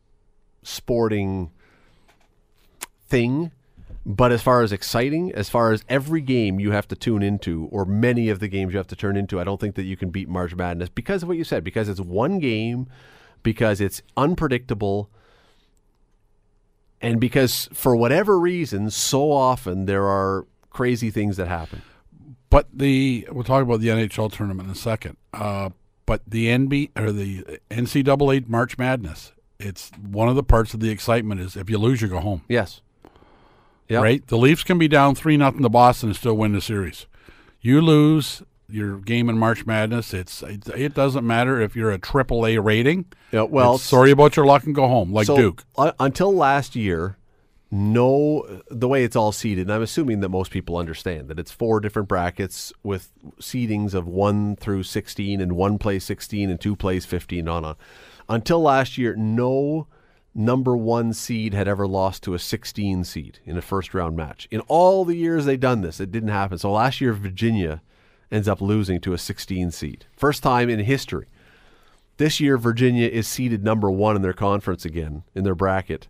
sporting 0.62 1.50
thing. 3.08 3.50
But 4.08 4.30
as 4.30 4.40
far 4.40 4.62
as 4.62 4.70
exciting, 4.70 5.32
as 5.32 5.48
far 5.48 5.72
as 5.72 5.82
every 5.88 6.20
game 6.20 6.60
you 6.60 6.70
have 6.70 6.86
to 6.88 6.94
tune 6.94 7.24
into, 7.24 7.68
or 7.72 7.84
many 7.84 8.28
of 8.28 8.38
the 8.38 8.46
games 8.46 8.72
you 8.72 8.78
have 8.78 8.86
to 8.86 8.96
turn 8.96 9.16
into, 9.16 9.40
I 9.40 9.44
don't 9.44 9.60
think 9.60 9.74
that 9.74 9.82
you 9.82 9.96
can 9.96 10.10
beat 10.10 10.28
March 10.28 10.54
Madness 10.54 10.88
because 10.88 11.24
of 11.24 11.28
what 11.28 11.36
you 11.36 11.42
said, 11.42 11.64
because 11.64 11.88
it's 11.88 11.98
one 11.98 12.38
game, 12.38 12.86
because 13.42 13.80
it's 13.80 14.02
unpredictable, 14.16 15.10
and 17.02 17.20
because 17.20 17.68
for 17.72 17.96
whatever 17.96 18.38
reason, 18.38 18.90
so 18.90 19.32
often 19.32 19.86
there 19.86 20.04
are 20.04 20.46
crazy 20.70 21.10
things 21.10 21.36
that 21.36 21.48
happen. 21.48 21.82
But 22.48 22.68
the 22.72 23.26
we'll 23.32 23.42
talk 23.42 23.64
about 23.64 23.80
the 23.80 23.88
NHL 23.88 24.30
tournament 24.32 24.68
in 24.68 24.72
a 24.72 24.78
second. 24.78 25.16
Uh, 25.34 25.70
but 26.06 26.22
the 26.24 26.46
NB 26.46 26.90
or 26.96 27.10
the 27.10 27.58
NCAA 27.72 28.48
March 28.48 28.78
Madness, 28.78 29.32
it's 29.58 29.90
one 30.00 30.28
of 30.28 30.36
the 30.36 30.44
parts 30.44 30.74
of 30.74 30.78
the 30.78 30.90
excitement 30.90 31.40
is 31.40 31.56
if 31.56 31.68
you 31.68 31.78
lose, 31.78 32.00
you 32.00 32.06
go 32.06 32.20
home. 32.20 32.42
Yes. 32.48 32.82
Yep. 33.88 34.02
Right? 34.02 34.26
The 34.26 34.36
Leafs 34.36 34.64
can 34.64 34.78
be 34.78 34.88
down 34.88 35.14
three 35.14 35.36
nothing 35.36 35.62
to 35.62 35.68
Boston 35.68 36.10
and 36.10 36.16
still 36.16 36.36
win 36.36 36.52
the 36.52 36.60
series. 36.60 37.06
You 37.60 37.80
lose 37.80 38.42
your 38.68 38.98
game 38.98 39.28
in 39.28 39.38
March 39.38 39.64
Madness. 39.66 40.12
It's 40.12 40.42
it, 40.42 40.68
it 40.68 40.94
doesn't 40.94 41.26
matter 41.26 41.60
if 41.60 41.76
you're 41.76 41.92
a 41.92 41.98
triple 41.98 42.46
A 42.46 42.58
rating. 42.58 43.06
Yeah, 43.32 43.42
well, 43.42 43.78
sorry 43.78 44.10
about 44.10 44.36
your 44.36 44.46
luck 44.46 44.64
and 44.64 44.74
go 44.74 44.88
home 44.88 45.12
like 45.12 45.26
so, 45.26 45.36
Duke. 45.36 45.64
uh, 45.76 45.92
until 46.00 46.34
last 46.34 46.74
year, 46.74 47.16
no, 47.70 48.62
the 48.70 48.88
way 48.88 49.04
it's 49.04 49.16
all 49.16 49.32
seeded, 49.32 49.66
and 49.66 49.72
I'm 49.72 49.82
assuming 49.82 50.20
that 50.20 50.28
most 50.28 50.50
people 50.50 50.76
understand 50.76 51.28
that 51.28 51.38
it's 51.38 51.50
four 51.50 51.80
different 51.80 52.08
brackets 52.08 52.72
with 52.82 53.12
seedings 53.40 53.94
of 53.94 54.06
one 54.06 54.56
through 54.56 54.84
16, 54.84 55.40
and 55.40 55.52
one 55.52 55.78
plays 55.78 56.04
16 56.04 56.50
and 56.50 56.60
two 56.60 56.76
plays 56.76 57.04
15 57.04 57.48
on 57.48 57.64
on. 57.64 57.76
Until 58.28 58.62
last 58.62 58.98
year, 58.98 59.14
no 59.16 59.86
number 60.36 60.76
one 60.76 61.12
seed 61.12 61.54
had 61.54 61.66
ever 61.66 61.86
lost 61.86 62.22
to 62.22 62.34
a 62.34 62.38
16 62.38 63.04
seed 63.04 63.38
in 63.44 63.56
a 63.56 63.62
first 63.62 63.94
round 63.94 64.16
match. 64.16 64.46
In 64.50 64.60
all 64.60 65.04
the 65.04 65.16
years 65.16 65.44
they've 65.44 65.58
done 65.58 65.80
this, 65.80 65.98
it 65.98 66.12
didn't 66.12 66.28
happen. 66.28 66.58
So 66.58 66.70
last 66.70 67.00
year, 67.00 67.12
Virginia 67.12 67.82
ends 68.30 68.46
up 68.46 68.60
losing 68.60 69.00
to 69.00 69.14
a 69.14 69.18
16 69.18 69.70
seed. 69.70 70.04
First 70.16 70.42
time 70.42 70.68
in 70.68 70.80
history. 70.80 71.26
This 72.18 72.40
year, 72.40 72.58
Virginia 72.58 73.08
is 73.08 73.26
seeded 73.26 73.64
number 73.64 73.90
one 73.90 74.16
in 74.16 74.22
their 74.22 74.32
conference 74.32 74.84
again, 74.84 75.24
in 75.34 75.44
their 75.44 75.54
bracket. 75.54 76.08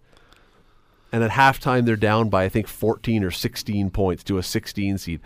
And 1.12 1.22
at 1.22 1.32
halftime, 1.32 1.84
they're 1.84 1.96
down 1.96 2.28
by, 2.28 2.44
I 2.44 2.48
think, 2.48 2.66
14 2.66 3.24
or 3.24 3.30
16 3.30 3.90
points 3.90 4.24
to 4.24 4.38
a 4.38 4.42
16 4.42 4.98
seed. 4.98 5.20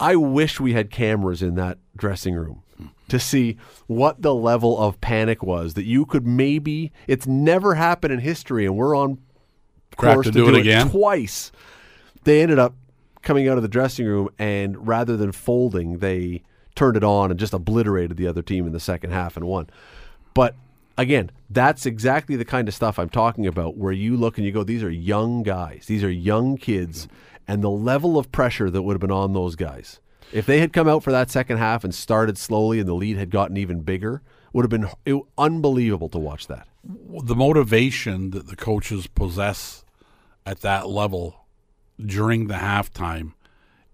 I 0.00 0.16
wish 0.16 0.60
we 0.60 0.72
had 0.72 0.90
cameras 0.90 1.42
in 1.42 1.54
that 1.56 1.78
dressing 1.96 2.34
room 2.34 2.62
to 3.08 3.18
see 3.18 3.56
what 3.86 4.22
the 4.22 4.34
level 4.34 4.78
of 4.78 5.00
panic 5.00 5.42
was 5.42 5.74
that 5.74 5.84
you 5.84 6.04
could 6.04 6.26
maybe, 6.26 6.92
it's 7.06 7.26
never 7.26 7.74
happened 7.74 8.12
in 8.12 8.20
history, 8.20 8.66
and 8.66 8.76
we're 8.76 8.96
on 8.96 9.18
Crap 9.96 10.14
course 10.14 10.26
to 10.26 10.32
do 10.32 10.48
it 10.48 10.60
again? 10.60 10.90
twice. 10.90 11.50
They 12.24 12.42
ended 12.42 12.58
up 12.58 12.74
coming 13.22 13.48
out 13.48 13.56
of 13.56 13.62
the 13.62 13.68
dressing 13.68 14.06
room, 14.06 14.28
and 14.38 14.86
rather 14.86 15.16
than 15.16 15.32
folding, 15.32 15.98
they 15.98 16.42
turned 16.74 16.96
it 16.96 17.04
on 17.04 17.30
and 17.30 17.40
just 17.40 17.52
obliterated 17.52 18.16
the 18.16 18.26
other 18.26 18.42
team 18.42 18.66
in 18.66 18.72
the 18.72 18.80
second 18.80 19.10
half 19.10 19.36
and 19.36 19.46
won. 19.46 19.68
But 20.34 20.54
again, 20.96 21.30
that's 21.50 21.86
exactly 21.86 22.36
the 22.36 22.44
kind 22.44 22.68
of 22.68 22.74
stuff 22.74 22.98
I'm 22.98 23.08
talking 23.08 23.46
about 23.46 23.76
where 23.76 23.92
you 23.92 24.16
look 24.16 24.38
and 24.38 24.46
you 24.46 24.52
go, 24.52 24.62
these 24.62 24.82
are 24.82 24.90
young 24.90 25.42
guys, 25.42 25.86
these 25.86 26.04
are 26.04 26.10
young 26.10 26.56
kids, 26.56 27.08
and 27.46 27.62
the 27.62 27.70
level 27.70 28.18
of 28.18 28.30
pressure 28.30 28.70
that 28.70 28.82
would 28.82 28.94
have 28.94 29.00
been 29.00 29.10
on 29.10 29.32
those 29.32 29.56
guys. 29.56 30.00
If 30.32 30.46
they 30.46 30.60
had 30.60 30.72
come 30.72 30.88
out 30.88 31.02
for 31.02 31.12
that 31.12 31.30
second 31.30 31.58
half 31.58 31.84
and 31.84 31.94
started 31.94 32.36
slowly 32.36 32.78
and 32.78 32.88
the 32.88 32.94
lead 32.94 33.16
had 33.16 33.30
gotten 33.30 33.56
even 33.56 33.80
bigger, 33.80 34.22
would 34.52 34.64
have 34.64 34.70
been 34.70 34.88
it, 35.04 35.20
unbelievable 35.36 36.08
to 36.10 36.18
watch 36.18 36.46
that. 36.46 36.66
the 36.84 37.34
motivation 37.34 38.30
that 38.30 38.46
the 38.46 38.56
coaches 38.56 39.06
possess 39.06 39.84
at 40.46 40.60
that 40.60 40.88
level 40.88 41.46
during 42.04 42.46
the 42.46 42.54
halftime 42.54 43.34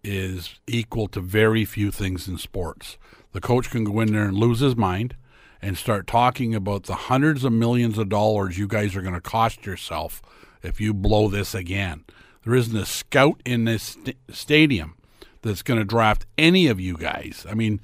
is 0.03 0.61
equal 0.67 1.09
to 1.09 1.21
very 1.21 1.65
few 1.65 1.91
things 1.91 2.29
in 2.29 2.39
sports. 2.39 2.99
The 3.33 3.41
coach 3.41 3.71
can 3.71 3.85
go 3.85 4.01
in 4.01 4.13
there 4.13 4.27
and 4.27 4.37
lose 4.37 4.61
his 4.61 4.77
mind 4.77 5.17
and 5.63 5.79
start 5.79 6.07
talking 6.07 6.55
about 6.55 6.85
the 6.85 6.95
hundreds 6.95 7.43
of 7.43 7.53
millions 7.53 7.97
of 7.97 8.11
dollars 8.11 8.59
you 8.59 8.69
guys 8.69 8.95
are 8.95 9.03
going 9.03 9.15
to 9.15 9.21
cost 9.21 9.65
yourself 9.65 10.21
if 10.63 10.81
you 10.81 10.93
blow 10.93 11.29
this 11.29 11.55
again. 11.55 12.05
There 12.45 12.55
isn't 12.55 12.77
a 12.77 12.85
scout 12.85 13.41
in 13.45 13.65
this 13.65 13.83
st- 13.83 14.17
stadium 14.31 14.97
that's 15.45 15.63
going 15.63 15.79
to 15.79 15.85
draft 15.85 16.27
any 16.37 16.67
of 16.67 16.81
you 16.81 16.97
guys. 16.97 17.47
I 17.49 17.55
mean, 17.55 17.81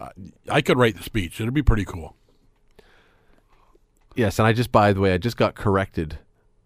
uh, 0.00 0.08
I 0.48 0.60
could 0.62 0.76
write 0.78 0.96
the 0.96 1.02
speech. 1.02 1.40
It'd 1.40 1.54
be 1.54 1.62
pretty 1.62 1.84
cool. 1.84 2.16
Yes, 4.14 4.38
and 4.38 4.46
I 4.46 4.52
just 4.52 4.72
by 4.72 4.92
the 4.92 5.00
way, 5.00 5.14
I 5.14 5.18
just 5.18 5.36
got 5.36 5.54
corrected 5.54 6.18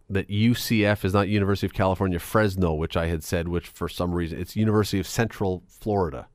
that 0.08 0.28
UCF 0.28 1.04
is 1.04 1.12
not 1.12 1.28
University 1.28 1.66
of 1.66 1.74
California 1.74 2.18
Fresno, 2.18 2.74
which 2.74 2.96
I 2.96 3.06
had 3.06 3.22
said, 3.24 3.48
which 3.48 3.66
for 3.68 3.88
some 3.88 4.12
reason 4.12 4.40
it's 4.40 4.56
University 4.56 4.98
of 4.98 5.06
Central 5.06 5.62
Florida. 5.68 6.28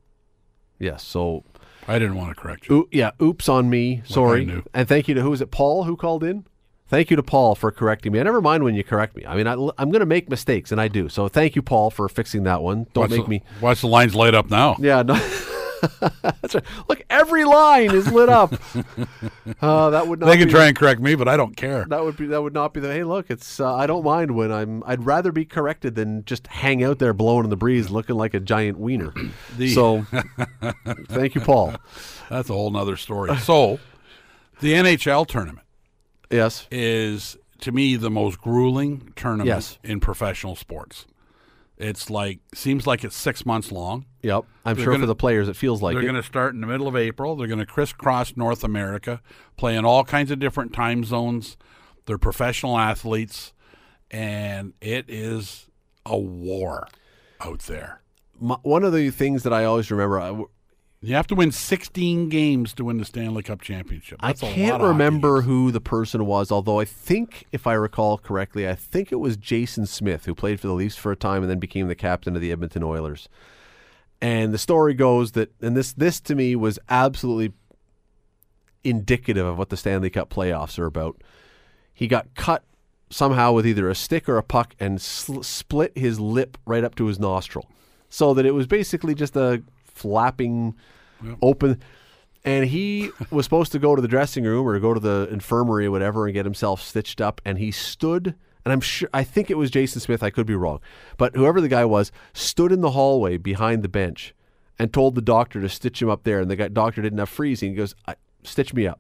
Yes, 0.80 1.04
so 1.04 1.44
I 1.88 2.00
didn't 2.00 2.16
want 2.16 2.36
to 2.36 2.42
correct 2.42 2.68
you. 2.68 2.76
oo- 2.76 2.90
yeah, 2.92 3.12
oops 3.22 3.48
on 3.50 3.70
me. 3.70 4.02
Sorry. 4.06 4.62
And 4.74 4.88
thank 4.88 5.08
you 5.08 5.16
to 5.16 5.22
who 5.22 5.32
is 5.34 5.42
it? 5.42 5.52
Paul 5.52 5.84
who 5.86 5.96
called 5.96 6.24
in. 6.24 6.46
Thank 6.92 7.10
you 7.10 7.16
to 7.16 7.24
Paul 7.24 7.56
for 7.56 7.72
correcting 7.72 8.12
me. 8.12 8.20
I 8.20 8.24
never 8.24 8.42
mind 8.42 8.66
when 8.66 8.76
you 8.76 8.84
correct 8.84 9.16
me. 9.16 9.26
I 9.26 9.38
mean, 9.38 9.48
I, 9.48 9.54
am 9.54 9.92
going 9.92 10.02
to 10.02 10.06
make 10.06 10.30
mistakes, 10.30 10.74
and 10.74 10.82
I 10.82 10.90
do. 10.90 11.08
So 11.08 11.30
thank 11.30 11.56
you, 11.56 11.62
Paul, 11.62 11.90
for 11.90 12.10
fixing 12.10 12.44
that 12.44 12.62
one. 12.62 12.86
Don't 12.92 13.04
Watch 13.04 13.12
make 13.12 13.24
the, 13.24 13.30
me. 13.30 13.44
Watch 13.62 13.80
the 13.80 13.88
lines 13.88 14.14
light 14.14 14.34
up 14.34 14.50
now. 14.50 14.76
Yeah, 14.78 15.02
no. 15.02 15.14
That's 16.22 16.54
right. 16.54 16.64
Look, 16.90 17.02
every 17.10 17.46
line 17.46 17.96
is 17.96 18.12
lit 18.12 18.28
up. 18.28 18.54
Uh, 19.60 19.92
that 19.92 20.08
would 20.08 20.20
not. 20.20 20.28
They 20.28 20.38
can 20.38 20.48
be- 20.48 20.54
try 20.54 20.66
and 20.68 20.78
correct 20.78 21.02
me, 21.02 21.14
but 21.14 21.28
I 21.28 21.38
don't 21.38 21.56
care. 21.56 21.86
That 21.90 22.04
would 22.04 22.18
be 22.18 22.26
that 22.28 22.42
would 22.42 22.54
not 22.54 22.74
be 22.74 22.80
the 22.80 22.92
hey 22.92 23.04
look 23.04 23.30
it's 23.30 23.60
uh, 23.60 23.76
I 23.76 23.86
don't 23.86 24.04
mind 24.04 24.36
when 24.36 24.52
I'm 24.52 24.84
I'd 24.88 25.06
rather 25.06 25.32
be 25.32 25.46
corrected 25.46 25.94
than 25.94 26.26
just 26.26 26.48
hang 26.48 26.84
out 26.84 26.98
there 26.98 27.14
blowing 27.14 27.44
in 27.44 27.50
the 27.52 27.58
breeze 27.58 27.92
looking 27.92 28.16
like 28.16 28.34
a 28.34 28.40
giant 28.40 28.80
wiener. 28.80 29.14
The- 29.58 29.74
so 29.74 30.02
thank 31.10 31.36
you, 31.36 31.42
Paul. 31.42 31.76
That's 32.30 32.50
a 32.50 32.54
whole 32.54 32.72
nother 32.72 32.98
story. 32.98 33.36
So, 33.38 33.80
the 34.62 34.74
NHL 34.74 35.28
tournament 35.28 35.68
Yes, 36.32 36.68
is 36.72 37.38
to 37.60 37.72
me 37.72 37.96
the 37.96 38.10
most 38.10 38.40
grueling 38.42 39.14
tournament 39.16 39.48
Yes. 39.48 39.78
in 39.84 40.00
professional 40.00 40.56
sports. 40.56 41.06
It's 41.78 42.10
like 42.12 42.40
seems 42.54 42.86
like 42.86 43.04
it's 43.04 43.16
six 43.16 43.46
months 43.46 43.72
long. 43.72 44.06
yep. 44.22 44.46
I'm 44.66 44.76
They're 44.76 44.84
sure 44.86 44.94
gonna- 44.94 45.04
for 45.04 45.08
the 45.08 45.16
players 45.16 45.48
it 45.48 45.56
feels 45.56 45.82
like 45.82 45.96
They're 45.96 46.04
going 46.04 46.14
to 46.16 46.22
start 46.24 46.54
in 46.54 46.62
the 46.62 46.68
middle 46.68 46.88
of 46.88 46.96
April. 46.96 47.36
They're 47.36 47.48
going 47.48 47.60
to 47.60 47.66
crisscross 47.66 48.38
North 48.38 48.64
America, 48.64 49.20
play 49.58 49.76
in 49.76 49.84
all 49.84 50.04
kinds 50.04 50.30
of 50.30 50.38
different 50.40 50.74
time 50.74 51.04
zones. 51.04 51.58
They're 52.06 52.20
professional 52.20 52.78
athletes, 52.78 53.52
and 54.12 54.74
it 54.80 55.06
is 55.08 55.68
a 56.06 56.18
war 56.18 56.88
out 57.40 57.60
there. 57.62 58.02
My, 58.40 58.58
one 58.62 58.84
of 58.84 58.94
the 58.94 59.10
things 59.10 59.42
that 59.44 59.54
I 59.54 59.66
always 59.66 59.90
remember, 59.90 60.20
I, 60.20 60.44
You 61.04 61.16
have 61.16 61.26
to 61.28 61.36
win 61.36 61.52
16 61.52 62.30
games 62.30 62.74
to 62.76 62.86
win 62.86 62.98
the 62.98 63.06
Stanley 63.06 63.42
Cup 63.42 63.62
championship. 63.62 64.20
I 64.22 64.28
That's 64.28 64.44
a 64.44 64.46
lot 64.46 64.54
can't 64.54 64.84
remember 64.84 65.42
who 65.42 65.72
the 65.72 65.82
person 65.82 66.28
was, 66.28 66.52
although 66.52 66.80
I 66.80 66.86
think, 66.86 67.48
if 67.52 67.66
I 67.66 67.74
recall 67.74 68.20
correctly, 68.20 68.70
I 68.70 68.76
think 68.76 69.12
it 69.12 69.16
was 69.16 69.36
Jason 69.36 69.88
Smith 69.88 70.26
who 70.26 70.36
played 70.36 70.60
for 70.60 70.68
the 70.68 70.74
Leafs 70.74 70.96
for 70.96 71.12
a 71.12 71.16
time 71.16 71.42
and 71.42 71.50
then 71.50 71.58
became 71.58 71.88
the 71.88 71.96
captain 71.96 72.36
of 72.36 72.42
the 72.42 72.52
Edmonton 72.52 72.84
Oilers. 72.84 73.28
And 74.22 74.54
the 74.54 74.60
story 74.60 74.94
goes 74.94 75.32
that, 75.32 75.52
and 75.60 75.76
this 75.76 75.92
this 75.94 76.20
to 76.22 76.36
me 76.36 76.56
was 76.56 76.78
absolutely 76.88 77.54
indicative 78.84 79.46
of 79.46 79.58
what 79.58 79.70
the 79.70 79.78
Stanley 79.78 80.12
Cup 80.12 80.30
playoffs 80.30 80.78
are 80.78 80.86
about. 80.86 81.20
He 81.92 82.08
got 82.08 82.36
cut 82.36 82.64
somehow 83.10 83.54
with 83.54 83.66
either 83.66 83.90
a 83.90 83.96
stick 83.96 84.30
or 84.30 84.38
a 84.38 84.44
puck 84.44 84.76
and 84.80 85.02
sl- 85.02 85.42
split 85.42 85.98
his 85.98 86.20
lip 86.20 86.60
right 86.68 86.84
up 86.84 86.94
to 86.96 87.08
his 87.08 87.20
nostril, 87.20 87.68
so 88.08 88.36
that 88.36 88.46
it 88.46 88.54
was 88.54 88.68
basically 88.68 89.16
just 89.16 89.36
a 89.36 89.64
flapping 89.94 90.76
open. 91.42 91.82
And 92.44 92.66
he 92.66 93.12
was 93.32 93.46
supposed 93.46 93.72
to 93.74 93.80
go 93.80 93.96
to 93.96 94.02
the 94.02 94.08
dressing 94.08 94.44
room 94.44 94.68
or 94.68 94.80
go 94.80 94.94
to 94.94 95.00
the 95.00 95.28
infirmary 95.32 95.86
or 95.86 95.92
whatever 95.92 96.26
and 96.26 96.34
get 96.34 96.46
himself 96.46 96.82
stitched 96.82 97.22
up. 97.22 97.42
And 97.46 97.58
he 97.58 97.72
stood, 97.72 98.36
and 98.66 98.72
I'm 98.72 98.82
sure, 98.82 99.10
I 99.14 99.24
think 99.24 99.50
it 99.50 99.58
was 99.58 99.72
Jason 99.72 100.02
Smith. 100.02 100.24
I 100.24 100.30
could 100.30 100.48
be 100.48 100.56
wrong, 100.56 100.80
but 101.18 101.36
whoever 101.36 101.62
the 101.62 101.68
guy 101.68 101.86
was 101.86 102.12
stood 102.34 102.72
in 102.72 102.82
the 102.82 102.92
hallway 102.92 103.38
behind 103.38 103.84
the 103.84 103.90
bench 103.90 104.34
and 104.80 104.92
told 104.92 105.16
the 105.16 105.22
doctor 105.22 105.62
to 105.62 105.70
stitch 105.70 106.02
him 106.02 106.10
up 106.10 106.24
there. 106.24 106.40
And 106.40 106.50
the 106.50 106.56
guy, 106.56 106.68
doctor 106.68 107.02
didn't 107.02 107.20
have 107.20 107.30
freezing. 107.30 107.72
He 107.72 107.76
goes, 107.76 107.94
I, 108.08 108.16
"Stitch 108.44 108.74
me 108.74 108.88
up." 108.88 109.00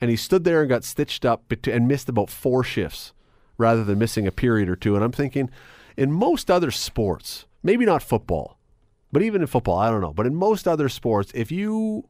And 0.00 0.10
he 0.10 0.16
stood 0.16 0.44
there 0.44 0.60
and 0.60 0.68
got 0.68 0.84
stitched 0.84 1.24
up 1.24 1.52
and 1.66 1.88
missed 1.88 2.08
about 2.08 2.30
four 2.30 2.62
shifts 2.62 3.12
rather 3.58 3.84
than 3.84 3.98
missing 3.98 4.26
a 4.26 4.32
period 4.32 4.68
or 4.68 4.76
two. 4.76 4.94
And 4.94 5.04
I'm 5.04 5.12
thinking, 5.12 5.50
in 5.96 6.12
most 6.12 6.50
other 6.50 6.70
sports, 6.70 7.46
maybe 7.62 7.84
not 7.84 8.02
football, 8.02 8.57
but 9.12 9.22
even 9.22 9.40
in 9.40 9.46
football, 9.46 9.78
I 9.78 9.90
don't 9.90 10.00
know. 10.00 10.12
But 10.12 10.26
in 10.26 10.34
most 10.34 10.68
other 10.68 10.88
sports, 10.88 11.32
if 11.34 11.50
you 11.50 12.08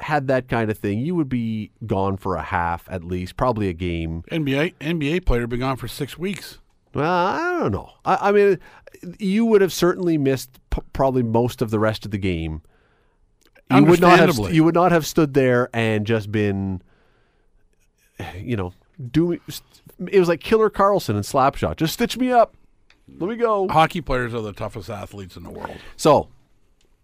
had 0.00 0.28
that 0.28 0.48
kind 0.48 0.70
of 0.70 0.78
thing, 0.78 0.98
you 1.00 1.14
would 1.14 1.28
be 1.28 1.70
gone 1.86 2.16
for 2.16 2.36
a 2.36 2.42
half 2.42 2.88
at 2.90 3.04
least, 3.04 3.36
probably 3.36 3.68
a 3.68 3.72
game. 3.72 4.24
NBA 4.30 4.74
NBA 4.80 5.24
player 5.24 5.46
be 5.46 5.58
gone 5.58 5.76
for 5.76 5.88
six 5.88 6.18
weeks. 6.18 6.58
Well, 6.94 7.10
I 7.10 7.58
don't 7.58 7.72
know. 7.72 7.90
I, 8.04 8.28
I 8.28 8.32
mean, 8.32 8.58
you 9.18 9.46
would 9.46 9.60
have 9.60 9.72
certainly 9.72 10.18
missed 10.18 10.58
p- 10.70 10.82
probably 10.92 11.22
most 11.22 11.62
of 11.62 11.70
the 11.70 11.78
rest 11.78 12.04
of 12.04 12.10
the 12.10 12.18
game. 12.18 12.62
You 13.70 13.84
would 13.84 14.00
not 14.00 14.18
have. 14.18 14.38
You 14.52 14.64
would 14.64 14.74
not 14.74 14.92
have 14.92 15.06
stood 15.06 15.32
there 15.32 15.70
and 15.72 16.06
just 16.06 16.30
been, 16.30 16.82
you 18.36 18.56
know, 18.56 18.74
doing. 19.10 19.40
It 20.06 20.18
was 20.18 20.28
like 20.28 20.40
Killer 20.40 20.68
Carlson 20.68 21.16
and 21.16 21.24
Slapshot. 21.24 21.76
Just 21.76 21.94
stitch 21.94 22.18
me 22.18 22.30
up. 22.30 22.54
Let 23.18 23.28
me 23.30 23.36
go. 23.36 23.68
Hockey 23.68 24.00
players 24.00 24.32
are 24.34 24.40
the 24.42 24.52
toughest 24.52 24.88
athletes 24.90 25.36
in 25.36 25.42
the 25.42 25.50
world. 25.50 25.76
So, 25.96 26.28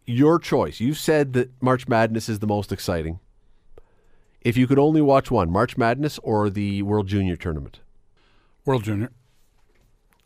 your 0.07 0.39
choice. 0.39 0.81
You 0.81 0.95
said 0.95 1.33
that 1.35 1.51
March 1.61 1.87
Madness 1.89 2.29
is 2.29 2.39
the 2.39 2.47
most 2.47 2.73
exciting. 2.73 3.21
If 4.41 4.57
you 4.57 4.67
could 4.67 4.79
only 4.79 5.03
watch 5.03 5.31
one, 5.31 5.51
March 5.51 5.77
Madness 5.77 6.19
or 6.23 6.49
the 6.49 6.83
World 6.83 7.09
Junior 7.09 7.37
Tournament. 7.37 7.81
World 8.65 8.85
Junior. 8.85 9.11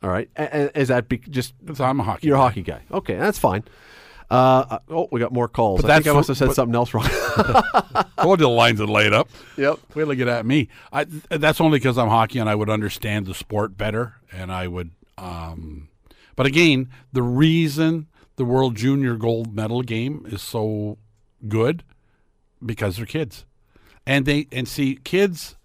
All 0.03 0.11
right. 0.11 0.29
A- 0.37 0.79
Is 0.79 0.89
that 0.89 1.09
be- 1.09 1.19
just 1.19 1.55
I'm 1.81 1.99
a 2.01 2.03
hockey. 2.03 2.27
you're 2.29 2.37
a 2.37 2.41
hockey 2.41 2.63
guy? 2.63 2.83
Okay, 2.91 3.17
that's 3.17 3.39
fine. 3.39 3.65
Uh, 4.31 4.65
uh, 4.71 4.79
oh, 4.91 5.09
we 5.13 5.21
got 5.21 5.33
more 5.33 5.49
calls. 5.49 5.83
But 5.83 5.91
I 5.91 5.97
think 5.97 6.09
I 6.09 6.13
must 6.13 6.29
have 6.29 6.37
said 6.37 6.49
but- 6.49 6.57
something 6.57 6.75
else 6.75 6.93
wrong. 6.95 7.07
Told 8.21 8.41
you 8.41 8.47
the 8.47 8.49
lines 8.49 8.81
had 8.81 8.89
laid 8.89 9.13
up. 9.13 9.29
yep. 9.57 9.79
Wait 9.95 10.05
till 10.05 10.13
you 10.13 10.17
get 10.17 10.29
at 10.29 10.47
me. 10.47 10.69
I, 10.93 11.05
that's 11.05 11.61
only 11.61 11.79
because 11.79 11.99
I'm 11.99 12.09
hockey 12.09 12.39
and 12.39 12.49
I 12.49 12.55
would 12.55 12.71
understand 12.71 13.27
the 13.27 13.35
sport 13.35 13.77
better, 13.77 14.17
and 14.31 14.53
I 14.53 14.69
would. 14.69 14.91
Um, 15.23 15.89
but 16.35 16.47
again, 16.47 16.91
the 17.13 17.23
reason 17.23 18.09
the 18.37 18.45
World 18.45 18.75
Junior 18.75 19.15
Gold 19.15 19.55
Medal 19.55 19.83
game 19.83 20.27
is 20.29 20.43
so 20.43 20.99
good 21.47 21.85
because 22.65 22.97
they're 22.97 23.07
kids, 23.07 23.45
and 24.07 24.27
they 24.27 24.49
and 24.51 24.67
see 24.67 24.97
kids, 24.97 25.57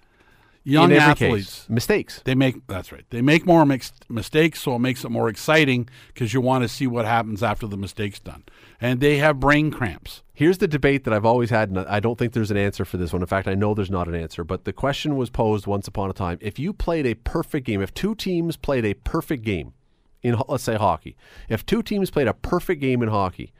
young 0.68 0.92
In 0.92 0.98
every 0.98 1.28
athletes. 1.28 1.60
case, 1.62 1.70
mistakes. 1.70 2.22
They 2.26 2.36
make 2.36 2.68
that's 2.68 2.92
right. 2.92 3.06
They 3.10 3.22
make 3.22 3.46
more 3.46 3.66
mix, 3.66 3.94
mistakes, 4.10 4.62
so 4.62 4.76
it 4.76 4.80
makes 4.80 5.06
it 5.06 5.10
more 5.10 5.30
exciting 5.30 5.88
because 6.08 6.34
you 6.34 6.42
want 6.42 6.64
to 6.64 6.68
see 6.68 6.88
what 6.88 7.06
happens 7.06 7.42
after 7.42 7.68
the 7.68 7.78
mistake's 7.78 8.20
done. 8.20 8.44
And 8.82 9.00
they 9.00 9.18
have 9.18 9.40
brain 9.40 9.72
cramps. 9.72 10.24
Here's 10.34 10.58
the 10.58 10.68
debate 10.68 11.06
that 11.06 11.14
I've 11.14 11.26
always 11.26 11.50
had, 11.50 11.70
and 11.70 11.80
I 11.80 12.00
don't 12.00 12.20
think 12.20 12.34
there's 12.34 12.52
an 12.52 12.58
answer 12.58 12.84
for 12.86 12.98
this 12.98 13.14
one. 13.14 13.22
In 13.22 13.28
fact, 13.28 13.48
I 13.48 13.56
know 13.56 13.74
there's 13.74 13.90
not 13.90 14.08
an 14.08 14.14
answer, 14.16 14.44
but 14.44 14.66
the 14.66 14.74
question 14.74 15.16
was 15.16 15.30
posed 15.30 15.66
once 15.66 15.88
upon 15.88 16.10
a 16.10 16.14
time. 16.14 16.38
If 16.42 16.60
you 16.60 16.74
played 16.74 17.06
a 17.06 17.16
perfect 17.16 17.66
game, 17.66 17.82
if 17.82 17.94
two 17.94 18.14
teams 18.14 18.58
played 18.58 18.86
a 18.86 18.94
perfect 18.94 19.44
game 19.44 19.74
in, 20.22 20.34
ho- 20.36 20.46
let's 20.50 20.64
say, 20.66 20.76
hockey, 20.76 21.16
if 21.50 21.66
two 21.66 21.82
teams 21.82 22.12
played 22.12 22.28
a 22.28 22.34
perfect 22.34 22.82
game 22.82 23.02
in 23.02 23.10
hockey, 23.10 23.52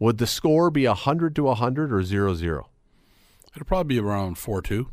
would 0.00 0.18
the 0.18 0.26
score 0.26 0.70
be 0.70 0.86
100 0.86 1.36
to 1.36 1.44
100 1.44 1.92
or 1.92 2.02
0 2.02 2.34
0? 2.34 2.68
It'll 3.54 3.64
probably 3.64 3.94
be 3.94 4.00
around 4.00 4.36
four 4.36 4.60
two 4.60 4.88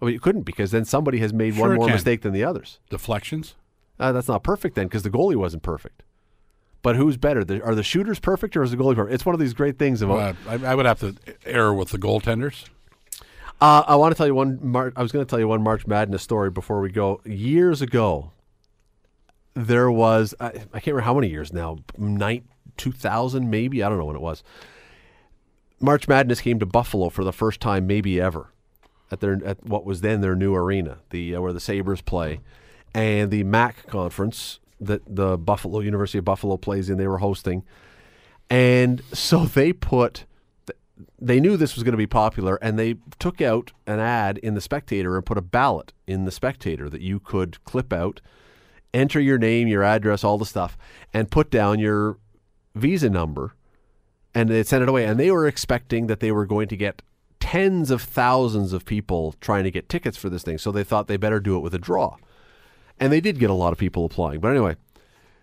Well, 0.00 0.10
you 0.10 0.18
couldn't 0.20 0.42
because 0.42 0.70
then 0.70 0.84
somebody 0.84 1.18
has 1.18 1.32
made 1.32 1.54
Sure 1.54 1.68
one 1.68 1.76
more 1.76 1.86
can. 1.86 1.94
mistake 1.94 2.22
than 2.22 2.32
the 2.32 2.42
others. 2.44 2.78
deflections. 2.88 3.54
Uh, 3.98 4.12
that's 4.12 4.28
not 4.28 4.42
perfect 4.42 4.74
then 4.76 4.86
because 4.86 5.02
the 5.02 5.10
goalie 5.10 5.36
wasn't 5.36 5.62
perfect. 5.62 6.02
But 6.82 6.96
who's 6.96 7.18
better? 7.18 7.44
The, 7.44 7.62
are 7.62 7.74
the 7.74 7.82
shooters 7.82 8.18
perfect 8.18 8.56
or 8.56 8.62
is 8.62 8.70
the 8.70 8.78
goalie 8.78 8.94
perfect? 8.96 9.12
It's 9.14 9.26
one 9.26 9.34
of 9.34 9.40
these 9.40 9.52
great 9.52 9.78
things 9.78 10.00
about 10.00 10.34
Uh, 10.48 10.50
I, 10.66 10.70
I 10.72 10.74
would 10.74 10.86
have 10.86 11.00
to 11.00 11.14
err 11.44 11.74
with 11.74 11.90
the 11.90 11.98
goaltenders. 11.98 12.64
Uh, 13.60 13.82
I 13.86 13.96
want 13.96 14.12
to 14.12 14.16
tell 14.16 14.26
you 14.26 14.34
one. 14.34 14.58
Mar- 14.62 14.94
I 14.96 15.02
was 15.02 15.12
going 15.12 15.22
to 15.22 15.28
tell 15.28 15.38
you 15.38 15.46
one 15.46 15.62
March 15.62 15.86
Madness 15.86 16.22
story 16.22 16.48
before 16.50 16.80
we 16.80 16.90
go. 16.90 17.20
Years 17.26 17.82
ago, 17.82 18.32
there 19.52 19.90
was 19.90 20.34
I, 20.40 20.46
I 20.46 20.52
can't 20.80 20.86
remember 20.86 21.02
how 21.02 21.12
many 21.14 21.28
years 21.28 21.52
now. 21.52 21.76
Night 21.98 22.44
two 22.78 22.92
thousand, 22.92 23.50
maybe 23.50 23.82
I 23.82 23.90
don't 23.90 23.98
know 23.98 24.06
when 24.06 24.16
it 24.16 24.22
was. 24.22 24.42
March 25.78 26.08
Madness 26.08 26.40
came 26.40 26.58
to 26.58 26.64
Buffalo 26.66 27.10
for 27.10 27.22
the 27.22 27.32
first 27.34 27.60
time, 27.60 27.86
maybe 27.86 28.18
ever, 28.18 28.50
at 29.10 29.20
their 29.20 29.40
at 29.44 29.64
what 29.64 29.84
was 29.84 30.00
then 30.00 30.20
their 30.20 30.36
new 30.36 30.54
arena, 30.54 30.98
the 31.10 31.34
uh, 31.34 31.40
where 31.40 31.52
the 31.52 31.60
Sabres 31.60 32.00
play, 32.00 32.40
and 32.94 33.30
the 33.30 33.44
MAC 33.44 33.86
conference 33.86 34.60
that 34.80 35.02
the 35.06 35.36
Buffalo 35.36 35.80
University 35.80 36.18
of 36.18 36.24
Buffalo 36.24 36.56
plays 36.56 36.88
in. 36.88 36.98
They 36.98 37.08
were 37.08 37.18
hosting, 37.18 37.64
and 38.48 39.02
so 39.12 39.44
they 39.46 39.72
put. 39.72 40.24
They 41.18 41.40
knew 41.40 41.56
this 41.56 41.76
was 41.76 41.82
going 41.82 41.92
to 41.92 41.98
be 41.98 42.06
popular, 42.06 42.56
and 42.56 42.78
they 42.78 42.96
took 43.18 43.40
out 43.40 43.72
an 43.86 43.98
ad 43.98 44.36
in 44.38 44.54
the 44.54 44.60
Spectator 44.60 45.16
and 45.16 45.24
put 45.24 45.38
a 45.38 45.42
ballot 45.42 45.94
in 46.06 46.26
the 46.26 46.30
Spectator 46.30 46.90
that 46.90 47.00
you 47.00 47.18
could 47.18 47.62
clip 47.64 47.90
out, 47.90 48.20
enter 48.92 49.18
your 49.18 49.38
name, 49.38 49.66
your 49.66 49.82
address, 49.82 50.22
all 50.24 50.36
the 50.36 50.44
stuff, 50.44 50.76
and 51.14 51.30
put 51.30 51.50
down 51.50 51.78
your 51.78 52.18
visa 52.74 53.08
number, 53.08 53.54
and 54.34 54.50
they 54.50 54.62
sent 54.62 54.82
it 54.82 54.90
away. 54.90 55.06
And 55.06 55.18
they 55.18 55.30
were 55.30 55.46
expecting 55.46 56.06
that 56.08 56.20
they 56.20 56.32
were 56.32 56.44
going 56.44 56.68
to 56.68 56.76
get 56.76 57.00
tens 57.40 57.90
of 57.90 58.02
thousands 58.02 58.72
of 58.72 58.84
people 58.84 59.34
trying 59.40 59.64
to 59.64 59.70
get 59.70 59.88
tickets 59.88 60.16
for 60.16 60.28
this 60.28 60.42
thing, 60.42 60.58
so 60.58 60.70
they 60.70 60.84
thought 60.84 61.08
they 61.08 61.16
better 61.16 61.40
do 61.40 61.56
it 61.56 61.60
with 61.60 61.74
a 61.74 61.78
draw. 61.78 62.16
And 62.98 63.12
they 63.12 63.20
did 63.20 63.38
get 63.38 63.50
a 63.50 63.54
lot 63.54 63.72
of 63.72 63.78
people 63.78 64.04
applying. 64.04 64.40
But 64.40 64.50
anyway, 64.50 64.76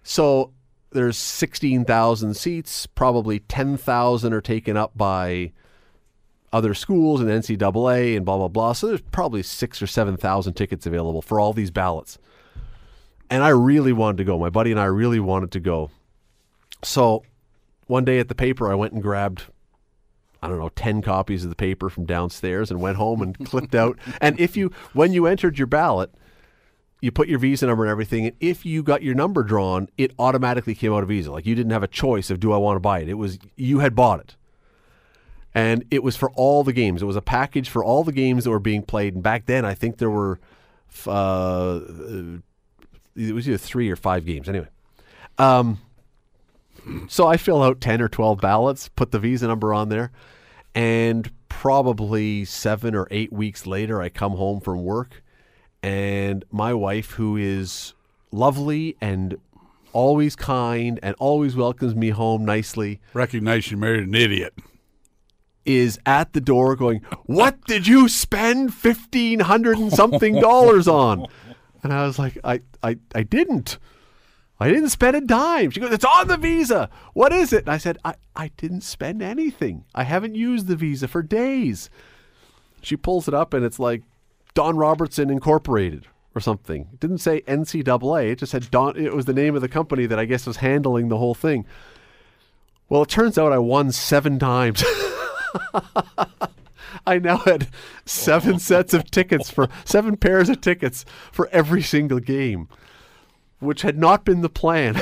so 0.04 0.54
there's 0.92 1.18
16,000 1.18 2.36
seats, 2.36 2.86
probably 2.86 3.40
10,000 3.40 4.34
are 4.34 4.42
taken 4.42 4.78
up 4.78 4.92
by 4.96 5.52
other 6.54 6.74
schools 6.74 7.20
and 7.20 7.30
NCAA 7.30 8.16
and 8.16 8.26
blah 8.26 8.38
blah 8.38 8.48
blah. 8.48 8.74
So 8.74 8.88
there's 8.88 9.02
probably 9.02 9.44
6 9.44 9.82
or 9.82 9.88
7,000 9.88 10.54
tickets 10.54 10.86
available 10.86 11.22
for 11.22 11.40
all 11.40 11.54
these 11.54 11.72
ballots. 11.72 12.18
And 13.30 13.44
I 13.44 13.50
really 13.50 13.92
wanted 13.92 14.18
to 14.18 14.24
go. 14.24 14.40
My 14.40 14.50
buddy 14.50 14.72
and 14.72 14.80
I 14.80 14.86
really 14.86 15.20
wanted 15.20 15.52
to 15.52 15.60
go. 15.60 15.92
So 16.84 17.24
one 17.88 18.06
day 18.06 18.20
at 18.20 18.30
the 18.30 18.36
paper 18.36 18.72
I 18.72 18.76
went 18.76 18.94
and 18.94 19.02
grabbed 19.02 19.46
I 20.42 20.48
don't 20.48 20.60
know, 20.60 20.70
10 20.70 21.02
copies 21.02 21.44
of 21.44 21.50
the 21.50 21.56
paper 21.56 21.90
from 21.90 22.06
downstairs 22.06 22.72
and 22.72 22.82
went 22.82 22.98
home 22.98 23.22
and 23.22 23.38
clipped 23.46 23.76
out. 23.76 23.98
And 24.22 24.40
if 24.40 24.56
you, 24.56 24.72
when 24.94 25.14
you 25.14 25.26
entered 25.26 25.58
your 25.58 25.68
ballot, 25.68 26.14
you 27.02 27.12
put 27.12 27.28
your 27.28 27.40
visa 27.40 27.68
number 27.68 27.84
and 27.84 27.92
everything. 27.92 28.28
And 28.28 28.36
if 28.40 28.66
you 28.66 28.84
got 28.84 29.04
your 29.04 29.16
number 29.16 29.44
drawn, 29.44 29.88
it 29.98 30.12
automatically 30.18 30.76
came 30.76 30.94
out 30.94 31.04
of 31.04 31.10
visa. 31.10 31.32
Like 31.32 31.46
you 31.46 31.56
didn't 31.56 31.72
have 31.72 31.84
a 31.84 31.88
choice 31.88 32.30
of 32.30 32.40
do 32.40 32.52
I 32.54 32.58
want 32.58 32.76
to 32.76 32.80
buy 32.80 33.00
it. 33.00 33.10
It 33.10 33.16
was, 33.16 33.38
you 33.56 33.80
had 33.80 33.96
bought 33.96 34.20
it. 34.20 34.36
And 35.54 35.86
it 35.90 36.04
was 36.04 36.16
for 36.16 36.30
all 36.32 36.64
the 36.64 36.74
games. 36.74 37.02
It 37.02 37.06
was 37.06 37.16
a 37.16 37.22
package 37.22 37.70
for 37.70 37.84
all 37.84 38.04
the 38.04 38.12
games 38.12 38.44
that 38.44 38.52
were 38.52 38.60
being 38.60 38.84
played. 38.84 39.16
And 39.16 39.24
back 39.24 39.46
then, 39.48 39.66
I 39.66 39.74
think 39.74 39.98
there 39.98 40.10
were, 40.10 40.40
uh, 41.08 41.80
it 43.16 43.34
was 43.34 43.48
either 43.48 43.58
three 43.58 43.90
or 43.90 43.96
five 43.96 44.26
games. 44.26 44.48
Anyway. 44.48 44.68
Um, 45.38 45.80
so 47.08 47.28
I 47.28 47.38
fill 47.38 47.62
out 47.64 47.82
10 47.82 48.02
or 48.02 48.08
12 48.10 48.40
ballots, 48.42 48.90
put 48.90 49.12
the 49.12 49.20
visa 49.20 49.48
number 49.48 49.74
on 49.74 49.90
there, 49.90 50.12
and 50.76 51.30
probably 51.50 52.46
seven 52.46 52.96
or 52.96 53.08
eight 53.12 53.32
weeks 53.34 53.66
later, 53.66 54.02
I 54.02 54.10
come 54.10 54.34
home 54.34 54.60
from 54.62 54.84
work, 54.84 55.24
and 55.82 56.44
my 56.52 56.74
wife, 56.74 57.12
who 57.12 57.38
is 57.38 57.94
lovely 58.32 58.96
and 59.02 59.38
always 59.94 60.36
kind 60.36 61.00
and 61.02 61.16
always 61.18 61.56
welcomes 61.56 61.96
me 61.96 62.10
home 62.10 62.46
nicely, 62.46 63.00
Recognize 63.14 63.72
you 63.72 63.78
married 63.78 64.08
an 64.08 64.14
idiot. 64.16 64.54
is 65.66 65.98
at 66.06 66.34
the 66.34 66.42
door 66.42 66.76
going, 66.76 67.02
What 67.26 67.62
did 67.66 67.88
you 67.88 68.08
spend 68.08 68.74
fifteen 68.74 69.40
hundred 69.40 69.78
and 69.78 69.92
something 69.92 70.36
dollars 70.40 70.88
on? 70.88 71.26
And 71.84 71.94
I 71.94 72.06
was 72.06 72.20
like, 72.20 72.38
I, 72.44 72.62
I, 72.84 72.98
I 73.16 73.24
didn't. 73.24 73.78
I 74.60 74.70
didn't 74.70 74.90
spend 74.90 75.16
a 75.16 75.22
dime. 75.22 75.72
She 75.72 75.80
goes, 75.80 75.92
It's 75.92 76.06
on 76.06 76.28
the 76.28 76.38
visa. 76.38 76.90
What 77.14 77.32
is 77.32 77.54
it? 77.54 77.66
And 77.66 77.70
I 77.70 77.78
said, 77.78 77.98
I, 78.04 78.16
I 78.36 78.52
didn't 78.58 78.82
spend 78.82 79.22
anything. 79.22 79.86
I 79.94 80.04
haven't 80.04 80.36
used 80.36 80.68
the 80.68 80.76
visa 80.76 81.08
for 81.08 81.22
days. 81.22 81.90
She 82.82 82.96
pulls 82.96 83.28
it 83.28 83.34
up 83.34 83.54
and 83.54 83.64
it's 83.64 83.80
like 83.80 84.04
Don 84.54 84.78
Robertson 84.78 85.30
Incorporated 85.30 86.08
or 86.34 86.42
something. 86.42 86.88
It 86.94 87.00
didn't 87.00 87.18
say 87.20 87.42
NCAA. 87.42 88.32
It 88.32 88.40
just 88.40 88.52
said 88.52 88.70
Don 88.72 88.96
it 88.98 89.14
was 89.14 89.26
the 89.26 89.34
name 89.34 89.56
of 89.56 89.62
the 89.62 89.68
company 89.68 90.06
that 90.06 90.20
I 90.20 90.26
guess 90.26 90.46
was 90.46 90.58
handling 90.58 91.10
the 91.10 91.18
whole 91.18 91.36
thing. 91.36 91.66
Well, 92.90 93.04
it 93.04 93.10
turns 93.10 93.38
out 93.38 93.52
I 93.52 93.58
won 93.58 93.92
seven 93.92 94.40
times. 94.40 94.84
I 97.06 97.20
now 97.20 97.38
had 97.38 97.70
seven 98.06 98.60
sets 98.60 98.94
of 98.94 99.10
tickets 99.12 99.50
for 99.50 99.68
seven 99.86 100.18
pairs 100.18 100.50
of 100.50 100.62
tickets 100.62 101.06
for 101.32 101.50
every 101.52 101.82
single 101.82 102.20
game, 102.20 102.70
which 103.60 103.82
had 103.82 103.98
not 103.98 104.26
been 104.26 104.42
the 104.42 104.50
plan. 104.50 104.96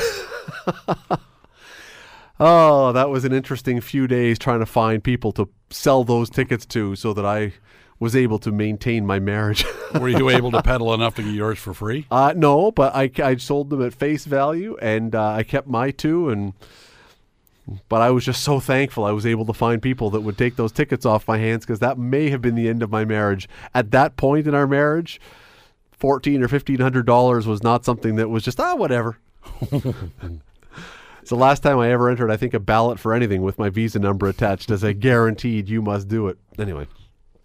oh, 2.40 2.92
that 2.92 3.10
was 3.10 3.26
an 3.26 3.34
interesting 3.34 3.82
few 3.82 4.08
days 4.08 4.40
trying 4.40 4.60
to 4.60 4.66
find 4.66 5.04
people 5.04 5.32
to 5.34 5.50
sell 5.70 6.04
those 6.04 6.30
tickets 6.30 6.66
to 6.68 6.96
so 6.96 7.14
that 7.14 7.26
I 7.26 7.54
was 8.00 8.16
able 8.16 8.40
to 8.40 8.52
maintain 8.52 9.06
my 9.06 9.20
marriage. 9.20 9.66
Were 10.00 10.10
you 10.10 10.30
able 10.30 10.52
to 10.52 10.62
peddle 10.62 10.94
enough 10.94 11.16
to 11.16 11.24
get 11.24 11.34
yours 11.34 11.58
for 11.58 11.74
free? 11.74 12.06
uh, 12.12 12.34
no, 12.36 12.72
but 12.72 12.96
I, 12.96 13.10
I 13.24 13.38
sold 13.38 13.70
them 13.70 13.82
at 13.82 13.94
face 13.94 14.26
value 14.26 14.78
and 14.82 15.16
uh, 15.16 15.32
I 15.32 15.44
kept 15.44 15.68
my 15.68 15.92
two 15.92 16.30
and 16.30 16.54
but 17.90 18.02
I 18.02 18.12
was 18.12 18.24
just 18.24 18.44
so 18.44 18.60
thankful 18.60 19.06
I 19.06 19.12
was 19.12 19.26
able 19.26 19.46
to 19.46 19.54
find 19.54 19.82
people 19.82 20.12
that 20.12 20.22
would 20.22 20.38
take 20.38 20.56
those 20.56 20.72
tickets 20.72 21.06
off 21.06 21.28
my 21.28 21.40
hands 21.40 21.66
because 21.66 21.80
that 21.80 21.98
may 21.98 22.30
have 22.30 22.42
been 22.42 22.56
the 22.56 22.70
end 22.70 22.84
of 22.84 22.92
my 22.92 23.06
marriage. 23.06 23.50
At 23.74 23.92
that 23.92 24.18
point 24.18 24.46
in 24.46 24.54
our 24.54 24.68
marriage, 24.68 25.20
fourteen 25.98 26.44
or 26.44 26.48
fifteen 26.48 26.80
hundred 26.80 27.06
dollars 27.06 27.48
was 27.48 27.64
not 27.64 27.86
something 27.86 28.16
that 28.16 28.30
was 28.30 28.44
just 28.44 28.60
ah 28.60 28.76
whatever. 28.76 29.18
it's 29.72 31.30
the 31.30 31.36
last 31.36 31.62
time 31.64 31.80
I 31.80 31.92
ever 31.92 32.10
entered, 32.10 32.32
I 32.32 32.38
think, 32.38 32.54
a 32.54 32.60
ballot 32.60 33.00
for 33.00 33.14
anything 33.14 33.42
with 33.42 33.58
my 33.58 33.70
visa 33.70 34.00
number 34.00 34.28
attached 34.28 34.70
as 34.72 34.84
a 34.84 34.94
guaranteed 34.94 35.70
you 35.70 35.82
must 35.82 36.08
do 36.08 36.28
it. 36.28 36.38
Anyway, 36.60 36.88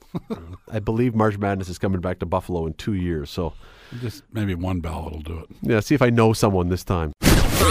I 0.71 0.79
believe 0.81 1.15
March 1.15 1.39
Madness 1.39 1.69
is 1.69 1.79
coming 1.79 2.01
back 2.01 2.19
to 2.21 2.27
Buffalo 2.27 2.67
in 2.67 2.75
two 2.75 2.95
years, 2.95 3.31
so 3.31 3.53
Just 4.01 4.25
maybe 4.33 4.55
one 4.55 4.81
ballot 4.81 5.13
will 5.13 5.21
do 5.23 5.39
it. 5.39 5.47
yeah, 5.63 5.81
see 5.81 5.95
if 5.95 6.03
I 6.03 6.11
know 6.11 6.33
someone 6.33 6.69
this 6.69 6.85
time. 6.85 7.13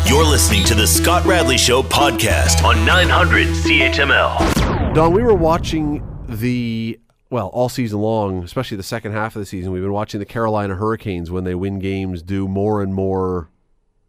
You're 0.06 0.26
listening 0.26 0.64
to 0.66 0.76
the 0.76 0.86
Scott 0.86 1.26
Radley 1.26 1.58
Show 1.58 1.82
podcast 1.82 2.64
on 2.64 2.86
900 2.86 3.48
CHML. 3.48 4.94
Don, 4.94 5.14
we 5.14 5.24
were 5.24 5.34
watching 5.34 6.04
the 6.28 7.00
well 7.30 7.48
all 7.48 7.70
season 7.70 8.00
long, 8.00 8.44
especially 8.44 8.78
the 8.78 8.84
second 8.84 9.12
half 9.12 9.36
of 9.36 9.40
the 9.42 9.46
season. 9.46 9.72
We've 9.72 9.82
been 9.84 9.92
watching 9.94 10.20
the 10.20 10.26
Carolina 10.26 10.76
Hurricanes 10.76 11.30
when 11.32 11.44
they 11.44 11.56
win 11.56 11.80
games 11.80 12.22
do 12.24 12.48
more 12.48 12.82
and 12.82 12.94
more 12.94 13.50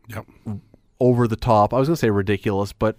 Yep. 0.09 0.27
over 0.99 1.29
the 1.29 1.37
top. 1.37 1.73
I 1.73 1.79
was 1.79 1.89
going 1.89 1.95
to 1.97 2.01
say 2.01 2.11
ridiculous, 2.11 2.73
but 2.73 2.99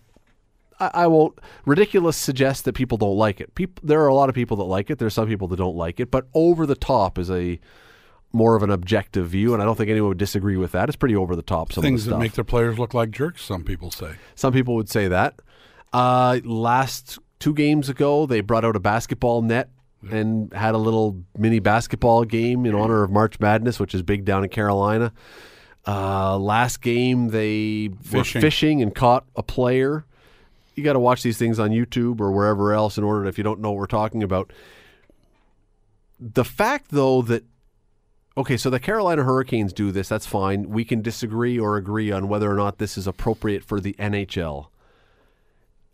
I, 0.79 0.91
I 0.93 1.07
won't. 1.07 1.37
Ridiculous 1.65 2.15
suggests 2.17 2.61
that 2.63 2.73
people 2.73 2.97
don't 2.97 3.17
like 3.17 3.41
it. 3.41 3.53
People, 3.55 3.81
there 3.85 4.01
are 4.01 4.07
a 4.07 4.13
lot 4.13 4.29
of 4.29 4.35
people 4.35 4.57
that 4.57 4.63
like 4.63 4.89
it. 4.89 4.97
There 4.97 5.05
are 5.07 5.09
some 5.11 5.27
people 5.27 5.47
that 5.49 5.57
don't 5.57 5.75
like 5.75 5.99
it, 5.99 6.09
but 6.11 6.27
over 6.33 6.65
the 6.65 6.75
top 6.75 7.17
is 7.17 7.29
a 7.29 7.59
more 8.33 8.55
of 8.55 8.63
an 8.63 8.69
objective 8.71 9.27
view, 9.27 9.53
and 9.53 9.61
I 9.61 9.65
don't 9.65 9.75
think 9.75 9.89
anyone 9.89 10.07
would 10.09 10.17
disagree 10.17 10.55
with 10.55 10.71
that. 10.71 10.87
It's 10.87 10.95
pretty 10.95 11.17
over 11.17 11.35
the 11.35 11.41
top. 11.41 11.73
Some 11.73 11.81
Things 11.81 12.03
of 12.03 12.11
the 12.11 12.15
that 12.15 12.19
make 12.21 12.31
their 12.33 12.45
players 12.45 12.79
look 12.79 12.93
like 12.93 13.11
jerks, 13.11 13.43
some 13.43 13.63
people 13.65 13.91
say. 13.91 14.13
Some 14.35 14.53
people 14.53 14.75
would 14.75 14.87
say 14.89 15.09
that. 15.09 15.41
Uh, 15.91 16.39
last 16.45 17.19
two 17.39 17.53
games 17.53 17.89
ago, 17.89 18.25
they 18.25 18.39
brought 18.39 18.63
out 18.63 18.77
a 18.77 18.79
basketball 18.79 19.41
net 19.41 19.69
and 20.09 20.51
had 20.53 20.73
a 20.73 20.77
little 20.77 21.23
mini 21.37 21.59
basketball 21.59 22.23
game 22.23 22.65
in 22.65 22.73
honor 22.73 23.03
of 23.03 23.11
March 23.11 23.39
Madness, 23.39 23.79
which 23.79 23.93
is 23.93 24.01
big 24.01 24.25
down 24.25 24.43
in 24.43 24.49
Carolina. 24.49 25.11
Uh, 25.87 26.37
last 26.37 26.81
game, 26.81 27.29
they 27.29 27.89
were 27.89 28.19
Fishing. 28.23 28.41
fishing 28.41 28.81
and 28.81 28.93
caught 28.95 29.25
a 29.35 29.43
player. 29.43 30.05
You 30.75 30.83
got 30.83 30.93
to 30.93 30.99
watch 30.99 31.21
these 31.23 31.37
things 31.37 31.59
on 31.59 31.71
YouTube 31.71 32.19
or 32.21 32.31
wherever 32.31 32.73
else 32.73 32.97
in 32.97 33.03
order 33.03 33.23
to, 33.23 33.29
if 33.29 33.37
you 33.37 33.43
don't 33.43 33.59
know 33.59 33.71
what 33.71 33.77
we're 33.79 33.85
talking 33.87 34.23
about. 34.23 34.51
The 36.19 36.45
fact, 36.45 36.87
though, 36.91 37.21
that 37.23 37.43
okay, 38.37 38.57
so 38.57 38.69
the 38.69 38.79
Carolina 38.79 39.23
Hurricanes 39.23 39.73
do 39.73 39.91
this, 39.91 40.07
that's 40.07 40.25
fine. 40.25 40.69
We 40.69 40.85
can 40.85 41.01
disagree 41.01 41.59
or 41.59 41.77
agree 41.77 42.11
on 42.11 42.27
whether 42.27 42.49
or 42.51 42.55
not 42.55 42.77
this 42.77 42.97
is 42.97 43.07
appropriate 43.07 43.63
for 43.63 43.79
the 43.79 43.93
NHL. 43.93 44.67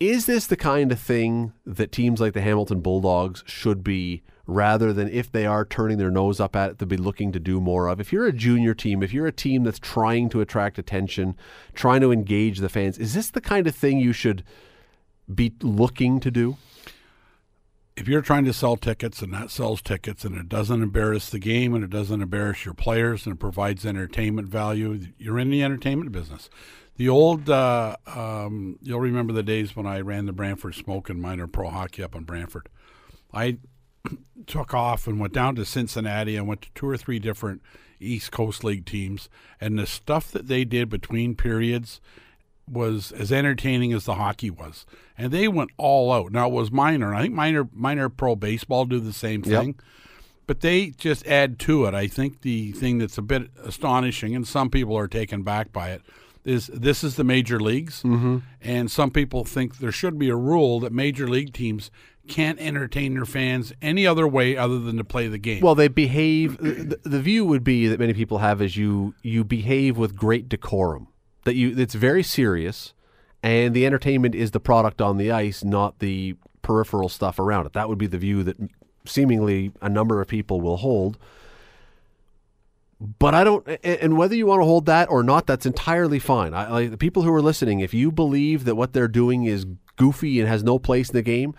Is 0.00 0.26
this 0.26 0.46
the 0.46 0.56
kind 0.56 0.92
of 0.92 1.00
thing 1.00 1.52
that 1.66 1.90
teams 1.90 2.20
like 2.20 2.32
the 2.32 2.40
Hamilton 2.40 2.80
Bulldogs 2.80 3.42
should 3.46 3.82
be, 3.82 4.22
rather 4.46 4.92
than 4.92 5.08
if 5.08 5.32
they 5.32 5.44
are 5.44 5.64
turning 5.64 5.98
their 5.98 6.10
nose 6.10 6.38
up 6.38 6.54
at 6.54 6.70
it, 6.70 6.78
to 6.78 6.86
be 6.86 6.96
looking 6.96 7.32
to 7.32 7.40
do 7.40 7.60
more 7.60 7.88
of? 7.88 7.98
If 7.98 8.12
you're 8.12 8.26
a 8.26 8.32
junior 8.32 8.74
team, 8.74 9.02
if 9.02 9.12
you're 9.12 9.26
a 9.26 9.32
team 9.32 9.64
that's 9.64 9.80
trying 9.80 10.28
to 10.28 10.40
attract 10.40 10.78
attention, 10.78 11.36
trying 11.74 12.00
to 12.02 12.12
engage 12.12 12.60
the 12.60 12.68
fans, 12.68 12.96
is 12.96 13.14
this 13.14 13.30
the 13.30 13.40
kind 13.40 13.66
of 13.66 13.74
thing 13.74 13.98
you 13.98 14.12
should 14.12 14.44
be 15.32 15.52
looking 15.62 16.20
to 16.20 16.30
do? 16.30 16.56
If 17.96 18.06
you're 18.06 18.22
trying 18.22 18.44
to 18.44 18.52
sell 18.52 18.76
tickets 18.76 19.20
and 19.22 19.34
that 19.34 19.50
sells 19.50 19.82
tickets 19.82 20.24
and 20.24 20.36
it 20.36 20.48
doesn't 20.48 20.80
embarrass 20.80 21.28
the 21.28 21.40
game 21.40 21.74
and 21.74 21.82
it 21.82 21.90
doesn't 21.90 22.22
embarrass 22.22 22.64
your 22.64 22.74
players 22.74 23.26
and 23.26 23.34
it 23.34 23.40
provides 23.40 23.84
entertainment 23.84 24.46
value, 24.48 25.00
you're 25.18 25.40
in 25.40 25.50
the 25.50 25.64
entertainment 25.64 26.12
business. 26.12 26.48
The 26.98 27.08
old, 27.08 27.48
uh, 27.48 27.96
um, 28.06 28.76
you'll 28.82 28.98
remember 29.00 29.32
the 29.32 29.44
days 29.44 29.76
when 29.76 29.86
I 29.86 30.00
ran 30.00 30.26
the 30.26 30.32
Brantford 30.32 30.74
Smoke 30.74 31.08
and 31.08 31.22
minor 31.22 31.46
pro 31.46 31.70
hockey 31.70 32.02
up 32.02 32.16
in 32.16 32.24
Brantford. 32.24 32.68
I 33.32 33.58
took 34.48 34.74
off 34.74 35.06
and 35.06 35.20
went 35.20 35.32
down 35.32 35.54
to 35.54 35.64
Cincinnati 35.64 36.34
and 36.34 36.48
went 36.48 36.62
to 36.62 36.68
two 36.74 36.88
or 36.88 36.96
three 36.96 37.20
different 37.20 37.62
East 38.00 38.32
Coast 38.32 38.64
League 38.64 38.84
teams, 38.84 39.28
and 39.60 39.78
the 39.78 39.86
stuff 39.86 40.32
that 40.32 40.48
they 40.48 40.64
did 40.64 40.88
between 40.88 41.36
periods 41.36 42.00
was 42.68 43.12
as 43.12 43.30
entertaining 43.32 43.92
as 43.92 44.04
the 44.04 44.14
hockey 44.16 44.50
was, 44.50 44.84
and 45.16 45.32
they 45.32 45.46
went 45.48 45.70
all 45.76 46.12
out. 46.12 46.32
Now 46.32 46.48
it 46.48 46.52
was 46.52 46.70
minor, 46.72 47.14
I 47.14 47.22
think 47.22 47.34
minor 47.34 47.68
minor 47.72 48.08
pro 48.08 48.34
baseball 48.36 48.84
do 48.86 48.98
the 49.00 49.12
same 49.12 49.42
Yep. 49.44 49.60
thing, 49.60 49.74
but 50.46 50.60
they 50.60 50.90
just 50.90 51.26
add 51.26 51.58
to 51.60 51.86
it. 51.86 51.94
I 51.94 52.08
think 52.08 52.42
the 52.42 52.72
thing 52.72 52.98
that's 52.98 53.18
a 53.18 53.22
bit 53.22 53.50
astonishing, 53.64 54.34
and 54.36 54.46
some 54.46 54.68
people 54.68 54.96
are 54.96 55.08
taken 55.08 55.42
back 55.42 55.72
by 55.72 55.90
it, 55.90 56.02
is 56.48 56.68
this 56.68 57.04
is 57.04 57.16
the 57.16 57.24
major 57.24 57.60
leagues, 57.60 58.02
mm-hmm. 58.02 58.38
and 58.60 58.90
some 58.90 59.10
people 59.10 59.44
think 59.44 59.78
there 59.78 59.92
should 59.92 60.18
be 60.18 60.28
a 60.28 60.36
rule 60.36 60.80
that 60.80 60.92
major 60.92 61.28
league 61.28 61.52
teams 61.52 61.90
can't 62.26 62.60
entertain 62.60 63.14
their 63.14 63.24
fans 63.24 63.72
any 63.80 64.06
other 64.06 64.28
way 64.28 64.56
other 64.56 64.78
than 64.78 64.96
to 64.96 65.04
play 65.04 65.28
the 65.28 65.38
game. 65.38 65.62
Well, 65.62 65.74
they 65.74 65.88
behave. 65.88 66.58
The, 66.58 67.00
the 67.02 67.20
view 67.20 67.44
would 67.44 67.64
be 67.64 67.86
that 67.88 67.98
many 67.98 68.14
people 68.14 68.38
have 68.38 68.62
is 68.62 68.76
you 68.76 69.14
you 69.22 69.44
behave 69.44 69.96
with 69.96 70.16
great 70.16 70.48
decorum. 70.48 71.08
That 71.44 71.54
you 71.54 71.74
it's 71.76 71.94
very 71.94 72.22
serious, 72.22 72.94
and 73.42 73.74
the 73.74 73.86
entertainment 73.86 74.34
is 74.34 74.52
the 74.52 74.60
product 74.60 75.00
on 75.00 75.16
the 75.16 75.30
ice, 75.30 75.64
not 75.64 75.98
the 75.98 76.36
peripheral 76.62 77.08
stuff 77.08 77.38
around 77.38 77.66
it. 77.66 77.72
That 77.72 77.88
would 77.88 77.98
be 77.98 78.06
the 78.06 78.18
view 78.18 78.42
that 78.44 78.56
seemingly 79.04 79.72
a 79.80 79.88
number 79.88 80.20
of 80.20 80.28
people 80.28 80.60
will 80.60 80.78
hold. 80.78 81.18
But 83.00 83.32
I 83.34 83.44
don't, 83.44 83.66
and 83.84 84.16
whether 84.16 84.34
you 84.34 84.46
want 84.46 84.60
to 84.60 84.64
hold 84.64 84.86
that 84.86 85.08
or 85.08 85.22
not, 85.22 85.46
that's 85.46 85.66
entirely 85.66 86.18
fine. 86.18 86.52
I, 86.52 86.68
like 86.68 86.90
the 86.90 86.96
people 86.96 87.22
who 87.22 87.32
are 87.32 87.42
listening, 87.42 87.78
if 87.78 87.94
you 87.94 88.10
believe 88.10 88.64
that 88.64 88.74
what 88.74 88.92
they're 88.92 89.06
doing 89.06 89.44
is 89.44 89.66
goofy 89.96 90.40
and 90.40 90.48
has 90.48 90.64
no 90.64 90.80
place 90.80 91.10
in 91.10 91.14
the 91.14 91.22
game, 91.22 91.54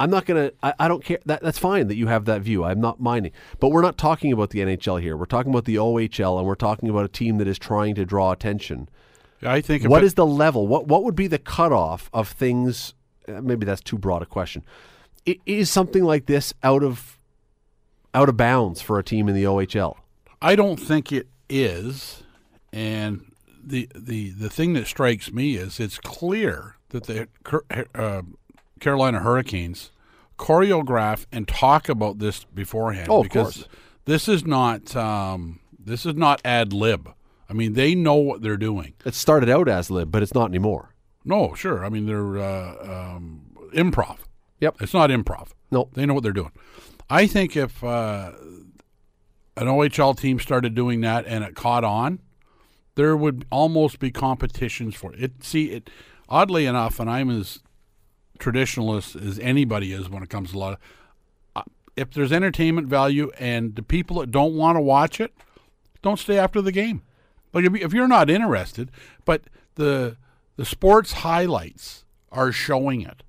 I'm 0.00 0.10
not 0.10 0.24
gonna. 0.24 0.50
I, 0.62 0.74
I, 0.80 0.88
don't 0.88 1.04
care. 1.04 1.18
That 1.26 1.42
that's 1.42 1.58
fine 1.58 1.88
that 1.88 1.96
you 1.96 2.06
have 2.06 2.24
that 2.24 2.40
view. 2.40 2.64
I'm 2.64 2.80
not 2.80 3.00
minding. 3.00 3.32
But 3.60 3.68
we're 3.68 3.82
not 3.82 3.98
talking 3.98 4.32
about 4.32 4.50
the 4.50 4.60
NHL 4.60 5.00
here. 5.00 5.14
We're 5.14 5.26
talking 5.26 5.52
about 5.52 5.66
the 5.66 5.76
OHL, 5.76 6.38
and 6.38 6.46
we're 6.46 6.54
talking 6.54 6.88
about 6.88 7.04
a 7.04 7.08
team 7.08 7.36
that 7.36 7.46
is 7.46 7.58
trying 7.58 7.94
to 7.96 8.06
draw 8.06 8.32
attention. 8.32 8.88
I 9.42 9.60
think. 9.60 9.86
What 9.86 10.02
is 10.02 10.14
the 10.14 10.26
level? 10.26 10.66
What 10.66 10.88
what 10.88 11.04
would 11.04 11.14
be 11.14 11.26
the 11.26 11.38
cutoff 11.38 12.08
of 12.14 12.28
things? 12.28 12.94
Uh, 13.28 13.42
maybe 13.42 13.66
that's 13.66 13.82
too 13.82 13.98
broad 13.98 14.22
a 14.22 14.26
question. 14.26 14.64
It, 15.26 15.38
is 15.44 15.70
something 15.70 16.02
like 16.02 16.24
this 16.24 16.54
out 16.62 16.82
of 16.82 17.18
out 18.14 18.30
of 18.30 18.38
bounds 18.38 18.80
for 18.80 18.98
a 18.98 19.04
team 19.04 19.28
in 19.28 19.34
the 19.34 19.44
OHL? 19.44 19.99
I 20.42 20.56
don't 20.56 20.78
think 20.78 21.12
it 21.12 21.28
is, 21.48 22.22
and 22.72 23.32
the 23.62 23.88
the 23.94 24.30
the 24.30 24.48
thing 24.48 24.72
that 24.74 24.86
strikes 24.86 25.32
me 25.32 25.56
is 25.56 25.78
it's 25.78 25.98
clear 25.98 26.76
that 26.90 27.04
the 27.04 27.28
uh, 27.94 28.22
Carolina 28.80 29.20
Hurricanes 29.20 29.90
choreograph 30.38 31.26
and 31.30 31.46
talk 31.46 31.88
about 31.88 32.18
this 32.18 32.44
beforehand. 32.44 33.08
Oh, 33.10 33.22
because 33.22 33.56
course. 33.56 33.68
this 34.06 34.28
is 34.28 34.46
not 34.46 34.96
um, 34.96 35.60
this 35.78 36.06
is 36.06 36.14
not 36.14 36.40
ad 36.44 36.72
lib. 36.72 37.12
I 37.48 37.52
mean, 37.52 37.74
they 37.74 37.94
know 37.94 38.14
what 38.14 38.42
they're 38.42 38.56
doing. 38.56 38.94
It 39.04 39.14
started 39.14 39.50
out 39.50 39.68
as 39.68 39.90
lib, 39.90 40.10
but 40.10 40.22
it's 40.22 40.34
not 40.34 40.48
anymore. 40.48 40.94
No, 41.24 41.54
sure. 41.54 41.84
I 41.84 41.88
mean, 41.88 42.06
they're 42.06 42.38
uh, 42.38 43.16
um, 43.16 43.42
improv. 43.74 44.18
Yep, 44.60 44.76
it's 44.80 44.94
not 44.94 45.10
improv. 45.10 45.48
No, 45.70 45.88
they 45.92 46.06
know 46.06 46.14
what 46.14 46.22
they're 46.22 46.32
doing. 46.32 46.52
I 47.10 47.26
think 47.26 47.56
if 47.56 47.82
uh, 47.82 48.32
an 49.56 49.66
OHL 49.66 50.16
team 50.16 50.38
started 50.38 50.74
doing 50.74 51.00
that 51.02 51.26
and 51.26 51.44
it 51.44 51.54
caught 51.54 51.84
on, 51.84 52.20
there 52.94 53.16
would 53.16 53.46
almost 53.50 53.98
be 53.98 54.10
competitions 54.10 54.94
for 54.94 55.14
it. 55.14 55.42
See, 55.42 55.70
it 55.70 55.90
oddly 56.28 56.66
enough, 56.66 57.00
and 57.00 57.10
I'm 57.10 57.30
as 57.30 57.60
traditionalist 58.38 59.20
as 59.20 59.38
anybody 59.38 59.92
is 59.92 60.08
when 60.08 60.22
it 60.22 60.30
comes 60.30 60.52
to 60.52 60.56
a 60.56 60.58
lot 60.58 60.72
of. 61.56 61.64
If 61.96 62.12
there's 62.12 62.32
entertainment 62.32 62.88
value 62.88 63.30
and 63.38 63.74
the 63.74 63.82
people 63.82 64.20
that 64.20 64.30
don't 64.30 64.54
want 64.54 64.76
to 64.76 64.80
watch 64.80 65.20
it, 65.20 65.34
don't 66.02 66.18
stay 66.18 66.38
after 66.38 66.62
the 66.62 66.72
game. 66.72 67.02
Like 67.52 67.64
if, 67.64 67.74
if 67.74 67.92
you're 67.92 68.08
not 68.08 68.30
interested, 68.30 68.90
but 69.24 69.42
the 69.74 70.16
the 70.56 70.64
sports 70.64 71.12
highlights 71.12 72.04
are 72.30 72.52
showing 72.52 73.00
it. 73.02 73.22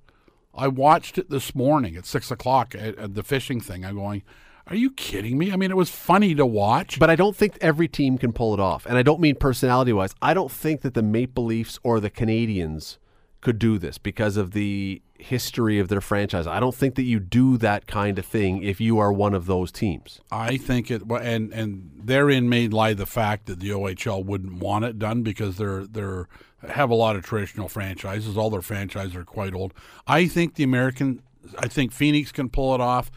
I 0.54 0.68
watched 0.68 1.18
it 1.18 1.30
this 1.30 1.56
morning 1.56 1.96
at 1.96 2.06
six 2.06 2.30
o'clock 2.30 2.76
at, 2.76 2.98
at 2.98 3.16
the 3.16 3.24
fishing 3.24 3.62
thing. 3.62 3.86
I'm 3.86 3.96
going. 3.96 4.24
Are 4.72 4.78
you 4.78 4.92
kidding 4.92 5.38
me? 5.38 5.52
I 5.52 5.58
mean, 5.58 5.70
it 5.70 5.76
was 5.76 5.90
funny 5.90 6.34
to 6.34 6.46
watch. 6.46 6.98
But 6.98 7.10
I 7.10 7.18
don't 7.18 7.36
think 7.36 7.58
every 7.60 7.90
team 7.90 8.18
can 8.18 8.32
pull 8.32 8.54
it 8.54 8.60
off. 8.62 8.86
And 8.86 8.98
I 8.98 9.04
don't 9.04 9.20
mean 9.20 9.36
personality 9.36 9.92
wise. 9.92 10.16
I 10.22 10.34
don't 10.34 10.50
think 10.50 10.80
that 10.82 10.94
the 10.94 11.04
Maple 11.04 11.44
Leafs 11.44 11.78
or 11.84 12.00
the 12.00 12.10
Canadiens 12.10 12.98
could 13.42 13.60
do 13.60 13.78
this 13.78 13.98
because 13.98 14.38
of 14.38 14.52
the 14.52 15.02
history 15.20 15.78
of 15.78 15.90
their 15.90 16.00
franchise. 16.00 16.48
I 16.48 16.62
don't 16.62 16.74
think 16.74 16.96
that 16.96 17.04
you 17.04 17.20
do 17.20 17.58
that 17.58 17.86
kind 17.86 18.18
of 18.18 18.26
thing 18.26 18.64
if 18.64 18.80
you 18.80 18.98
are 18.98 19.12
one 19.12 19.34
of 19.34 19.46
those 19.46 19.74
teams. 19.74 20.22
I 20.32 20.56
think 20.56 20.90
it 20.90 21.02
and 21.02 21.52
and 21.52 21.92
therein 22.02 22.48
may 22.48 22.70
lie 22.70 22.94
the 22.94 23.06
fact 23.06 23.48
that 23.48 23.60
the 23.60 23.72
OHL 23.72 24.24
wouldn't 24.24 24.54
want 24.54 24.86
it 24.86 24.98
done 24.98 25.22
because 25.22 25.58
they're 25.58 25.86
they're 25.86 26.30
have 26.70 26.90
a 26.90 26.96
lot 26.96 27.18
of 27.18 27.26
traditional 27.26 27.68
franchises. 27.68 28.38
All 28.38 28.50
their 28.50 28.62
franchises 28.62 29.18
are 29.18 29.26
quite 29.26 29.54
old. 29.54 29.74
I 30.08 30.28
think 30.28 30.56
the 30.56 30.64
American 30.64 31.24
I 31.60 31.68
think 31.68 31.92
Phoenix 31.92 32.32
can 32.32 32.48
pull 32.48 32.74
it 32.74 32.80
off. 32.80 33.12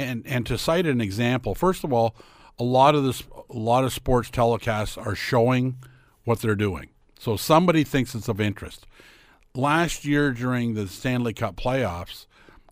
And 0.00 0.26
and 0.26 0.46
to 0.46 0.56
cite 0.56 0.86
an 0.86 1.00
example, 1.00 1.54
first 1.54 1.84
of 1.84 1.92
all, 1.92 2.16
a 2.58 2.64
lot 2.64 2.94
of 2.94 3.04
this 3.04 3.22
a 3.48 3.58
lot 3.58 3.84
of 3.84 3.92
sports 3.92 4.30
telecasts 4.30 4.96
are 4.96 5.14
showing 5.14 5.76
what 6.24 6.40
they're 6.40 6.54
doing. 6.54 6.90
So 7.18 7.36
somebody 7.36 7.84
thinks 7.84 8.14
it's 8.14 8.28
of 8.28 8.40
interest 8.40 8.86
last 9.54 10.04
year 10.04 10.32
during 10.32 10.74
the 10.74 10.88
Stanley 10.88 11.32
Cup 11.32 11.56
playoffs, 11.56 12.26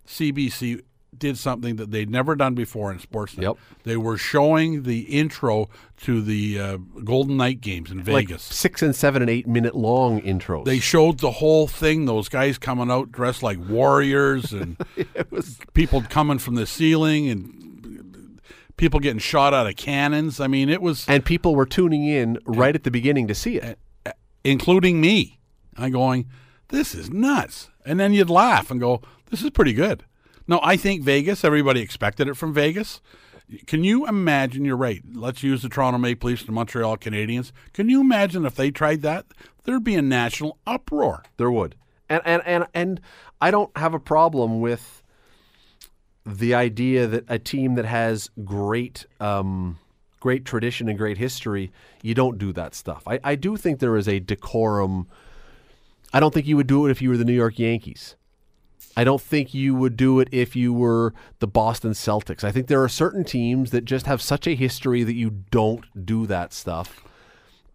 CBC 0.07 0.83
did 1.19 1.39
something 1.39 1.77
that 1.77 1.91
they'd 1.91 2.11
never 2.11 2.35
done 2.35 2.55
before 2.55 2.93
in 2.93 2.99
Sportsnet. 2.99 3.43
Yep. 3.43 3.57
They 3.85 3.97
were 3.97 4.17
showing 4.17 4.85
the 4.85 5.01
intro 5.01 5.69
to 5.99 6.23
the 6.23 6.59
uh, 6.59 6.77
Golden 7.05 7.37
Knight 7.37 7.61
games 7.61 7.91
in 7.91 8.03
Vegas. 8.03 8.31
Like 8.31 8.55
six 8.55 8.83
and 8.83 8.95
seven 8.95 9.23
and 9.23 9.31
eight 9.31 9.47
minute 9.47 9.75
long 9.75 10.21
intros. 10.23 10.65
They 10.65 10.79
showed 10.79 11.21
the 11.21 11.33
whole 11.33 11.67
thing. 11.67 12.07
Those 12.07 12.29
guys 12.29 12.59
coming 12.59 12.91
out 12.91 13.13
dressed 13.13 13.43
like 13.43 13.59
warriors 13.69 14.53
and 14.53 14.77
was... 15.31 15.59
people 15.75 16.03
coming 16.03 16.39
from 16.39 16.55
the 16.55 16.67
ceiling 16.67 17.29
and 17.29 18.41
people 18.77 19.01
getting 19.01 19.19
shot 19.19 19.55
out 19.55 19.67
of 19.67 19.77
cannons. 19.77 20.41
I 20.41 20.47
mean, 20.47 20.69
it 20.69 20.83
was. 20.83 21.09
And 21.09 21.25
people 21.25 21.55
were 21.55 21.67
tuning 21.67 22.07
in 22.07 22.39
right 22.45 22.75
at 22.75 22.85
the 22.85 22.91
beginning 22.91 23.29
to 23.29 23.35
see 23.35 23.57
it, 23.57 23.79
including 24.45 25.01
me. 25.01 25.39
I'm 25.77 25.93
going 25.93 26.29
this 26.69 26.95
is 26.95 27.11
nuts. 27.11 27.71
And 27.85 27.99
then 27.99 28.13
you'd 28.13 28.31
laugh 28.31 28.71
and 28.71 28.81
go, 28.81 29.01
this 29.31 29.43
is 29.43 29.51
pretty 29.51 29.73
good. 29.73 30.05
No, 30.49 30.61
I 30.63 30.79
think 30.79 31.03
Vegas, 31.03 31.45
everybody 31.45 31.81
expected 31.81 32.27
it 32.27 32.35
from 32.35 32.55
Vegas. 32.55 33.03
Can 33.67 33.85
you 33.85 34.07
imagine? 34.07 34.65
You're 34.65 34.77
right. 34.77 35.03
Let's 35.15 35.43
use 35.43 35.63
the 35.63 35.69
Toronto 35.69 35.99
Maple 35.99 36.31
Leafs 36.31 36.43
and 36.43 36.55
Montreal 36.55 36.97
Canadiens. 36.97 37.53
Can 37.75 37.89
you 37.89 38.01
imagine 38.01 38.45
if 38.45 38.55
they 38.55 38.71
tried 38.71 39.03
that? 39.03 39.27
There'd 39.65 39.85
be 39.85 39.95
a 39.95 40.03
national 40.03 40.59
uproar. 40.67 41.25
There 41.37 41.51
would. 41.51 41.77
And 42.09 42.23
and 42.25 42.43
and 42.47 42.67
and 42.75 43.01
I 43.41 43.51
don't 43.51 43.75
have 43.77 43.95
a 43.95 44.01
problem 44.01 44.61
with 44.61 45.03
the 46.25 46.55
idea 46.55 47.07
that 47.07 47.25
a 47.29 47.39
team 47.39 47.75
that 47.75 47.85
has 47.85 48.31
great 48.45 49.07
um, 49.21 49.79
great 50.21 50.45
tradition 50.45 50.89
and 50.89 50.99
great 50.99 51.19
history, 51.19 51.71
you 52.03 52.15
don't 52.15 52.39
do 52.39 52.53
that 52.55 52.75
stuff. 52.75 53.03
I, 53.07 53.21
I 53.23 53.35
do 53.35 53.57
think 53.57 53.79
there 53.79 53.97
is 53.97 54.09
a 54.09 54.19
decorum 54.19 55.07
I 56.13 56.21
don't 56.21 56.33
think 56.33 56.47
you 56.47 56.57
would 56.57 56.67
do 56.67 56.87
it 56.87 56.91
if 56.91 57.03
you 57.03 57.11
were 57.11 57.17
the 57.17 57.25
New 57.25 57.35
York 57.35 57.59
Yankees. 57.59 58.17
I 58.99 59.05
don't 59.05 59.23
think 59.23 59.55
you 59.55 59.77
would 59.77 59.97
do 59.97 60.19
it 60.19 60.27
if 60.33 60.57
you 60.57 60.73
were 60.73 61.15
the 61.39 61.47
Boston 61.47 61.93
Celtics. 61.93 62.43
I 62.43 62.51
think 62.51 62.67
there 62.67 62.83
are 62.83 62.89
certain 62.89 63.23
teams 63.23 63.71
that 63.71 63.85
just 63.85 64.07
have 64.07 64.21
such 64.21 64.49
a 64.49 64.57
history 64.57 65.05
that 65.05 65.15
you 65.15 65.31
don't 65.53 65.85
do 66.05 66.27
that 66.27 66.53
stuff. 66.53 67.05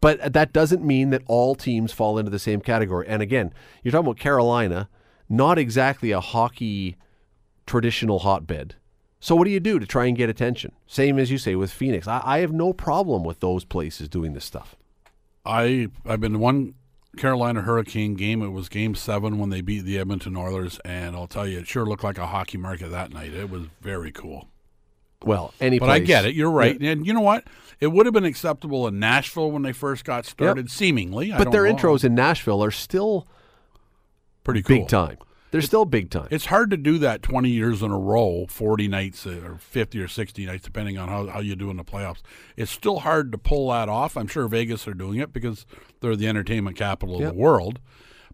But 0.01 0.33
that 0.33 0.51
doesn't 0.51 0.83
mean 0.83 1.11
that 1.11 1.21
all 1.25 1.55
teams 1.55 1.93
fall 1.93 2.17
into 2.17 2.29
the 2.29 2.39
same 2.39 2.59
category. 2.59 3.07
And 3.07 3.21
again, 3.21 3.53
you're 3.81 3.93
talking 3.93 4.07
about 4.07 4.19
Carolina, 4.19 4.89
not 5.29 5.57
exactly 5.57 6.11
a 6.11 6.19
hockey 6.19 6.97
traditional 7.65 8.19
hotbed. 8.19 8.75
So 9.21 9.33
what 9.33 9.45
do 9.45 9.51
you 9.51 9.61
do 9.61 9.79
to 9.79 9.85
try 9.85 10.07
and 10.07 10.17
get 10.17 10.29
attention? 10.29 10.73
Same 10.87 11.17
as 11.17 11.31
you 11.31 11.37
say 11.37 11.55
with 11.55 11.71
Phoenix. 11.71 12.05
I, 12.05 12.21
I 12.21 12.39
have 12.39 12.51
no 12.51 12.73
problem 12.73 13.23
with 13.23 13.39
those 13.39 13.63
places 13.63 14.09
doing 14.09 14.33
this 14.33 14.43
stuff. 14.43 14.75
I 15.45 15.87
I've 16.05 16.19
been 16.19 16.39
one 16.39 16.75
Carolina 17.17 17.61
Hurricane 17.61 18.15
game. 18.15 18.41
It 18.41 18.49
was 18.49 18.69
Game 18.69 18.95
Seven 18.95 19.37
when 19.37 19.49
they 19.49 19.61
beat 19.61 19.81
the 19.81 19.99
Edmonton 19.99 20.35
Oilers, 20.35 20.79
and 20.83 21.15
I'll 21.15 21.27
tell 21.27 21.47
you, 21.47 21.59
it 21.59 21.67
sure 21.67 21.85
looked 21.85 22.03
like 22.03 22.17
a 22.17 22.27
hockey 22.27 22.57
market 22.57 22.89
that 22.89 23.13
night. 23.13 23.33
It 23.33 23.49
was 23.49 23.63
very 23.81 24.11
cool. 24.11 24.47
Well, 25.23 25.53
any 25.61 25.79
but 25.79 25.89
I 25.89 25.99
get 25.99 26.25
it. 26.25 26.35
You're 26.35 26.51
right, 26.51 26.79
yeah. 26.79 26.91
and 26.91 27.07
you 27.07 27.13
know 27.13 27.21
what? 27.21 27.45
It 27.79 27.87
would 27.87 28.05
have 28.05 28.13
been 28.13 28.25
acceptable 28.25 28.87
in 28.87 28.99
Nashville 28.99 29.51
when 29.51 29.61
they 29.61 29.71
first 29.71 30.03
got 30.03 30.25
started, 30.25 30.65
yep. 30.65 30.71
seemingly. 30.71 31.31
But 31.31 31.51
their 31.51 31.65
know. 31.65 31.75
intros 31.75 32.03
in 32.03 32.15
Nashville 32.15 32.63
are 32.63 32.71
still 32.71 33.27
pretty 34.43 34.61
cool. 34.61 34.79
big 34.79 34.87
time. 34.87 35.17
They're 35.53 35.61
still 35.61 35.85
big 35.85 36.09
time. 36.09 36.29
It's 36.31 36.47
hard 36.47 36.71
to 36.71 36.77
do 36.77 36.97
that 36.97 37.21
20 37.21 37.47
years 37.47 37.83
in 37.83 37.91
a 37.91 37.99
row, 37.99 38.47
40 38.49 38.87
nights 38.87 39.27
uh, 39.27 39.39
or 39.45 39.57
50 39.59 40.01
or 40.01 40.07
60 40.07 40.47
nights, 40.47 40.63
depending 40.63 40.97
on 40.97 41.09
how, 41.09 41.27
how 41.27 41.41
you 41.41 41.55
do 41.55 41.69
in 41.69 41.77
the 41.77 41.83
playoffs. 41.83 42.23
It's 42.57 42.71
still 42.71 43.01
hard 43.01 43.31
to 43.33 43.37
pull 43.37 43.69
that 43.69 43.87
off. 43.87 44.17
I'm 44.17 44.25
sure 44.25 44.47
Vegas 44.47 44.87
are 44.87 44.95
doing 44.95 45.19
it 45.19 45.31
because 45.31 45.67
they're 45.99 46.15
the 46.15 46.27
entertainment 46.27 46.75
capital 46.75 47.19
yep. 47.19 47.29
of 47.29 47.35
the 47.35 47.39
world. 47.39 47.79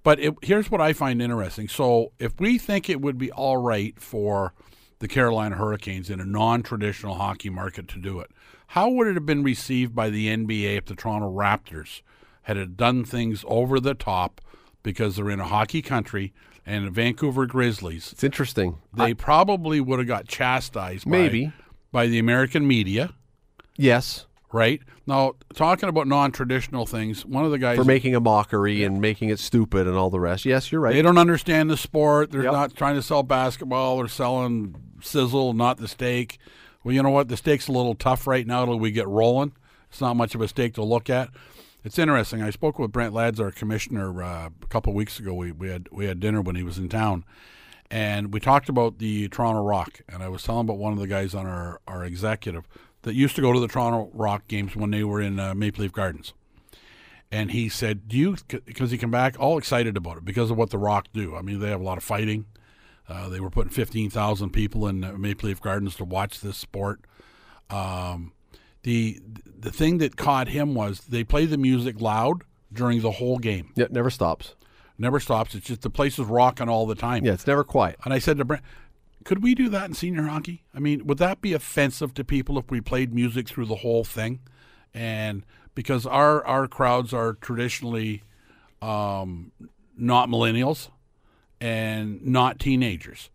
But 0.02 0.22
it, 0.22 0.34
here's 0.42 0.72
what 0.72 0.80
I 0.80 0.94
find 0.94 1.22
interesting. 1.22 1.68
So 1.68 2.14
if 2.20 2.40
we 2.40 2.58
think 2.58 2.90
it 2.90 3.02
would 3.02 3.18
be 3.18 3.34
all 3.34 3.58
right 3.58 4.00
for 4.00 4.54
the 5.00 5.10
Carolina 5.10 5.58
Hurricanes 5.58 6.10
in 6.10 6.22
a 6.22 6.26
non-traditional 6.26 7.16
hockey 7.16 7.50
market 7.50 7.90
to 7.90 8.00
do 8.00 8.22
it, 8.22 8.32
how 8.68 8.90
would 8.92 9.08
it 9.08 9.16
have 9.16 9.26
been 9.26 9.44
received 9.44 9.94
by 9.94 10.10
the 10.10 10.30
NBA 10.30 10.78
if 10.78 10.86
the 10.86 10.96
Toronto 10.96 11.30
Raptors 11.30 12.02
had 12.44 12.78
done 12.78 13.04
things 13.04 13.44
over 13.46 13.82
the 13.82 13.94
top 13.94 14.40
because 14.84 15.18
they're 15.18 15.30
in 15.30 15.42
a 15.42 15.48
hockey 15.48 15.82
country– 15.82 16.32
and 16.70 16.86
the 16.86 16.92
Vancouver 16.92 17.46
Grizzlies. 17.46 18.12
It's 18.14 18.24
interesting. 18.24 18.78
They 18.94 19.04
I, 19.06 19.14
probably 19.14 19.82
would 19.82 20.00
have 20.00 20.08
got 20.08 20.28
chastised 20.28 21.06
maybe. 21.08 21.48
by, 21.48 21.54
by 21.92 22.08
the 22.08 22.20
American 22.20 22.68
media, 22.68 23.14
Yes, 23.76 24.26
right? 24.52 24.82
Now, 25.08 25.34
talking 25.56 25.90
about 25.90 26.06
non-traditional 26.06 26.86
things, 26.86 27.26
one 27.26 27.46
of 27.46 27.52
the 27.52 27.58
guys 27.58 27.78
for 27.78 27.84
making 27.86 28.14
a 28.14 28.20
mockery 28.20 28.84
and 28.84 29.02
making 29.02 29.30
it 29.30 29.40
stupid 29.40 29.88
and 29.88 29.96
all 29.96 30.10
the 30.10 30.20
rest. 30.20 30.46
Yes, 30.46 30.72
you're 30.72 30.82
right. 30.82 30.94
They 30.94 31.02
don't 31.02 31.18
understand 31.18 31.70
the 31.70 31.78
sport. 31.78 32.32
They're 32.32 32.44
Yep. 32.44 32.52
not 32.52 32.76
trying 32.76 32.96
to 32.96 33.02
sell 33.02 33.24
basketball. 33.24 33.98
They're 33.98 34.08
selling 34.08 34.76
sizzle, 35.02 35.54
not 35.54 35.78
the 35.78 35.88
steak. 35.88 36.38
Well, 36.84 36.94
you 36.94 37.02
know 37.02 37.10
what? 37.10 37.28
The 37.30 37.38
steak's 37.38 37.68
a 37.68 37.72
little 37.72 37.96
tough 37.96 38.28
right 38.28 38.46
now 38.46 38.66
till 38.66 38.78
we 38.78 38.92
get 38.92 39.08
rolling. 39.08 39.54
It's 39.90 40.02
not 40.02 40.16
much 40.16 40.36
of 40.36 40.42
a 40.42 40.48
steak 40.48 40.76
to 40.76 40.84
look 40.84 41.10
at. 41.10 41.30
It's 41.84 41.98
interesting. 41.98 42.42
I 42.42 42.50
spoke 42.50 42.78
with 42.78 42.92
Brent 42.92 43.14
Ladds, 43.14 43.40
our 43.40 43.52
commissioner, 43.52 44.22
uh, 44.22 44.50
a 44.62 44.68
couple 44.68 44.94
weeks 44.94 45.20
ago. 45.20 45.34
We, 45.34 45.52
we 45.52 45.70
had 45.70 45.88
we 45.92 46.06
had 46.06 46.20
dinner 46.20 46.42
when 46.42 46.56
he 46.56 46.64
was 46.64 46.78
in 46.78 46.90
town, 46.90 47.24
and 47.90 48.34
we 48.34 48.40
talked 48.40 48.68
about 48.70 49.00
the 49.00 49.30
Toronto 49.30 49.62
Rock. 49.62 50.02
And 50.10 50.22
I 50.22 50.28
was 50.28 50.44
telling 50.44 50.62
about 50.62 50.78
one 50.78 50.94
of 50.94 51.00
the 51.00 51.08
guys 51.08 51.34
on 51.34 51.48
our, 51.48 51.80
our 51.88 52.04
executive 52.04 52.68
that 53.04 53.16
used 53.16 53.36
to 53.38 53.42
go 53.42 53.54
to 53.54 53.60
the 53.60 53.68
Toronto 53.68 54.12
Rock 54.14 54.48
games 54.48 54.76
when 54.76 54.92
they 54.92 55.04
were 55.04 55.22
in 55.22 55.40
uh, 55.40 55.56
Maple 55.56 55.84
Leaf 55.84 55.94
Gardens 55.94 56.34
and 57.32 57.52
he 57.52 57.70
said, 57.70 58.08
"Do 58.08 58.18
you?" 58.18 58.36
Because 58.66 58.92
he 58.92 58.98
came 58.98 59.12
back 59.12 59.36
all 59.40 59.58
excited 59.58 59.98
about 59.98 60.18
it 60.18 60.26
because 60.26 60.52
of 60.52 60.58
what 60.58 60.70
the 60.70 60.78
Rock 60.78 61.08
do. 61.14 61.36
I 61.36 61.42
mean, 61.42 61.60
they 61.60 61.70
have 61.70 61.82
a 61.82 61.84
lot 61.84 61.98
of 61.98 62.04
fighting. 62.04 62.46
Uh, 63.08 63.30
they 63.30 63.40
were 63.40 63.50
putting 63.50 63.72
fifteen 63.72 64.10
thousand 64.10 64.52
people 64.52 64.88
in 64.88 65.04
uh, 65.04 65.14
Maple 65.14 65.50
Leaf 65.50 65.62
Gardens 65.62 65.96
to 65.96 66.06
watch 66.06 66.42
this 66.42 66.58
sport. 66.58 67.02
Um, 67.70 68.34
the 68.84 69.20
the 69.46 69.72
thing 69.72 69.98
that 69.98 70.16
caught 70.16 70.48
him 70.50 70.74
was 70.74 71.02
they 71.02 71.24
play 71.24 71.46
the 71.46 71.58
music 71.58 72.00
loud 72.00 72.44
during 72.72 73.02
the 73.02 73.12
whole 73.12 73.38
game. 73.38 73.72
Yeah, 73.76 73.86
it 73.86 73.92
never 73.92 74.10
stops. 74.10 74.56
Never 74.98 75.20
stops. 75.20 75.56
It's 75.56 75.68
just 75.68 75.82
the 75.82 75.90
place 75.90 76.20
is 76.20 76.26
rocking 76.26 76.70
all 76.70 76.86
the 76.86 76.96
time. 76.96 77.26
Yeah, 77.26 77.34
it's 77.34 77.48
never 77.48 77.64
quiet. 77.64 77.98
And 78.04 78.14
I 78.14 78.20
said 78.20 78.38
to 78.38 78.46
Brent, 78.46 78.64
could 79.24 79.42
we 79.44 79.56
do 79.56 79.70
that 79.70 79.86
in 79.86 79.94
senior 79.94 80.24
hockey? 80.24 80.64
I 80.74 80.80
mean, 80.80 81.06
would 81.08 81.18
that 81.20 81.42
be 81.42 81.54
offensive 81.54 82.14
to 82.16 82.24
people 82.24 82.58
if 82.58 82.70
we 82.70 82.82
played 82.82 83.14
music 83.14 83.48
through 83.48 83.66
the 83.66 83.78
whole 83.78 84.04
thing? 84.04 84.40
And 84.94 85.46
because 85.76 86.06
our 86.06 86.46
our 86.46 86.68
crowds 86.68 87.14
are 87.14 87.34
traditionally 87.34 88.24
um, 88.82 89.52
not 89.98 90.30
millennials 90.30 90.90
and 91.62 92.26
not 92.26 92.60
teenagers. 92.60 93.30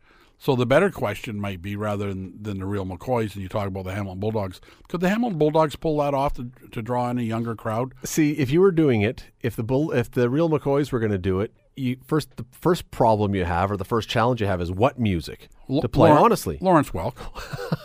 So 0.45 0.55
the 0.55 0.67
better 0.67 0.91
question 0.91 1.41
might 1.41 1.63
be, 1.63 1.75
rather 1.75 2.09
than, 2.09 2.43
than 2.43 2.59
the 2.59 2.67
real 2.67 2.85
McCoys, 2.85 3.33
and 3.33 3.43
you 3.43 3.49
talk 3.49 3.67
about 3.67 3.85
the 3.85 3.95
Hamilton 3.95 4.21
Bulldogs, 4.21 4.61
could 4.89 5.01
the 5.01 5.09
Hamilton 5.09 5.39
Bulldogs 5.39 5.75
pull 5.75 5.97
that 6.01 6.13
off 6.13 6.35
to, 6.35 6.51
to 6.71 6.83
draw 6.83 7.09
in 7.09 7.17
a 7.17 7.23
younger 7.23 7.55
crowd? 7.55 7.95
See, 8.05 8.33
if 8.33 8.51
you 8.51 8.61
were 8.61 8.71
doing 8.71 9.01
it, 9.01 9.25
if 9.41 9.57
the 9.57 9.63
bull, 9.63 9.91
if 9.93 10.11
the 10.11 10.29
real 10.29 10.51
McCoys 10.51 10.93
were 10.93 10.99
going 10.99 11.13
to 11.13 11.17
do 11.17 11.41
it, 11.41 11.55
you 11.77 11.97
first 12.05 12.37
the 12.37 12.45
first 12.53 12.91
problem 12.91 13.35
you 13.35 13.47
have 13.47 13.71
or 13.71 13.79
the 13.79 13.87
first 13.87 14.11
challenge 14.11 14.43
you 14.43 14.47
have 14.47 14.61
is 14.61 14.71
what 14.71 14.99
music 14.99 15.49
to 15.81 15.89
play. 15.89 16.11
Honestly, 16.11 16.59
Lawrence 16.61 16.91
Welk. 16.91 17.17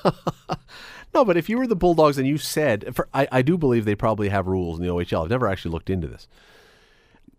no. 1.14 1.24
But 1.24 1.38
if 1.38 1.48
you 1.48 1.58
were 1.60 1.66
the 1.66 1.78
Bulldogs 1.78 2.18
and 2.18 2.28
you 2.28 2.38
said, 2.38 2.94
for, 2.94 3.08
I, 3.14 3.26
I 3.32 3.42
do 3.42 3.58
believe 3.58 3.86
they 3.86 3.96
probably 3.96 4.28
have 4.28 4.48
rules 4.48 4.78
in 4.78 4.86
the 4.86 4.92
OHL. 4.92 5.24
I've 5.24 5.30
never 5.30 5.48
actually 5.48 5.72
looked 5.72 5.90
into 5.90 6.08
this, 6.08 6.28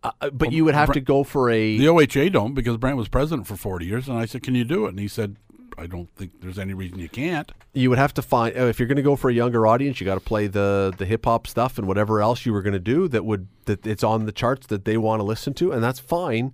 uh, 0.03 0.11
uh, 0.21 0.31
but 0.31 0.53
you 0.53 0.65
would 0.65 0.75
have 0.75 0.93
to 0.93 1.01
go 1.01 1.25
for 1.25 1.51
a. 1.51 1.77
The 1.77 1.87
OHA 1.87 2.33
don't 2.33 2.55
because 2.55 2.77
Brent 2.77 2.97
was 2.97 3.09
president 3.09 3.47
for 3.47 3.57
40 3.57 3.85
years. 3.87 4.09
And 4.09 4.17
I 4.17 4.25
said, 4.25 4.43
Can 4.43 4.55
you 4.55 4.65
do 4.65 4.87
it? 4.87 4.91
And 4.91 4.99
he 4.99 5.09
said, 5.09 5.37
I 5.79 5.87
don't 5.87 6.11
think 6.17 6.41
there's 6.41 6.59
any 6.59 6.75
reason 6.75 6.99
you 6.99 7.09
can't. 7.09 7.53
you 7.73 7.89
would 7.91 7.99
have 7.99 8.13
to 8.15 8.23
find 8.23 8.57
uh, 8.57 8.63
if 8.65 8.79
you're 8.79 8.89
going 8.89 8.97
to 8.97 9.03
go 9.03 9.17
for 9.17 9.31
a 9.31 9.35
younger 9.35 9.67
audience, 9.67 10.01
you 10.01 10.05
got 10.05 10.15
to 10.15 10.21
play 10.21 10.47
the 10.47 10.93
the 10.97 11.07
hip 11.07 11.25
hop 11.25 11.47
stuff 11.47 11.79
and 11.79 11.87
whatever 11.87 12.21
else 12.21 12.45
you 12.45 12.53
were 12.53 12.63
going 12.63 12.75
to 12.75 12.79
do 12.79 13.09
that 13.09 13.25
would 13.25 13.49
that 13.67 13.87
it's 13.87 14.03
on 14.05 14.27
the 14.27 14.33
charts 14.33 14.67
that 14.67 14.85
they 14.85 14.97
want 14.97 15.21
to 15.21 15.25
listen 15.25 15.55
to, 15.55 15.73
and 15.73 15.83
that's 15.83 16.01
fine. 16.01 16.53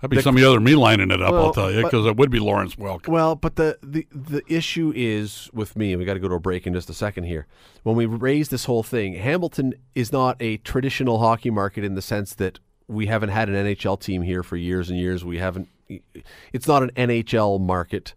That'd 0.00 0.16
be 0.16 0.22
some 0.22 0.34
of 0.34 0.40
the 0.40 0.48
other 0.48 0.60
me 0.60 0.74
lining 0.74 1.10
it 1.10 1.20
up, 1.20 1.32
Well, 1.32 1.46
I'll 1.46 1.52
tell 1.52 1.70
you, 1.70 1.82
because 1.82 2.06
it 2.06 2.16
would 2.16 2.30
be 2.30 2.38
Lawrence 2.38 2.76
Welk. 2.76 3.06
Well, 3.06 3.36
but 3.36 3.56
the, 3.56 3.78
the, 3.82 4.06
the 4.10 4.42
issue 4.48 4.92
is 4.96 5.50
with 5.52 5.76
me, 5.76 5.92
and 5.92 5.98
we 5.98 6.06
got 6.06 6.14
to 6.14 6.20
go 6.20 6.28
to 6.28 6.36
a 6.36 6.40
break 6.40 6.66
in 6.66 6.72
just 6.72 6.88
a 6.88 6.94
second 6.94 7.24
here. 7.24 7.46
When 7.82 7.96
we 7.96 8.06
raise 8.06 8.48
this 8.48 8.64
whole 8.64 8.82
thing, 8.82 9.14
Hamilton 9.14 9.74
is 9.94 10.10
not 10.10 10.36
a 10.40 10.56
traditional 10.58 11.18
hockey 11.18 11.50
market 11.50 11.84
in 11.84 11.96
the 11.96 12.02
sense 12.02 12.34
that 12.34 12.58
we 12.88 13.06
haven't 13.06 13.28
had 13.28 13.48
an 13.48 13.54
NHL 13.54 14.00
team 14.00 14.22
here 14.22 14.42
for 14.42 14.56
years 14.56 14.88
and 14.88 14.98
years. 14.98 15.24
We 15.24 15.38
haven't. 15.38 15.68
It's 16.52 16.66
not 16.66 16.82
an 16.82 16.90
NHL 16.96 17.60
market, 17.60 18.14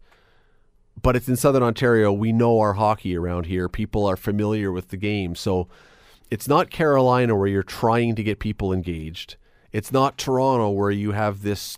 but 1.02 1.16
it's 1.16 1.28
in 1.28 1.36
Southern 1.36 1.64
Ontario. 1.64 2.14
We 2.14 2.32
know 2.32 2.60
our 2.60 2.74
hockey 2.74 3.18
around 3.18 3.48
here. 3.48 3.68
People 3.68 4.06
are 4.06 4.16
familiar 4.16 4.72
with 4.72 4.88
the 4.88 4.98
game, 4.98 5.36
so 5.36 5.68
it's 6.32 6.48
not 6.48 6.70
Carolina 6.70 7.36
where 7.36 7.48
you're 7.48 7.62
trying 7.62 8.16
to 8.16 8.24
get 8.24 8.40
people 8.40 8.72
engaged. 8.72 9.36
It's 9.74 9.92
not 9.92 10.18
Toronto 10.18 10.70
where 10.70 10.92
you 10.92 11.12
have 11.12 11.42
this 11.42 11.78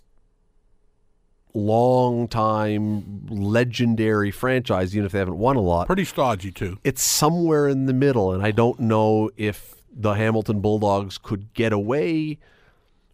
long 1.54 2.28
time 2.28 3.26
legendary 3.28 4.30
franchise, 4.30 4.94
even 4.94 5.06
if 5.06 5.12
they 5.12 5.18
haven't 5.18 5.38
won 5.38 5.56
a 5.56 5.60
lot. 5.60 5.86
Pretty 5.86 6.04
stodgy, 6.04 6.52
too. 6.52 6.78
It's 6.84 7.02
somewhere 7.02 7.66
in 7.66 7.86
the 7.86 7.94
middle, 7.94 8.32
and 8.32 8.44
I 8.44 8.50
don't 8.50 8.78
know 8.78 9.30
if 9.36 9.76
the 9.90 10.12
Hamilton 10.12 10.60
Bulldogs 10.60 11.16
could 11.16 11.54
get 11.54 11.72
away 11.72 12.38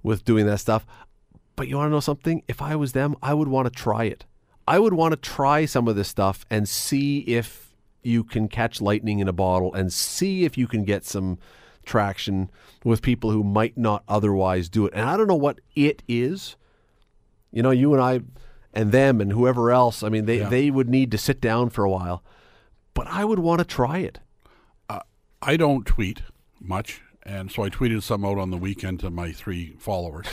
with 0.03 0.25
doing 0.25 0.47
that 0.47 0.59
stuff. 0.59 0.85
But 1.55 1.69
you 1.69 1.77
want 1.77 1.87
to 1.87 1.93
know 1.93 2.01
something? 2.01 2.43
If 2.49 2.61
I 2.61 2.75
was 2.75 2.91
them, 2.93 3.15
I 3.23 3.35
would 3.35 3.49
want 3.49 3.67
to 3.67 3.71
try 3.71 4.05
it. 4.05 4.25
I 4.67 4.81
would 4.81 4.95
want 4.95 5.13
to 5.13 5.17
try 5.17 5.65
some 5.65 5.87
of 5.87 5.95
this 5.95 6.09
stuff 6.09 6.45
and 6.51 6.69
see 6.69 7.21
if 7.21 7.77
you 8.03 8.25
can 8.25 8.49
catch 8.49 8.81
lightning 8.81 9.21
in 9.21 9.29
a 9.29 9.33
bottle 9.33 9.73
and 9.75 9.93
see 9.93 10.45
if 10.45 10.59
you 10.59 10.67
can 10.67 10.85
get 10.85 11.05
some 11.05 11.39
traction 11.85 12.51
with 12.85 13.03
people 13.03 13.31
who 13.31 13.43
might 13.45 13.77
not 13.77 14.03
otherwise 14.09 14.69
do 14.69 14.87
it. 14.87 14.93
And 14.95 15.09
I 15.09 15.17
don't 15.17 15.29
know 15.29 15.35
what 15.35 15.61
it 15.75 16.03
is. 16.09 16.57
You 17.51 17.63
know, 17.63 17.71
you 17.71 17.93
and 17.93 18.03
I 18.03 18.21
and 18.73 18.91
them 18.93 19.21
and 19.21 19.33
whoever 19.33 19.71
else, 19.71 20.03
I 20.03 20.09
mean, 20.09 20.25
they, 20.27 20.39
Yeah. 20.39 20.49
they 20.49 20.71
would 20.71 20.89
need 20.89 21.11
to 21.11 21.19
sit 21.19 21.41
down 21.41 21.69
for 21.71 21.85
a 21.85 21.91
while. 21.91 22.25
But 22.95 23.07
I 23.09 23.25
would 23.25 23.39
want 23.39 23.59
to 23.61 23.65
try 23.65 23.99
it. 23.99 24.19
I 25.45 25.57
don't 25.57 25.85
tweet 25.85 26.23
much, 26.61 27.03
and 27.25 27.51
so 27.51 27.65
I 27.65 27.69
tweeted 27.69 28.05
some 28.05 28.25
out 28.25 28.39
on 28.39 28.53
the 28.53 28.57
weekend 28.57 29.01
to 29.01 29.11
my 29.11 29.33
three 29.33 29.75
followers. 29.77 30.29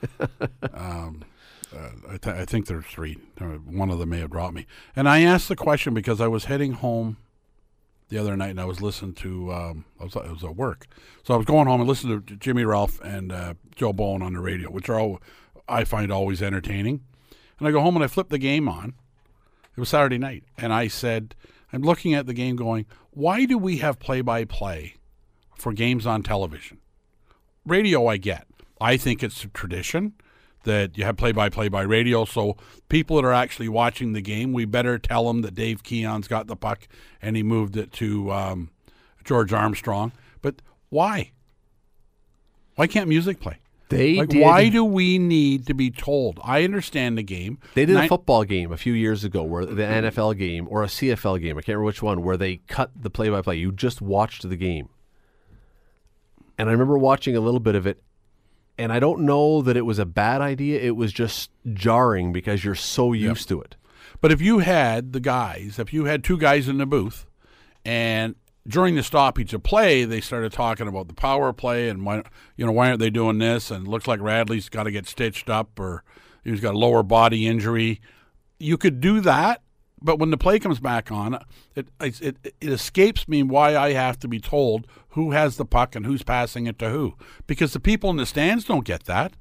um, 0.72 1.24
uh, 1.74 1.88
I, 2.08 2.16
th- 2.16 2.36
I 2.36 2.44
think 2.44 2.66
there's 2.66 2.84
three. 2.84 3.18
Uh, 3.40 3.44
One 3.56 3.90
of 3.90 3.98
them 3.98 4.10
may 4.10 4.20
have 4.20 4.30
dropped 4.30 4.54
me. 4.54 4.66
And 4.94 5.08
I 5.08 5.22
asked 5.22 5.48
the 5.48 5.56
question 5.56 5.94
because 5.94 6.20
I 6.20 6.28
was 6.28 6.44
heading 6.44 6.72
home 6.74 7.16
the 8.10 8.18
other 8.18 8.36
night 8.36 8.50
and 8.50 8.60
I 8.60 8.64
was 8.66 8.82
listening 8.82 9.14
to, 9.14 9.52
um, 9.52 9.84
I 9.98 10.04
was, 10.04 10.16
I 10.16 10.30
was 10.30 10.44
at 10.44 10.56
work. 10.56 10.86
So 11.22 11.32
I 11.32 11.36
was 11.36 11.46
going 11.46 11.66
home 11.66 11.80
and 11.80 11.88
listening 11.88 12.22
to 12.22 12.36
Jimmy 12.36 12.64
Ralph 12.64 13.00
and 13.00 13.32
uh, 13.32 13.54
Joe 13.74 13.92
Bowen 13.92 14.20
on 14.20 14.34
the 14.34 14.40
radio, 14.40 14.70
which 14.70 14.88
are 14.88 15.00
all, 15.00 15.22
I 15.68 15.84
find 15.84 16.12
always 16.12 16.42
entertaining. 16.42 17.04
And 17.58 17.68
I 17.68 17.70
go 17.70 17.80
home 17.80 17.94
and 17.94 18.04
I 18.04 18.08
flip 18.08 18.28
the 18.28 18.38
game 18.38 18.68
on. 18.68 18.94
It 19.76 19.80
was 19.80 19.88
Saturday 19.88 20.18
night. 20.18 20.44
And 20.58 20.72
I 20.72 20.88
said, 20.88 21.34
I'm 21.72 21.82
looking 21.82 22.12
at 22.12 22.26
the 22.26 22.34
game 22.34 22.56
going, 22.56 22.86
why 23.10 23.44
do 23.44 23.56
we 23.56 23.78
have 23.78 23.98
play 24.00 24.20
by 24.20 24.44
play 24.44 24.96
for 25.56 25.72
games 25.72 26.04
on 26.04 26.22
television? 26.22 26.78
Radio, 27.64 28.06
I 28.06 28.16
get. 28.16 28.46
I 28.80 28.96
think 28.96 29.22
it's 29.22 29.44
a 29.44 29.48
tradition 29.48 30.14
that 30.64 30.96
you 30.96 31.04
have 31.04 31.16
play 31.16 31.32
by 31.32 31.48
play 31.48 31.68
by 31.68 31.82
radio. 31.82 32.24
So 32.24 32.56
people 32.88 33.16
that 33.16 33.24
are 33.24 33.32
actually 33.32 33.68
watching 33.68 34.12
the 34.12 34.20
game, 34.20 34.52
we 34.52 34.64
better 34.64 34.98
tell 34.98 35.26
them 35.26 35.42
that 35.42 35.54
Dave 35.54 35.82
Keon's 35.82 36.28
got 36.28 36.46
the 36.46 36.56
puck 36.56 36.86
and 37.22 37.36
he 37.36 37.42
moved 37.42 37.76
it 37.76 37.92
to 37.94 38.30
um, 38.32 38.70
George 39.24 39.52
Armstrong. 39.52 40.12
But 40.42 40.62
why? 40.88 41.32
Why 42.76 42.86
can't 42.86 43.08
music 43.08 43.40
play? 43.40 43.58
They 43.90 44.14
Like, 44.14 44.28
did, 44.28 44.42
why 44.42 44.68
do 44.68 44.84
we 44.84 45.18
need 45.18 45.66
to 45.66 45.74
be 45.74 45.90
told? 45.90 46.38
I 46.44 46.62
understand 46.62 47.18
the 47.18 47.24
game. 47.24 47.58
They 47.74 47.84
did 47.84 47.96
a 47.96 48.06
football 48.06 48.44
game 48.44 48.70
a 48.70 48.76
few 48.76 48.92
years 48.92 49.24
ago, 49.24 49.42
where 49.42 49.66
the 49.66 49.82
NFL 49.82 50.38
game 50.38 50.68
or 50.70 50.84
a 50.84 50.86
CFL 50.86 51.40
game, 51.40 51.58
I 51.58 51.60
can't 51.60 51.76
remember 51.76 51.86
which 51.86 52.02
one, 52.02 52.22
where 52.22 52.36
they 52.36 52.58
cut 52.68 52.92
the 52.94 53.10
play-by-play. 53.10 53.56
You 53.56 53.72
just 53.72 54.00
watched 54.00 54.48
the 54.48 54.56
game, 54.56 54.88
and 56.56 56.68
I 56.68 56.72
remember 56.72 56.96
watching 56.96 57.36
a 57.36 57.40
little 57.40 57.58
bit 57.58 57.74
of 57.74 57.84
it, 57.84 58.00
and 58.80 58.94
I 58.94 58.98
don't 58.98 59.20
know 59.20 59.60
that 59.60 59.76
it 59.76 59.84
was 59.84 59.98
a 59.98 60.06
bad 60.06 60.40
idea. 60.40 60.80
It 60.80 60.96
was 60.96 61.12
just 61.12 61.50
jarring 61.74 62.32
because 62.32 62.64
you're 62.64 62.74
so 62.74 63.12
used 63.12 63.46
to 63.50 63.60
it. 63.60 63.76
But 64.22 64.32
if 64.32 64.40
you 64.40 64.60
had 64.60 65.12
the 65.12 65.20
guys, 65.20 65.78
if 65.78 65.92
you 65.92 66.06
had 66.06 66.24
two 66.24 66.38
guys 66.38 66.66
in 66.66 66.78
the 66.78 66.86
booth, 66.86 67.26
and 67.84 68.36
during 68.66 68.94
the 68.94 69.02
stoppage 69.02 69.52
of 69.52 69.62
play, 69.62 70.04
they 70.06 70.22
started 70.22 70.52
talking 70.52 70.88
about 70.88 71.08
the 71.08 71.14
power 71.14 71.52
play 71.52 71.90
and 71.90 72.06
why 72.06 72.22
you 72.56 72.64
know 72.64 72.72
why 72.72 72.88
aren't 72.88 73.00
they 73.00 73.10
doing 73.10 73.36
this? 73.36 73.70
And 73.70 73.86
it 73.86 73.90
looks 73.90 74.08
like 74.08 74.20
Radley's 74.20 74.70
got 74.70 74.84
to 74.84 74.90
get 74.90 75.06
stitched 75.06 75.50
up 75.50 75.78
or 75.78 76.02
he's 76.42 76.60
got 76.60 76.74
a 76.74 76.78
lower 76.78 77.02
body 77.02 77.46
injury. 77.46 78.00
You 78.58 78.78
could 78.78 79.00
do 79.00 79.20
that, 79.20 79.60
but 80.00 80.18
when 80.18 80.30
the 80.30 80.38
play 80.38 80.58
comes 80.58 80.80
back 80.80 81.12
on, 81.12 81.38
it 81.74 81.88
it, 82.00 82.22
it 82.22 82.54
it 82.60 82.70
escapes 82.70 83.28
me 83.28 83.42
why 83.42 83.76
I 83.76 83.92
have 83.92 84.18
to 84.20 84.28
be 84.28 84.40
told 84.40 84.86
who 85.10 85.32
has 85.32 85.56
the 85.56 85.64
puck 85.64 85.94
and 85.94 86.06
who's 86.06 86.22
passing 86.22 86.66
it 86.66 86.78
to 86.78 86.90
who 86.90 87.14
because 87.46 87.72
the 87.72 87.80
people 87.80 88.10
in 88.10 88.16
the 88.16 88.26
stands 88.26 88.64
don't 88.64 88.84
get 88.84 89.04
that. 89.04 89.32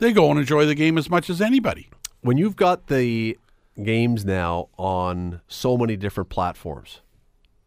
They 0.00 0.12
go 0.12 0.30
and 0.30 0.38
enjoy 0.38 0.66
the 0.66 0.74
game 0.74 0.96
as 0.98 1.10
much 1.10 1.28
as 1.28 1.40
anybody. 1.40 1.90
When 2.20 2.36
you've 2.36 2.56
got 2.56 2.86
the 2.86 3.38
games 3.82 4.24
now 4.24 4.68
on 4.76 5.40
so 5.48 5.76
many 5.76 5.96
different 5.96 6.30
platforms, 6.30 7.00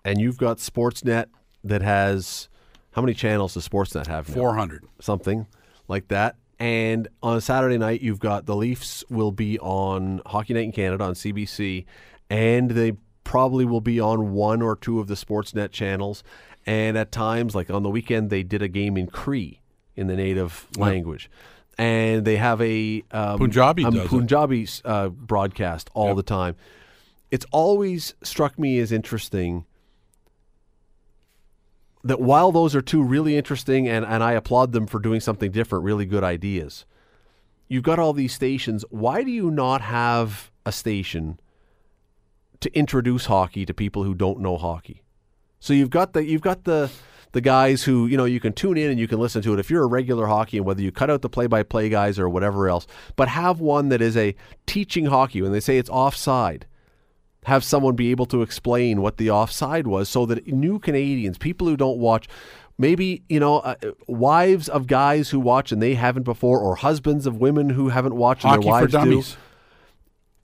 and 0.03 0.19
you've 0.19 0.37
got 0.37 0.57
Sportsnet 0.57 1.25
that 1.63 1.81
has 1.81 2.49
how 2.91 3.01
many 3.01 3.13
channels 3.13 3.53
does 3.53 3.67
Sportsnet 3.67 4.07
have 4.07 4.27
now? 4.29 4.35
Four 4.35 4.55
hundred. 4.55 4.83
something 4.99 5.47
like 5.87 6.07
that. 6.09 6.35
And 6.59 7.07
on 7.23 7.37
a 7.37 7.41
Saturday 7.41 7.77
night, 7.77 8.01
you've 8.01 8.19
got 8.19 8.45
the 8.45 8.55
Leafs 8.55 9.03
will 9.09 9.31
be 9.31 9.57
on 9.59 10.21
Hockey 10.25 10.53
Night 10.53 10.65
in 10.65 10.71
Canada 10.71 11.03
on 11.03 11.13
CBC, 11.13 11.85
and 12.29 12.71
they 12.71 12.93
probably 13.23 13.65
will 13.65 13.81
be 13.81 13.99
on 13.99 14.33
one 14.33 14.61
or 14.61 14.75
two 14.75 14.99
of 14.99 15.07
the 15.07 15.15
Sportsnet 15.15 15.71
channels. 15.71 16.23
And 16.66 16.97
at 16.97 17.12
times, 17.12 17.55
like 17.55 17.70
on 17.70 17.84
the 17.84 17.89
weekend, 17.89 18.30
they 18.30 18.43
did 18.43 18.62
a 18.62 18.68
game 18.68 18.97
in 18.97 19.07
Cree 19.07 19.62
in 19.95 20.07
the 20.07 20.16
native 20.16 20.68
language. 20.78 21.30
And 21.78 22.24
they 22.26 22.36
have 22.38 22.62
a 22.62 23.03
um, 23.12 23.39
Punjabi 23.39 23.84
does. 23.84 24.07
Punjabi 24.07 24.68
uh, 24.86 25.09
broadcast 25.09 25.89
all 25.93 26.07
Yep. 26.09 26.16
the 26.18 26.24
time. 26.24 26.55
It's 27.32 27.45
always 27.51 28.14
struck 28.22 28.59
me 28.59 28.78
as 28.80 28.91
interesting 28.91 29.66
that 32.03 32.20
while 32.20 32.51
those 32.51 32.76
are 32.76 32.82
two 32.82 33.01
really 33.03 33.38
interesting 33.38 33.88
and, 33.88 34.05
and 34.05 34.24
I 34.24 34.34
applaud 34.34 34.72
them 34.72 34.88
for 34.88 34.99
doing 34.99 35.20
something 35.20 35.51
different, 35.51 35.84
really 35.86 36.05
good 36.05 36.24
ideas, 36.24 36.86
you've 37.68 37.84
got 37.84 37.99
all 37.99 38.14
these 38.14 38.34
stations. 38.34 38.84
Why 38.89 39.24
do 39.24 39.32
you 39.32 39.49
not 39.51 39.82
have 39.82 40.51
a 40.66 40.72
station 40.72 41.39
to 42.59 42.76
introduce 42.78 43.26
hockey 43.28 43.66
to 43.66 43.74
people 43.74 44.03
who 44.03 44.14
don't 44.14 44.39
know 44.39 44.57
hockey? 44.57 45.03
So 45.62 45.72
you've 45.72 45.89
got 45.89 46.12
the 46.12 46.26
you've 46.26 46.41
got 46.41 46.66
the 46.66 46.91
the 47.32 47.39
guys 47.39 47.84
who 47.84 48.07
you 48.07 48.18
know 48.18 48.26
you 48.26 48.41
can 48.41 48.51
tune 48.51 48.78
in 48.78 48.89
and 48.89 48.99
you 48.99 49.07
can 49.07 49.20
listen 49.20 49.41
to 49.43 49.53
it 49.53 49.59
if 49.59 49.70
you're 49.70 49.84
a 49.84 49.88
regular 49.88 50.28
hockey 50.28 50.57
and 50.57 50.66
whether 50.66 50.82
you 50.82 50.91
cut 50.91 51.09
out 51.09 51.22
the 51.22 51.30
play-by-play 51.30 51.88
guys 51.88 52.20
or 52.20 52.28
whatever 52.28 52.68
else, 52.68 52.86
but 53.16 53.30
have 53.30 53.62
one 53.62 53.88
that 53.88 54.01
is 54.01 54.18
a 54.18 54.36
teaching 54.66 55.05
hockey 55.05 55.41
when 55.41 55.53
they 55.53 55.62
say 55.62 55.78
it's 55.78 55.89
offside 55.89 56.66
have 57.45 57.64
someone 57.64 57.95
be 57.95 58.12
able 58.12 58.26
to 58.28 58.41
explain 58.41 59.01
what 59.01 59.18
the 59.18 59.32
offside 59.32 59.88
was 59.88 60.07
so 60.07 60.26
that 60.28 60.45
new 60.47 60.80
Canadians, 60.80 61.38
people 61.38 61.68
who 61.68 61.76
don't 61.76 61.97
watch, 61.97 62.28
maybe, 62.78 63.24
you 63.30 63.39
know, 63.39 63.59
uh, 63.59 63.76
wives 64.07 64.70
of 64.70 64.88
guys 64.88 65.30
who 65.30 65.39
watch 65.39 65.72
and 65.72 65.82
they 65.82 65.95
haven't 65.95 66.24
before, 66.24 66.59
or 66.59 66.76
husbands 66.76 67.26
of 67.26 67.38
women 67.38 67.70
who 67.70 67.89
haven't 67.89 68.16
watched 68.16 68.43
and 68.43 68.51
Hockey 68.51 68.64
their 68.64 68.72
for 68.72 68.82
wives 68.82 68.91
dummies. 68.93 69.32
do. 69.32 69.38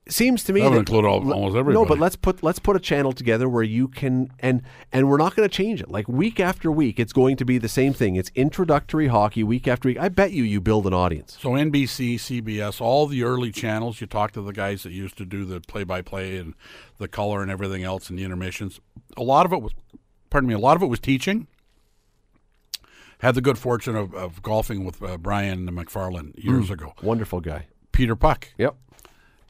Seems 0.10 0.44
to 0.46 0.54
me 0.54 0.62
That 0.62 0.70
would 0.70 0.76
that- 0.76 0.80
include 0.80 1.06
all- 1.06 1.34
almost 1.34 1.68
No, 1.68 1.86
but 1.86 2.00
let's 2.00 2.16
put 2.16 2.42
let's 2.42 2.60
put 2.60 2.76
a 2.76 2.80
channel 2.80 3.12
together 3.12 3.50
where 3.50 3.64
you 3.64 3.88
can 3.88 4.30
and 4.40 4.62
and 4.94 5.10
we're 5.10 5.18
not 5.18 5.36
going 5.36 5.48
to 5.48 5.54
change 5.54 5.82
it. 5.82 5.90
Like 5.90 6.08
week 6.08 6.40
after 6.40 6.72
week, 6.72 7.00
it's 7.00 7.12
going 7.14 7.36
to 7.38 7.46
be 7.46 7.58
the 7.58 7.68
same 7.68 7.94
thing. 7.94 8.16
It's 8.16 8.32
introductory 8.36 9.08
hockey 9.08 9.44
week 9.44 9.68
after 9.68 9.90
week. 9.90 9.98
I 10.00 10.10
bet 10.10 10.32
you 10.32 10.44
you 10.44 10.62
build 10.62 10.88
an 10.88 10.94
audience. 10.94 11.38
So 11.40 11.52
NBC, 11.52 12.16
CBS, 12.16 12.80
all 12.80 13.08
the 13.08 13.24
early 13.24 13.52
channels. 13.52 14.00
You 14.00 14.08
talk 14.08 14.32
to 14.34 14.42
the 14.42 14.54
guys 14.54 14.84
that 14.84 14.92
used 14.94 15.18
to 15.18 15.26
do 15.26 15.44
the 15.46 15.60
play-by-play 15.60 16.38
and 16.38 16.54
the 16.98 17.08
color 17.08 17.42
and 17.42 17.52
everything 17.52 17.84
else 17.84 18.10
and 18.10 18.18
the 18.18 18.24
intermissions. 18.24 18.80
A 19.18 19.24
lot 19.24 19.46
of 19.46 19.52
it 19.54 19.62
was, 19.62 19.74
pardon 20.30 20.48
me, 20.48 20.54
a 20.54 20.60
lot 20.60 20.76
of 20.78 20.84
it 20.84 20.88
was 20.88 21.00
teaching. 21.00 21.48
Had 23.20 23.34
the 23.36 23.42
good 23.42 23.58
fortune 23.58 23.96
of, 23.96 24.14
of 24.14 24.44
golfing 24.44 24.86
with 24.86 25.02
uh, 25.02 25.18
Brian 25.18 25.68
McFarlane 25.72 26.32
years 26.42 26.70
ago. 26.70 26.94
Wonderful 27.02 27.42
guy. 27.42 27.66
Peter 27.92 28.16
Puck. 28.16 28.50
Yep. 28.60 28.76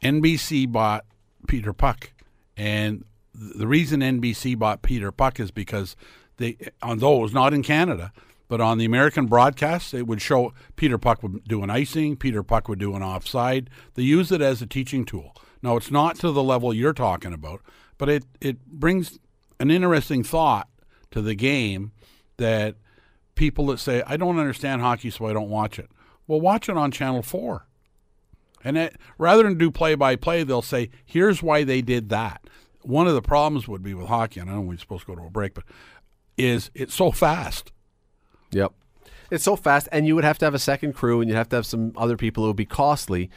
NBC 0.02 0.72
bought 0.72 1.06
Peter 1.48 1.74
Puck, 1.74 2.12
and 2.56 3.06
the 3.34 3.68
reason 3.68 4.02
NBC 4.02 4.58
bought 4.58 4.82
Peter 4.82 5.12
Puck 5.12 5.40
is 5.40 5.52
because 5.52 5.96
they 6.38 6.58
on 6.82 7.00
those 7.00 7.34
not 7.34 7.54
in 7.54 7.64
Canada, 7.64 8.12
but 8.48 8.62
on 8.62 8.78
the 8.78 8.86
American 8.86 9.26
broadcasts, 9.26 9.94
it 9.94 10.08
would 10.08 10.22
show 10.22 10.54
Peter 10.76 10.98
Puck 10.98 11.22
would 11.22 11.44
do 11.44 11.64
an 11.64 11.70
icing, 11.70 12.16
Peter 12.16 12.44
Puck 12.44 12.68
would 12.68 12.80
do 12.80 12.96
an 12.96 13.04
offside. 13.04 13.70
They 13.96 14.04
use 14.04 14.32
it 14.32 14.42
as 14.42 14.62
a 14.62 14.68
teaching 14.68 15.06
tool. 15.06 15.36
Now 15.62 15.76
it's 15.78 15.92
not 15.92 16.18
to 16.18 16.32
the 16.32 16.44
level 16.44 16.74
you're 16.74 16.94
talking 16.94 17.34
about, 17.34 17.62
but 17.98 18.10
it 18.10 18.26
it 18.42 18.66
brings 18.66 19.20
an 19.60 19.72
interesting 19.72 20.24
thought 20.24 20.70
to 21.12 21.22
the 21.22 21.36
game 21.36 21.92
that 22.38 22.76
people 23.36 23.68
that 23.68 23.80
say 23.80 24.04
I 24.06 24.18
don't 24.18 24.40
understand 24.40 24.82
hockey, 24.82 25.10
so 25.10 25.26
I 25.26 25.34
don't 25.34 25.50
watch 25.50 25.80
it. 25.80 25.90
Well, 26.28 26.42
watch 26.42 26.70
it 26.70 26.78
on 26.78 26.92
Channel 26.92 27.24
Four. 27.24 27.67
And 28.64 28.78
it, 28.78 28.98
rather 29.18 29.44
than 29.44 29.58
do 29.58 29.72
play 29.72 29.96
by 29.96 30.16
play, 30.16 30.44
they'll 30.44 30.62
say, 30.62 30.90
here's 31.06 31.44
why 31.44 31.64
they 31.64 31.82
did 31.82 32.10
that. 32.10 32.42
One 32.82 33.08
of 33.08 33.14
the 33.14 33.22
problems 33.22 33.68
would 33.68 33.84
be 33.84 33.94
with 33.94 34.08
hockey, 34.08 34.40
and 34.40 34.50
I 34.50 34.54
know 34.54 34.62
we're 34.62 34.78
supposed 34.78 35.06
to 35.06 35.08
go 35.08 35.16
to 35.16 35.28
a 35.28 35.30
break, 35.30 35.54
but 35.54 35.64
is 36.38 36.72
it's 36.74 36.94
so 36.94 37.12
fast. 37.12 37.72
Yep. 38.52 38.74
It's 39.30 39.44
so 39.44 39.56
fast, 39.56 39.90
and 39.92 40.08
you 40.08 40.16
would 40.16 40.24
have 40.24 40.38
to 40.40 40.46
have 40.46 40.54
a 40.54 40.60
second 40.60 40.94
crew, 40.94 41.20
and 41.20 41.30
you'd 41.30 41.36
have 41.36 41.50
to 41.50 41.58
have 41.58 41.66
some 41.66 41.92
other 41.98 42.16
people 42.16 42.46
It 42.46 42.48
would 42.48 42.56
be 42.56 42.66
costly. 42.66 43.30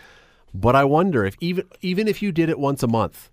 But 0.55 0.77
I 0.77 0.85
wonder 0.85 1.25
if 1.25 1.37
even 1.41 1.67
even 1.81 2.09
if 2.09 2.23
you 2.23 2.33
did 2.33 2.49
it 2.49 2.59
once 2.59 2.83
a 2.83 2.89
month, 2.89 3.31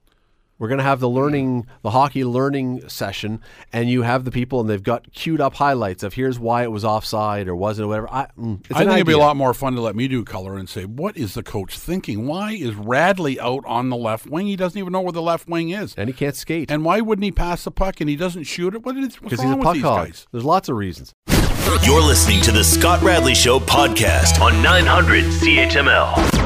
we're 0.59 0.67
going 0.67 0.79
to 0.79 0.83
have 0.83 0.99
the 0.99 1.09
learning, 1.09 1.67
the 1.83 1.91
hockey 1.91 2.23
learning 2.23 2.87
session, 2.89 3.41
and 3.71 3.89
you 3.89 4.01
have 4.01 4.25
the 4.25 4.31
people, 4.31 4.59
and 4.59 4.69
they've 4.69 4.81
got 4.83 5.11
queued 5.13 5.39
up 5.41 5.55
highlights 5.55 6.03
of 6.03 6.13
here's 6.15 6.39
why 6.39 6.63
it 6.63 6.71
was 6.71 6.83
offside 6.83 7.47
or 7.47 7.55
wasn't 7.55 7.85
or 7.85 7.89
whatever. 7.89 8.09
I, 8.11 8.27
mm, 8.37 8.59
it's 8.69 8.71
I 8.71 8.81
an 8.81 8.87
think 8.87 8.95
it'd 8.97 9.07
be 9.07 9.13
a 9.13 9.17
lot 9.17 9.35
more 9.37 9.53
fun 9.53 9.73
to 9.75 9.81
let 9.81 9.95
me 9.95 10.07
do 10.07 10.23
color 10.23 10.57
and 10.57 10.67
say, 10.67 10.85
what 10.85 11.15
is 11.17 11.33
the 11.33 11.43
coach 11.43 11.77
thinking? 11.77 12.27
Why 12.27 12.53
is 12.53 12.75
Radley 12.75 13.39
out 13.39 13.63
on 13.65 13.89
the 13.89 13.97
left 13.97 14.25
wing? 14.27 14.47
He 14.47 14.55
doesn't 14.55 14.77
even 14.77 14.93
know 14.93 15.01
where 15.01 15.11
the 15.11 15.21
left 15.21 15.47
wing 15.47 15.69
is. 15.69 15.93
and 15.97 16.09
he 16.09 16.13
can't 16.13 16.35
skate 16.35 16.71
And 16.71 16.83
why 16.85 17.01
wouldn't 17.01 17.23
he 17.23 17.31
pass 17.31 17.63
the 17.63 17.71
puck 17.71 18.01
and 18.01 18.09
he 18.09 18.15
doesn't 18.15 18.43
shoot 18.45 18.73
it? 18.73 18.83
What 18.83 18.97
is 18.97 19.21
what's 19.21 19.35
because 19.35 19.39
wrong 19.39 19.47
he's 19.47 19.53
a 19.53 19.57
with 19.57 19.65
puck 19.65 19.73
these 19.75 19.83
hog. 19.83 20.05
guys? 20.07 20.27
There's 20.31 20.45
lots 20.45 20.69
of 20.69 20.75
reasons. 20.75 21.13
You're 21.83 22.01
listening 22.01 22.41
to 22.43 22.51
the 22.51 22.63
Scott 22.63 23.01
Radley 23.01 23.35
Show 23.35 23.59
podcast 23.59 24.39
on 24.41 24.61
900 24.63 25.25
CHML. 25.25 26.36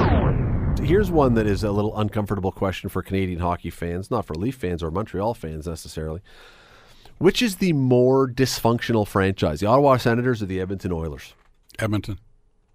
Here's 0.83 1.11
one 1.11 1.35
that 1.35 1.45
is 1.47 1.63
a 1.63 1.71
little 1.71 1.97
uncomfortable 1.97 2.51
question 2.51 2.89
for 2.89 3.01
Canadian 3.01 3.39
hockey 3.39 3.69
fans, 3.69 4.11
not 4.11 4.25
for 4.25 4.33
Leaf 4.33 4.55
fans 4.55 4.81
or 4.83 4.91
Montreal 4.91 5.33
fans 5.33 5.67
necessarily. 5.67 6.21
Which 7.17 7.41
is 7.41 7.57
the 7.57 7.73
more 7.73 8.27
dysfunctional 8.27 9.07
franchise, 9.07 9.59
the 9.59 9.67
Ottawa 9.67 9.97
Senators 9.97 10.41
or 10.41 10.47
the 10.47 10.59
Edmonton 10.59 10.91
Oilers? 10.91 11.35
Edmonton. 11.79 12.19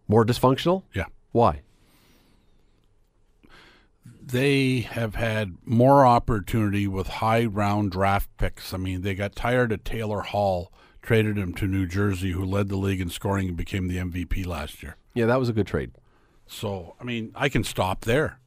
More 0.08 0.24
dysfunctional? 0.24 0.84
Yeah. 0.94 1.06
Why? 1.32 1.62
they 4.26 4.80
have 4.80 5.14
had 5.14 5.56
more 5.64 6.04
opportunity 6.04 6.88
with 6.88 7.06
high 7.06 7.44
round 7.44 7.92
draft 7.92 8.28
picks. 8.38 8.74
I 8.74 8.76
mean, 8.76 9.02
they 9.02 9.14
got 9.14 9.36
tired 9.36 9.70
of 9.70 9.84
Taylor 9.84 10.22
Hall, 10.22 10.72
traded 11.00 11.38
him 11.38 11.54
to 11.54 11.66
New 11.66 11.86
Jersey, 11.86 12.32
who 12.32 12.44
led 12.44 12.68
the 12.68 12.76
league 12.76 13.00
in 13.00 13.08
scoring 13.08 13.48
and 13.48 13.56
became 13.56 13.86
the 13.86 13.98
MVP 13.98 14.44
last 14.44 14.82
year. 14.82 14.96
Yeah, 15.14 15.26
that 15.26 15.38
was 15.38 15.48
a 15.48 15.52
good 15.52 15.66
trade. 15.66 15.92
So, 16.46 16.94
I 17.00 17.04
mean, 17.04 17.32
I 17.34 17.48
can 17.48 17.64
stop 17.64 18.04
there. 18.04 18.38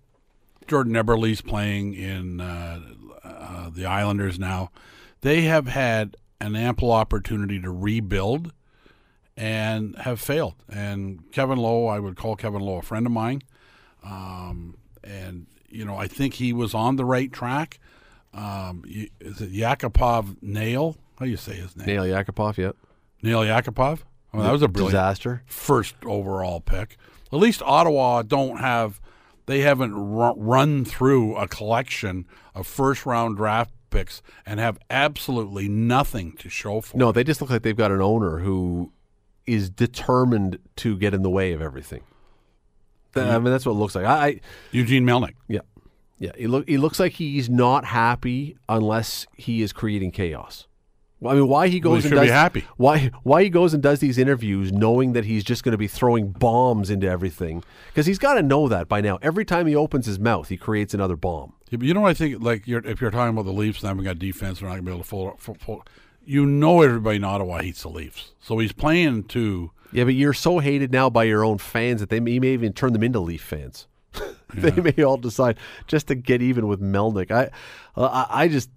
Jordan 0.68 0.93
Eberle's 0.93 1.41
playing 1.41 1.93
in 1.95 2.39
uh, 2.39 2.80
uh, 3.24 3.70
the 3.70 3.86
Islanders 3.86 4.38
now. 4.39 4.72
They 5.22 5.41
have 5.41 5.68
had 5.68 6.16
an 6.39 6.56
ample 6.56 6.91
opportunity 6.91 7.60
to 7.60 7.72
rebuild 7.72 8.54
and 9.36 9.97
have 9.97 10.20
failed. 10.20 10.56
And 10.70 11.30
Kevin 11.32 11.58
Lowe, 11.58 11.88
I 11.88 12.00
would 12.00 12.16
call 12.16 12.36
Kevin 12.36 12.62
Lowe 12.62 12.78
a 12.78 12.82
friend 12.82 13.06
of 13.06 13.12
mine. 13.12 13.41
Um, 14.04 14.78
and, 15.04 15.47
you 15.70 15.86
know, 15.86 15.97
I 15.97 16.08
think 16.08 16.36
he 16.36 16.54
was 16.54 16.74
on 16.74 16.95
the 16.95 17.06
right 17.06 17.32
track. 17.32 17.80
Um, 18.34 18.84
is 18.86 19.41
it 19.41 19.52
Yakupov 19.52 20.38
Nail? 20.41 20.97
How 21.18 21.26
do 21.26 21.32
you 21.32 21.38
say 21.38 21.54
his 21.56 21.76
name? 21.76 21.88
Nail 21.88 22.04
Yakupov, 22.04 22.58
yeah. 22.58 22.72
Nail 23.22 23.41
Yakupov? 23.41 24.00
Oh, 24.34 24.43
that 24.43 24.52
was 24.52 24.62
a 24.62 24.68
brilliant 24.68 24.91
disaster. 24.91 25.41
first 25.47 25.95
overall 26.06 26.62
pick. 26.62 26.97
At 27.32 27.40
least 27.40 27.62
Ottawa 27.64 28.22
don't 28.24 28.58
have 28.58 29.00
they 29.46 29.62
haven't 29.62 29.96
run 29.96 30.86
through 30.86 31.36
a 31.36 31.48
collection 31.48 32.28
of 32.54 32.68
first 32.68 33.06
round 33.06 33.38
draft 33.38 33.72
picks 33.90 34.22
and 34.46 34.60
have 34.60 34.78
absolutely 34.92 35.68
nothing 35.68 36.34
to 36.34 36.50
show 36.50 36.82
for. 36.82 36.96
No, 36.98 37.12
they 37.12 37.24
just 37.24 37.42
look 37.42 37.50
like 37.50 37.64
they've 37.64 37.76
got 37.76 37.92
an 37.92 38.02
owner 38.02 38.40
who 38.40 38.92
is 39.48 39.72
determined 39.72 40.60
to 40.76 40.96
get 40.98 41.16
in 41.16 41.24
the 41.24 41.30
way 41.30 41.54
of 41.54 41.62
everything. 41.62 42.04
I 43.16 43.40
mean, 43.40 43.46
that's 43.46 43.66
what 43.66 43.72
it 43.72 43.78
looks 43.78 43.96
like. 43.96 44.06
I, 44.06 44.28
I 44.28 44.40
Eugene 44.72 45.04
Melnyk. 45.04 45.34
yeah, 45.48 45.62
yeah. 46.20 46.32
He 46.38 46.46
look 46.46 46.70
he 46.70 46.78
looks 46.78 47.00
like 47.00 47.14
he's 47.14 47.50
not 47.50 47.86
happy 47.86 48.56
unless 48.70 49.26
he 49.36 49.64
is 49.64 49.74
creating 49.74 50.12
chaos. 50.12 50.68
Well, 51.22 51.34
I 51.34 51.38
mean, 51.38 51.47
why 51.49 51.67
he 51.67 51.82
Well, 51.82 51.95
goes 51.95 52.03
he 52.05 52.09
and 52.09 52.20
does 52.20 52.30
happy. 52.30 52.63
why 52.78 53.11
why 53.24 53.43
he 53.43 53.49
goes 53.49 53.74
and 53.74 53.84
does 53.84 53.99
these 53.99 54.17
interviews 54.17 54.72
knowing 54.72 55.13
that 55.13 55.26
he's 55.26 55.43
just 55.43 55.63
going 55.63 55.74
to 55.74 55.78
be 55.78 55.88
throwing 55.88 56.32
bombs 56.32 56.89
into 56.89 57.07
everything 57.07 57.63
because 57.88 58.05
he's 58.05 58.20
got 58.20 58.36
to 58.36 58.41
know 58.41 58.67
that 58.70 58.88
by 58.88 59.01
now. 59.01 59.20
Every 59.22 59.43
time 59.45 59.67
he 59.67 59.76
opens 59.76 60.05
his 60.05 60.17
mouth, 60.20 60.47
he 60.49 60.55
creates 60.57 60.93
another 60.93 61.15
bomb. 61.17 61.53
Yeah, 61.70 61.80
you 61.82 61.93
know 61.93 62.01
what 62.01 62.09
I 62.11 62.13
think? 62.13 62.41
Like 62.41 62.67
you're, 62.67 62.86
if 62.86 63.01
you're 63.01 63.11
talking 63.11 63.34
about 63.34 63.45
the 63.45 63.51
Leafs, 63.51 63.82
and 63.82 63.89
haven't 63.89 64.05
got 64.05 64.17
defense, 64.20 64.61
we're 64.61 64.70
not 64.70 64.76
going 64.76 64.86
to 64.86 64.91
be 64.91 64.95
able 64.95 65.03
to 65.03 65.09
fold, 65.09 65.39
full, 65.41 65.55
full. 65.55 65.86
You 66.26 66.45
know, 66.45 66.82
everybody 66.82 67.17
in 67.17 67.24
Ottawa 67.24 67.59
hates 67.59 67.82
the 67.82 67.89
Leafs, 67.89 68.32
so 68.39 68.57
he's 68.59 68.72
playing 68.72 69.24
to. 69.26 69.72
Yeah, 69.91 70.03
but 70.03 70.13
you're 70.13 70.34
so 70.34 70.59
hated 70.59 70.91
now 70.91 71.09
by 71.09 71.24
your 71.24 71.43
own 71.43 71.57
fans 71.57 71.99
that 71.99 72.09
they 72.09 72.20
may, 72.20 72.32
you 72.34 72.41
may 72.41 72.49
even 72.53 72.74
turn 72.74 72.93
them 72.93 73.01
into 73.03 73.20
Leaf 73.20 73.41
fans. 73.41 73.88
they 74.53 74.72
may 74.72 75.03
all 75.03 75.17
decide 75.17 75.57
just 75.88 76.07
to 76.07 76.15
get 76.15 76.41
even 76.41 76.67
with 76.67 76.80
Melnyk. 76.80 77.30
I, 77.32 77.49
I, 77.97 78.26
I 78.43 78.47
just 78.47 78.70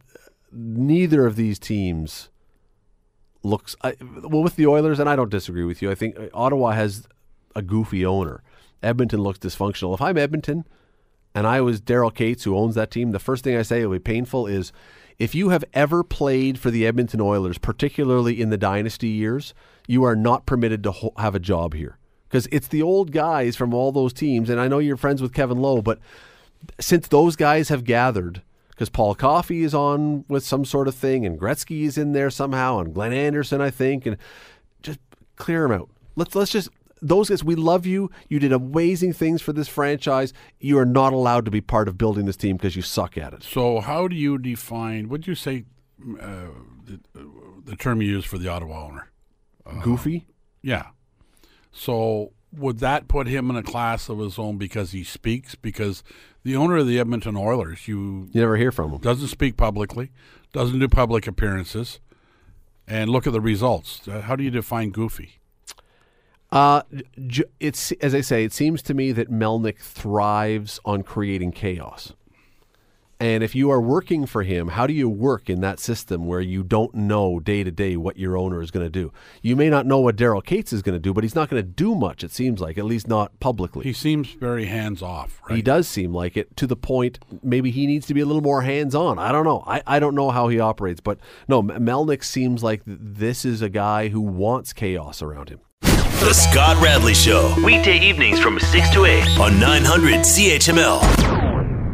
neither 0.50 1.26
of 1.26 1.36
these 1.36 1.58
teams 1.58 2.28
looks 3.42 3.76
I, 3.82 3.94
well 4.00 4.42
with 4.42 4.56
the 4.56 4.66
Oilers, 4.66 4.98
and 4.98 5.08
I 5.08 5.16
don't 5.16 5.30
disagree 5.30 5.64
with 5.64 5.82
you. 5.82 5.90
I 5.90 5.94
think 5.94 6.18
uh, 6.18 6.26
Ottawa 6.34 6.72
has 6.72 7.06
a 7.54 7.62
goofy 7.62 8.04
owner. 8.04 8.42
Edmonton 8.82 9.20
looks 9.20 9.38
dysfunctional. 9.38 9.94
If 9.94 10.00
I'm 10.02 10.18
Edmonton 10.18 10.64
and 11.34 11.46
I 11.46 11.60
was 11.60 11.80
Daryl 11.80 12.14
Katz 12.14 12.44
who 12.44 12.56
owns 12.56 12.74
that 12.74 12.90
team, 12.90 13.12
the 13.12 13.18
first 13.18 13.44
thing 13.44 13.56
I 13.56 13.62
say 13.62 13.84
will 13.84 13.96
be 13.96 14.00
painful 14.00 14.46
is 14.46 14.72
if 15.18 15.34
you 15.34 15.50
have 15.50 15.64
ever 15.72 16.02
played 16.02 16.58
for 16.58 16.70
the 16.70 16.86
Edmonton 16.86 17.20
Oilers, 17.20 17.58
particularly 17.58 18.40
in 18.40 18.50
the 18.50 18.56
dynasty 18.56 19.08
years, 19.08 19.54
you 19.86 20.02
are 20.04 20.16
not 20.16 20.46
permitted 20.46 20.82
to 20.82 20.90
ho- 20.90 21.12
have 21.16 21.34
a 21.34 21.40
job 21.40 21.74
here 21.74 21.98
because 22.28 22.48
it's 22.50 22.68
the 22.68 22.82
old 22.82 23.12
guys 23.12 23.56
from 23.56 23.74
all 23.74 23.92
those 23.92 24.12
teams. 24.12 24.50
And 24.50 24.60
I 24.60 24.68
know 24.68 24.78
you're 24.78 24.96
friends 24.96 25.22
with 25.22 25.34
Kevin 25.34 25.58
Lowe, 25.58 25.82
but 25.82 25.98
since 26.80 27.08
those 27.08 27.36
guys 27.36 27.68
have 27.68 27.84
gathered, 27.84 28.42
because 28.82 28.90
Paul 28.90 29.14
Coffey 29.14 29.62
is 29.62 29.74
on 29.74 30.24
with 30.26 30.44
some 30.44 30.64
sort 30.64 30.88
of 30.88 30.94
thing, 30.96 31.24
and 31.24 31.38
Gretzky 31.38 31.82
is 31.82 31.96
in 31.96 32.14
there 32.14 32.30
somehow, 32.30 32.80
and 32.80 32.92
Glenn 32.92 33.12
Anderson, 33.12 33.60
I 33.60 33.70
think, 33.70 34.06
and 34.06 34.16
just 34.82 34.98
clear 35.36 35.62
them 35.62 35.70
out. 35.70 35.88
Let's 36.16 36.34
let's 36.34 36.50
just 36.50 36.68
those 37.00 37.28
guys. 37.28 37.44
We 37.44 37.54
love 37.54 37.86
you. 37.86 38.10
You 38.28 38.40
did 38.40 38.52
amazing 38.52 39.12
things 39.12 39.40
for 39.40 39.52
this 39.52 39.68
franchise. 39.68 40.32
You 40.58 40.78
are 40.78 40.84
not 40.84 41.12
allowed 41.12 41.44
to 41.44 41.52
be 41.52 41.60
part 41.60 41.86
of 41.86 41.96
building 41.96 42.26
this 42.26 42.36
team 42.36 42.56
because 42.56 42.74
you 42.74 42.82
suck 42.82 43.16
at 43.16 43.32
it. 43.32 43.44
So, 43.44 43.78
how 43.78 44.08
do 44.08 44.16
you 44.16 44.36
define? 44.36 45.08
Would 45.10 45.28
you 45.28 45.36
say 45.36 45.62
uh, 46.20 46.46
the, 46.84 46.98
the 47.64 47.76
term 47.76 48.02
you 48.02 48.08
use 48.08 48.24
for 48.24 48.36
the 48.36 48.48
Ottawa 48.48 48.84
owner? 48.84 49.12
Goofy. 49.84 50.26
Yeah. 50.60 50.86
So 51.70 52.32
would 52.52 52.78
that 52.80 53.08
put 53.08 53.26
him 53.26 53.48
in 53.50 53.56
a 53.56 53.62
class 53.62 54.08
of 54.08 54.18
his 54.18 54.38
own 54.38 54.58
because 54.58 54.92
he 54.92 55.04
speaks? 55.04 55.54
Because 55.54 56.02
the 56.42 56.54
owner 56.56 56.76
of 56.78 56.86
the 56.86 56.98
Edmonton 56.98 57.36
Oilers, 57.36 57.88
you 57.88 58.28
You 58.32 58.40
never 58.40 58.56
hear 58.56 58.70
from 58.72 58.90
him. 58.92 59.00
doesn't 59.00 59.28
speak 59.28 59.56
publicly, 59.56 60.10
doesn't 60.52 60.78
do 60.78 60.88
public 60.88 61.26
appearances, 61.26 62.00
and 62.86 63.10
look 63.10 63.26
at 63.26 63.32
the 63.32 63.40
results. 63.40 64.06
Uh, 64.06 64.20
How 64.22 64.36
do 64.36 64.44
you 64.44 64.50
define 64.50 64.90
goofy? 64.90 65.38
Uh, 66.50 66.82
it's 67.58 67.92
as 67.92 68.14
I 68.14 68.20
say. 68.20 68.44
It 68.44 68.52
seems 68.52 68.82
to 68.82 68.92
me 68.94 69.12
that 69.12 69.30
Melnyk 69.30 69.78
thrives 69.78 70.78
on 70.84 71.02
creating 71.02 71.52
chaos. 71.52 72.12
And 73.22 73.44
if 73.44 73.54
you 73.54 73.70
are 73.70 73.80
working 73.80 74.26
for 74.26 74.42
him, 74.42 74.66
how 74.66 74.88
do 74.88 74.92
you 74.92 75.08
work 75.08 75.48
in 75.48 75.60
that 75.60 75.78
system 75.78 76.26
where 76.26 76.40
you 76.40 76.64
don't 76.64 76.92
know 76.92 77.38
day 77.38 77.62
to 77.62 77.70
day 77.70 77.96
what 77.96 78.16
your 78.16 78.36
owner 78.36 78.60
is 78.60 78.72
going 78.72 78.84
to 78.84 78.90
do? 78.90 79.12
You 79.42 79.54
may 79.54 79.70
not 79.70 79.86
know 79.86 80.00
what 80.00 80.16
Daryl 80.16 80.44
Katz 80.44 80.72
is 80.72 80.82
going 80.82 80.96
to 80.96 80.98
do, 80.98 81.14
but 81.14 81.22
he's 81.22 81.36
not 81.36 81.48
going 81.48 81.62
to 81.62 81.68
do 81.68 81.94
much. 81.94 82.24
It 82.24 82.32
seems 82.32 82.60
like, 82.60 82.78
at 82.78 82.84
least 82.84 83.06
not 83.06 83.38
publicly. 83.38 83.84
He 83.84 83.92
seems 83.92 84.32
very 84.32 84.64
hands 84.64 85.02
off, 85.02 85.40
right? 85.48 85.54
He 85.54 85.62
does 85.62 85.86
seem 85.86 86.12
like 86.12 86.36
it 86.36 86.56
to 86.56 86.66
the 86.66 86.74
point 86.74 87.20
maybe 87.44 87.70
he 87.70 87.86
needs 87.86 88.06
to 88.06 88.14
be 88.14 88.22
a 88.22 88.26
little 88.26 88.42
more 88.42 88.62
hands 88.62 88.92
on. 88.92 89.20
I 89.20 89.30
don't 89.30 89.44
know. 89.44 89.62
I, 89.68 89.84
I 89.86 90.00
don't 90.00 90.16
know 90.16 90.30
how 90.32 90.48
he 90.48 90.58
operates, 90.58 91.00
but 91.00 91.20
no, 91.46 91.60
M- 91.60 91.68
Melnyk 91.68 92.24
seems 92.24 92.64
like 92.64 92.82
this 92.84 93.44
is 93.44 93.62
a 93.62 93.68
guy 93.68 94.08
who 94.08 94.20
wants 94.20 94.72
chaos 94.72 95.22
around 95.22 95.48
him. 95.48 95.60
The 95.82 96.32
Scott 96.32 96.82
Radley 96.82 97.14
Show. 97.14 97.54
Weekday 97.64 98.00
evenings 98.00 98.40
from 98.40 98.58
6 98.58 98.90
to 98.90 99.04
8 99.04 99.38
on 99.38 99.60
900 99.60 100.22
CHML. 100.22 101.41